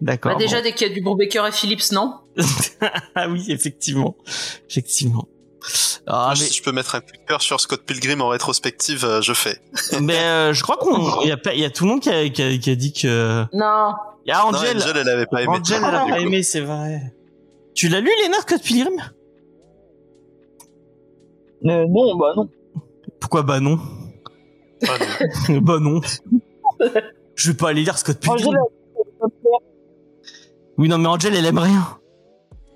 [0.00, 0.32] D'accord.
[0.32, 0.62] Bah, déjà, bon.
[0.62, 2.14] dès qu'il y a du Brubaker et Phillips, non?
[3.14, 4.16] Ah oui, effectivement.
[4.68, 5.28] Effectivement.
[6.06, 9.20] Ah, Si je peux mettre un coup de cœur sur Scott Pilgrim en rétrospective, euh,
[9.20, 9.58] je fais.
[10.00, 11.20] mais, euh, je crois qu'on.
[11.22, 12.70] Il y, a pas- il y a tout le monde qui a, qui a, qui
[12.70, 13.44] a dit que.
[13.52, 13.92] Non.
[14.24, 14.76] Il y a Non, Angel.
[14.76, 15.58] Angel, elle avait pas aimé.
[15.58, 17.14] Angel, elle pas aimé, c'est vrai.
[17.74, 19.00] Tu l'as lu, Léna, Scott Pilgrim?
[21.66, 22.48] Euh, non, bah non.
[23.20, 23.78] Pourquoi bah non?
[24.88, 24.96] Ah,
[25.50, 25.58] non.
[25.60, 26.00] Bah non.
[27.34, 28.48] Je vais pas aller lire Scott Pilgrim.
[28.48, 28.58] Angel,
[30.78, 31.98] Oui, non, mais Angel, elle aime rien.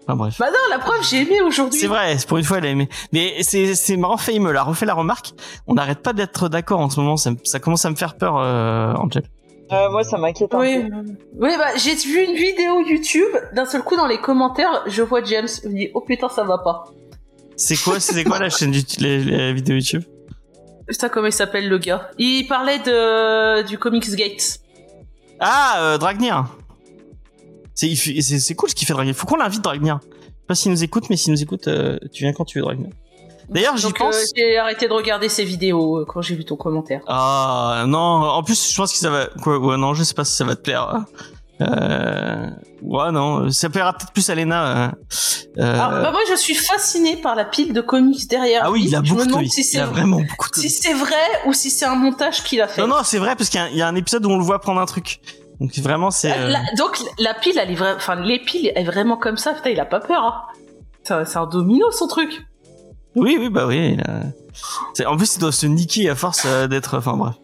[0.07, 0.37] Enfin bref.
[0.39, 1.81] Bah non, la preuve, j'ai aimé aujourd'hui.
[1.81, 2.89] C'est vrai, pour une fois elle a aimé.
[3.13, 5.33] Mais c'est c'est marrant, Faye me l'a refait la remarque.
[5.67, 7.17] On n'arrête pas d'être d'accord en ce moment.
[7.17, 9.23] Ça, me- ça commence à me faire peur, euh, Angel.
[9.73, 10.97] euh, moi, ça m'inquiète un Oui, peu.
[11.41, 13.31] oui bah, j'ai vu une vidéo YouTube.
[13.55, 15.49] D'un seul coup, dans les commentaires, je vois James.
[15.63, 16.85] Je me dis, oh putain, ça va pas.
[17.57, 20.03] C'est quoi, c'est quoi la chaîne du, les, les vidéos YouTube?
[20.87, 22.11] Putain, comment il s'appelle le gars?
[22.19, 24.59] Il parlait de du Comics Gate.
[25.41, 26.45] Ah, euh, Dragnir.
[27.75, 29.15] C'est cool ce qu'il fait Dragnir.
[29.15, 29.99] Faut qu'on l'invite Dragnir.
[30.03, 32.59] Je sais pas s'il nous écoute, mais s'il nous écoute, euh, tu viens quand tu
[32.59, 32.89] veux Dragnir.
[33.49, 34.15] D'ailleurs, j'y pense.
[34.15, 37.03] euh, j'ai arrêté de regarder ses vidéos euh, quand j'ai vu ton commentaire.
[37.09, 39.27] Ah non, en plus je pense que ça va.
[39.43, 41.05] Quoi, ouais, non, je sais pas si ça va te plaire.
[41.61, 42.51] Euh,
[42.83, 44.93] ouais, non, ça plaira peut-être plus à Lena.
[45.59, 48.63] Euh, Alors, bah, moi, je suis fascinée par la pile de comics derrière.
[48.65, 50.79] ah oui, il a Je beaucoup de si il a vraiment beaucoup de si comics.
[50.83, 52.81] c'est vrai ou si c'est un montage qu'il a fait.
[52.81, 54.81] Non, non, c'est vrai parce qu'il y a un épisode où on le voit prendre
[54.81, 55.21] un truc.
[55.61, 56.33] Donc vraiment, c'est.
[56.37, 59.53] euh, donc la pile, elle est vra- enfin les piles est vraiment comme ça.
[59.55, 60.23] Putain, il a pas peur.
[60.23, 61.23] Hein.
[61.25, 62.43] C'est un domino son truc.
[63.15, 63.97] Oui, oui, bah oui.
[64.95, 66.99] c'est- En plus, ils doivent se niquer à force euh, d'être.
[66.99, 67.35] Enfin bref,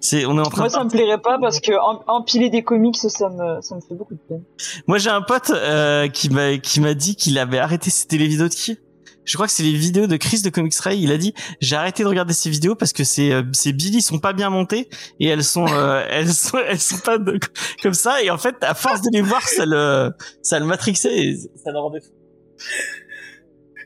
[0.00, 0.24] c'est.
[0.24, 0.60] On est en train.
[0.62, 0.72] Moi, de...
[0.72, 3.94] ça me plairait pas parce que em- empiler des comics, ça me, ça me fait
[3.94, 4.42] beaucoup de peine.
[4.86, 7.90] Moi, j'ai un pote euh, qui m'a qui m'a dit qu'il avait arrêté.
[8.12, 8.78] Les vidéos de qui?
[9.24, 11.00] Je crois que c'est les vidéos de Chris de Comics Ray.
[11.02, 14.00] Il a dit j'ai arrêté de regarder ces vidéos parce que ces euh, ces Billy
[14.02, 14.88] sont pas bien montées
[15.20, 17.38] et elles sont euh, elles sont elles sont pas de-
[17.82, 18.22] comme ça.
[18.22, 20.10] Et en fait, à force de les voir, ça le
[20.42, 22.12] ça le matrixait et ça le rendait fou.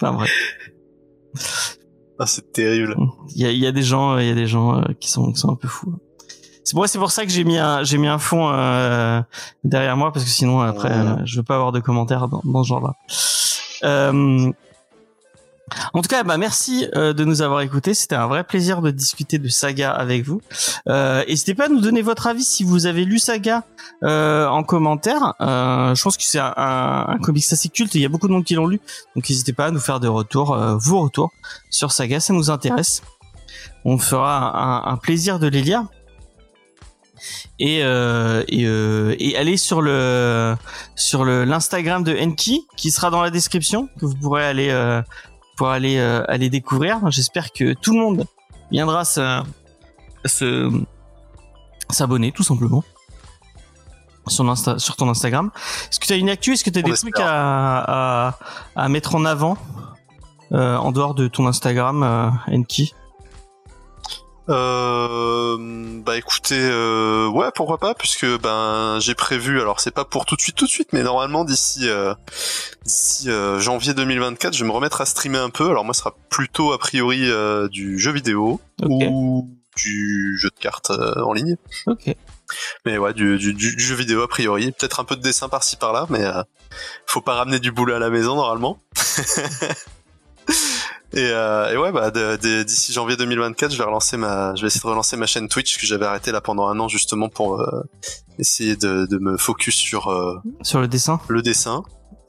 [0.01, 0.31] Enfin bref.
[2.19, 2.97] Ah, c'est terrible.
[3.35, 5.33] Il y a, y a des gens, il y a des gens euh, qui sont,
[5.33, 5.93] qui sont un peu fous.
[6.63, 9.21] C'est moi, c'est pour ça que j'ai mis un, j'ai mis un fond euh,
[9.65, 12.63] derrière moi parce que sinon après, euh, je veux pas avoir de commentaires dans, dans
[12.63, 12.93] ce genre-là.
[13.83, 14.51] Euh,
[15.93, 17.95] en tout cas, bah merci euh, de nous avoir écoutés.
[17.95, 20.41] C'était un vrai plaisir de discuter de Saga avec vous.
[20.89, 23.65] Euh, N'hésitez pas à nous donner votre avis si vous avez lu Saga
[24.03, 25.35] euh, en commentaire.
[25.41, 27.95] Je pense que c'est un, un, comics assez culte.
[27.95, 28.81] Il y a beaucoup de monde qui l'ont lu,
[29.15, 31.33] donc n'hésitez pas à nous faire des retours, vos retours
[31.71, 33.03] sur Saga, ça nous intéresse.
[33.85, 35.85] On fera un, plaisir de les lire.
[37.59, 45.03] Et allez sur l'Instagram de Enki qui sera dans la description que vous pourrez aller
[45.57, 46.99] pour aller euh, aller découvrir.
[47.11, 48.27] J'espère que tout le monde
[48.71, 49.43] viendra se
[50.25, 50.71] se
[51.91, 52.83] s'abonner tout simplement
[54.27, 55.51] sur, Insta, sur ton Instagram.
[55.91, 56.53] Est-ce que tu as une actu?
[56.55, 57.13] Est-ce que tu as On des espère.
[57.13, 58.39] trucs à, à,
[58.75, 59.59] à mettre en avant
[60.53, 62.95] euh, en dehors de ton Instagram, euh, Enki?
[64.51, 65.57] Euh,
[66.05, 69.61] bah écoutez, euh, ouais, pourquoi pas, puisque ben j'ai prévu.
[69.61, 72.15] Alors c'est pas pour tout de suite, tout de suite, mais normalement d'ici euh,
[72.85, 75.69] d'ici euh, janvier 2024, je vais me remettre à streamer un peu.
[75.71, 78.91] Alors moi, ce sera plutôt a priori euh, du jeu vidéo Ok.
[79.09, 81.57] ou du jeu de cartes en ligne.
[81.87, 82.15] Ok.
[82.85, 84.71] Mais ouais, du, du, du- du jeu vidéo a priori.
[84.73, 86.43] Peut-être un peu de dessin par-ci par-là, mais euh,
[87.07, 88.79] faut pas ramener du boulot à la maison normalement.
[91.15, 94.83] et, euh, et ouais, bah d'ici janvier 2024, je vais relancer ma, je vais essayer
[94.83, 97.83] de relancer ma chaîne Twitch que j'avais arrêtée là pendant un an justement pour euh,
[98.39, 101.83] essayer de, de me focus sur euh, Sur le dessin le dessin.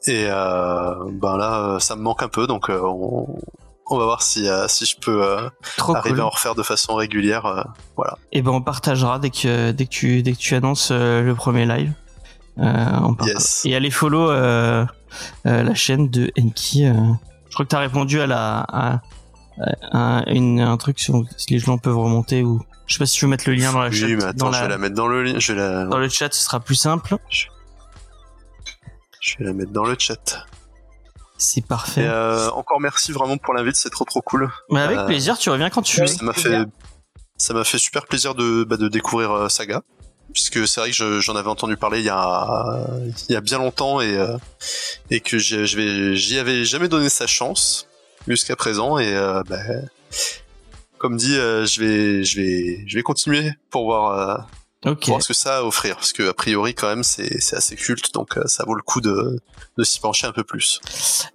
[0.08, 3.40] Et ben là, ça me manque un peu, donc on,
[3.88, 5.50] on va voir si euh, si je peux euh,
[5.96, 6.22] arriver cool.
[6.22, 7.46] à en refaire de façon régulière.
[7.46, 7.64] euh,
[7.96, 8.18] voilà.
[8.32, 11.66] Et ben on partagera dès que dès que tu dès que tu annonces le premier
[11.66, 11.94] live.
[12.58, 13.16] On.
[13.26, 13.64] Yes.
[13.66, 16.86] Et allez follow la chaîne de Enki.
[17.56, 19.02] Je crois que t'as répondu à la à,
[19.94, 23.16] à une, un truc sur si les gens peuvent remonter ou je sais pas si
[23.18, 24.08] tu veux mettre le lien dans la Oui, chat.
[24.08, 25.40] mais attends, dans, je la, vais la mettre dans le lien.
[25.40, 27.16] Je vais la, dans le chat, ce sera plus simple.
[29.22, 30.46] je vais la mettre dans le chat.
[31.38, 32.06] C'est Et parfait.
[32.06, 34.50] euh, encore merci vraiment pour l'invite, c'est trop trop cool.
[34.70, 36.08] Mais avec euh, plaisir, tu reviens quand tu veux.
[36.08, 36.66] Ça m'a fait, bien.
[37.38, 39.82] ça m'a fait super plaisir de, bah, de découvrir euh, Saga,
[40.36, 42.88] puisque c'est vrai que je- j'en avais entendu parler il y a,
[43.30, 44.38] il y a bien longtemps et euh,
[45.10, 47.88] et que j'y avais jamais donné sa chance
[48.28, 49.58] jusqu'à présent et euh, bah,
[51.00, 54.44] comme dit, euh, je vais, je vais, je vais continuer pour voir, euh,
[54.96, 57.38] pour voir ce que ça a à offrir, parce que a priori quand même c'est,
[57.54, 59.40] assez culte, donc ça vaut le coup de,
[59.78, 60.80] de s'y pencher un peu plus.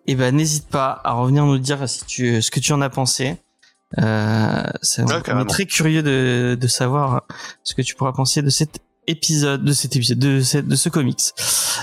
[0.07, 2.91] Et ben n'hésite pas à revenir nous dire si tu ce que tu en as
[2.91, 3.37] pensé.
[4.83, 5.03] C'est-
[5.47, 7.25] très curieux de, de savoir
[7.65, 10.89] ce que tu pourras penser de cet épisode, de cet épisode, de, cette- de ce
[10.89, 11.33] comics.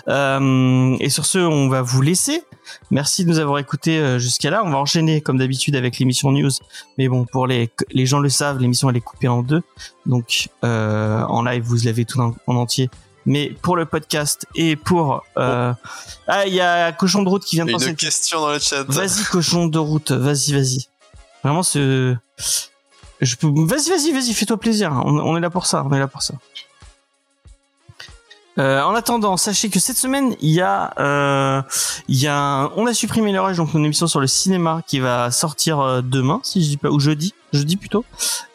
[0.08, 2.44] Euh, et sur ce, on va vous laisser.
[2.92, 4.62] Merci de nous avoir écoutés euh, jusqu'à là.
[4.66, 6.52] On va enchaîner comme d'habitude avec l'émission news.
[6.98, 9.62] Mais bon, pour les les gens le savent, l'émission elle est coupée en deux.
[10.06, 12.90] Donc euh, en live, vous l'avez tout en, en entier.
[13.26, 15.74] Mais pour le podcast et pour euh...
[16.28, 18.60] ah, il y a cochon de route qui vient de penser Une question dans le
[18.60, 18.84] chat.
[18.88, 20.88] Vas-y, cochon de route, vas-y, vas-y.
[21.44, 22.16] Vraiment, ce.
[23.20, 23.48] Je peux.
[23.48, 24.92] Vas-y, vas-y, vas-y, fais-toi plaisir.
[25.06, 26.36] On, on est là pour ça, on est là pour ça.
[28.60, 31.62] Euh, en attendant, sachez que cette semaine, il y a, euh,
[32.08, 35.00] il y a, un- on a supprimé l'orage, donc une émission sur le cinéma qui
[35.00, 38.04] va sortir euh, demain, si je dis pas, ou jeudi, jeudi plutôt,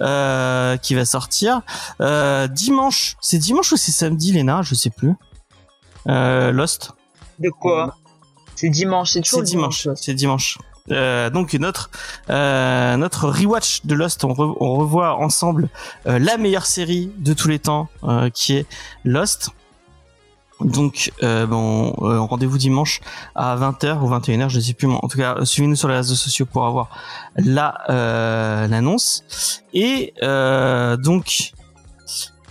[0.00, 1.62] euh, qui va sortir
[2.00, 3.16] euh, dimanche.
[3.20, 5.12] C'est dimanche ou c'est samedi, Léna Je sais plus.
[6.08, 6.92] Euh, Lost.
[7.38, 7.96] De quoi
[8.56, 9.88] C'est dimanche, c'est toujours C'est dimanche.
[9.94, 10.58] C'est dimanche.
[10.90, 11.90] Euh, donc notre
[12.28, 15.68] euh, notre rewatch de Lost, on, re- on revoit ensemble
[16.08, 18.66] euh, la meilleure série de tous les temps, euh, qui est
[19.04, 19.50] Lost.
[20.64, 23.00] Donc euh, bon, euh, rendez-vous dimanche
[23.34, 24.86] à 20h ou 21h, je sais plus.
[24.88, 26.88] mais En tout cas, suivez-nous sur les réseaux sociaux pour avoir
[27.36, 29.62] la euh, l'annonce.
[29.74, 31.52] Et euh, donc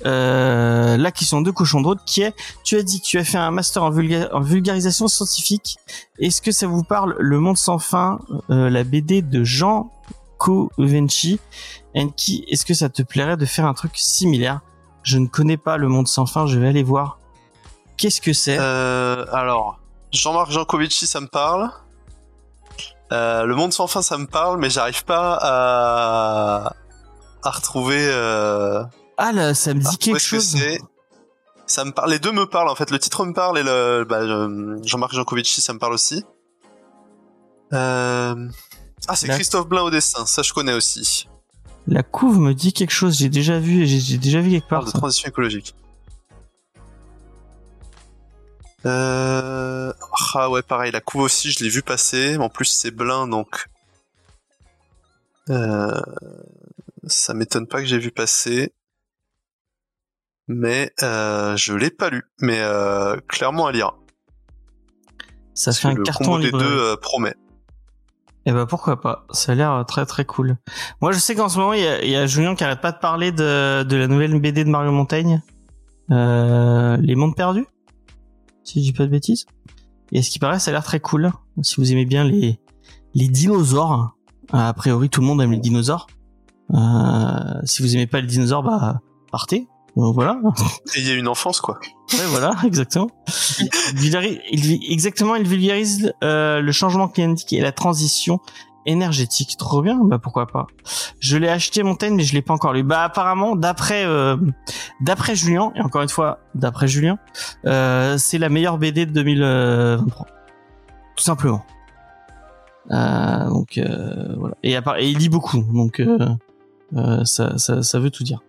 [0.05, 2.33] euh, la question de Cochon Drôle qui est
[2.63, 5.77] tu as dit que tu as fait un master en, vulga- en vulgarisation scientifique.
[6.19, 8.19] Est-ce que ça vous parle Le Monde sans fin,
[8.49, 9.91] euh, la BD de Jean
[10.39, 11.39] Covenchi
[11.95, 14.61] Enki, est-ce que ça te plairait de faire un truc similaire?
[15.03, 17.19] Je ne connais pas Le Monde sans fin, je vais aller voir.
[17.97, 18.57] Qu'est-ce que c'est?
[18.59, 19.79] Euh, alors,
[20.11, 21.69] Jean-Marc Jancovici, ça me parle.
[23.11, 26.73] Euh, le monde sans fin, ça me parle, mais j'arrive pas à,
[27.43, 27.99] à retrouver.
[27.99, 28.83] Euh...
[29.17, 30.55] Ah là, ça me dit quelque que chose.
[31.67, 32.09] Ça me parle.
[32.11, 32.89] Les deux me parlent en fait.
[32.89, 34.21] Le titre me parle et le bah,
[34.83, 36.23] Jean-Marc Jancovici, ça me parle aussi.
[37.73, 38.47] Euh...
[39.07, 40.25] Ah, c'est La- Christophe Blain au dessin.
[40.25, 41.27] Ça, je connais aussi.
[41.87, 43.17] La couve me dit quelque chose.
[43.17, 44.85] J'ai déjà vu, j'ai déjà vu quelque part.
[44.85, 45.75] de transition écologique.
[48.85, 49.93] Euh...
[50.33, 52.37] Ah ouais, pareil, la couve aussi, je l'ai vu passer.
[52.37, 53.67] En plus, c'est Blin, donc...
[55.49, 55.99] Euh...
[57.07, 58.73] Ça m'étonne pas que j'ai vu passer.
[60.47, 62.23] Mais euh, je l'ai pas lu.
[62.41, 63.93] Mais euh, clairement à lire.
[65.53, 67.35] Ça fait un le carton combo des deux promet.
[68.45, 70.57] Eh ben pourquoi pas Ça a l'air très très cool.
[70.99, 72.81] Moi je sais qu'en ce moment il y a, il y a Julien qui arrête
[72.81, 75.41] pas de parler de, de la nouvelle BD de Mario Montaigne,
[76.09, 77.67] Les Mondes Perdus,
[78.63, 79.45] si je dis pas de bêtises.
[80.11, 81.31] Et ce qui paraît, ça a l'air très cool.
[81.61, 82.59] Si vous aimez bien les
[83.13, 84.15] les dinosaures,
[84.51, 86.07] a priori tout le monde aime les dinosaures.
[86.73, 89.01] Euh, si vous aimez pas les dinosaures, bah
[89.31, 89.67] partez.
[89.95, 90.39] Voilà.
[90.95, 91.77] Il y a une enfance, quoi.
[92.13, 93.09] Ouais, voilà, exactement.
[93.59, 98.39] Il, vulgarise- il exactement, il vulgarise euh, le changement climatique et la transition
[98.85, 99.55] énergétique.
[99.57, 100.67] Trop bien, bah pourquoi pas.
[101.19, 102.83] Je l'ai acheté Montaigne, mais je l'ai pas encore lu.
[102.83, 104.37] Bah apparemment, d'après euh,
[105.01, 107.17] d'après Julien, et encore une fois, d'après Julien,
[107.65, 110.27] euh, c'est la meilleure BD de 2023.
[111.15, 111.63] Tout simplement.
[112.89, 114.55] Euh, donc euh, voilà.
[114.63, 116.17] Et, il lit beaucoup, donc euh,
[116.95, 118.41] euh, ça, ça, ça veut tout dire.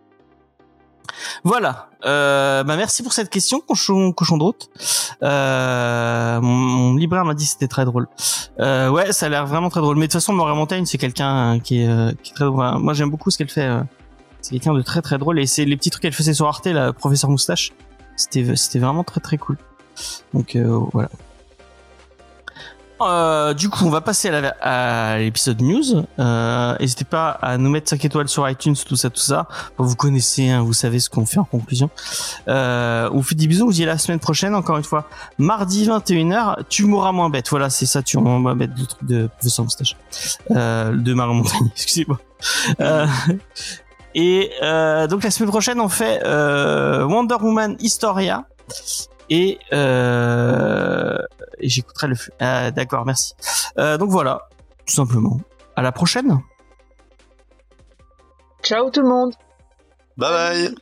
[1.44, 1.89] Voilà.
[2.05, 4.68] Euh, bah merci pour cette question, cochon, cochon de route.
[5.22, 8.09] Euh, mon, mon libraire m'a dit c'était très drôle.
[8.60, 9.97] Euh, ouais, ça a l'air vraiment très drôle.
[9.97, 12.78] Mais de toute façon, Maureen Montaigne, c'est quelqu'un qui est, euh, qui est très drôle.
[12.78, 13.66] Moi, j'aime beaucoup ce qu'elle fait.
[13.66, 13.82] euh.
[14.40, 15.39] C'est quelqu'un de très très drôle.
[15.39, 17.72] Et c'est les petits trucs qu'elle faisait sur Arte, la professeur moustache.
[18.16, 19.56] C'était, c'était vraiment très très cool.
[20.34, 21.09] Donc euh, voilà.
[23.07, 24.31] Euh, du coup, on va passer
[24.61, 26.05] à, l'épisode news.
[26.19, 29.47] Euh, N'hésitez pas à nous mettre 5 étoiles sur iTunes, tout ça, tout ça.
[29.79, 31.91] Vous connaissez, hein, vous savez ce qu'on fait en conclusion.
[32.49, 35.09] Euh, on vous fait des bisous, on vous dit la semaine prochaine, encore une fois.
[35.39, 37.49] Mardi 21h, tu mourras moins bête.
[37.49, 39.97] Voilà, c'est ça, tu mourras moins bête, le truc de professeur moustache.
[40.51, 42.19] De Montagne, excusez-moi.
[44.15, 44.51] Et
[45.09, 48.45] donc la semaine prochaine, on fait Wonder Woman Historia.
[49.31, 49.59] Et,
[51.59, 52.16] et j'écouterai le...
[52.41, 53.35] Ah, D'accord, merci.
[53.79, 54.49] Euh, donc voilà,
[54.87, 55.41] tout simplement.
[55.77, 56.41] À la prochaine.
[58.62, 59.35] Ciao tout le monde
[60.16, 60.31] Bye
[60.69, 60.74] bye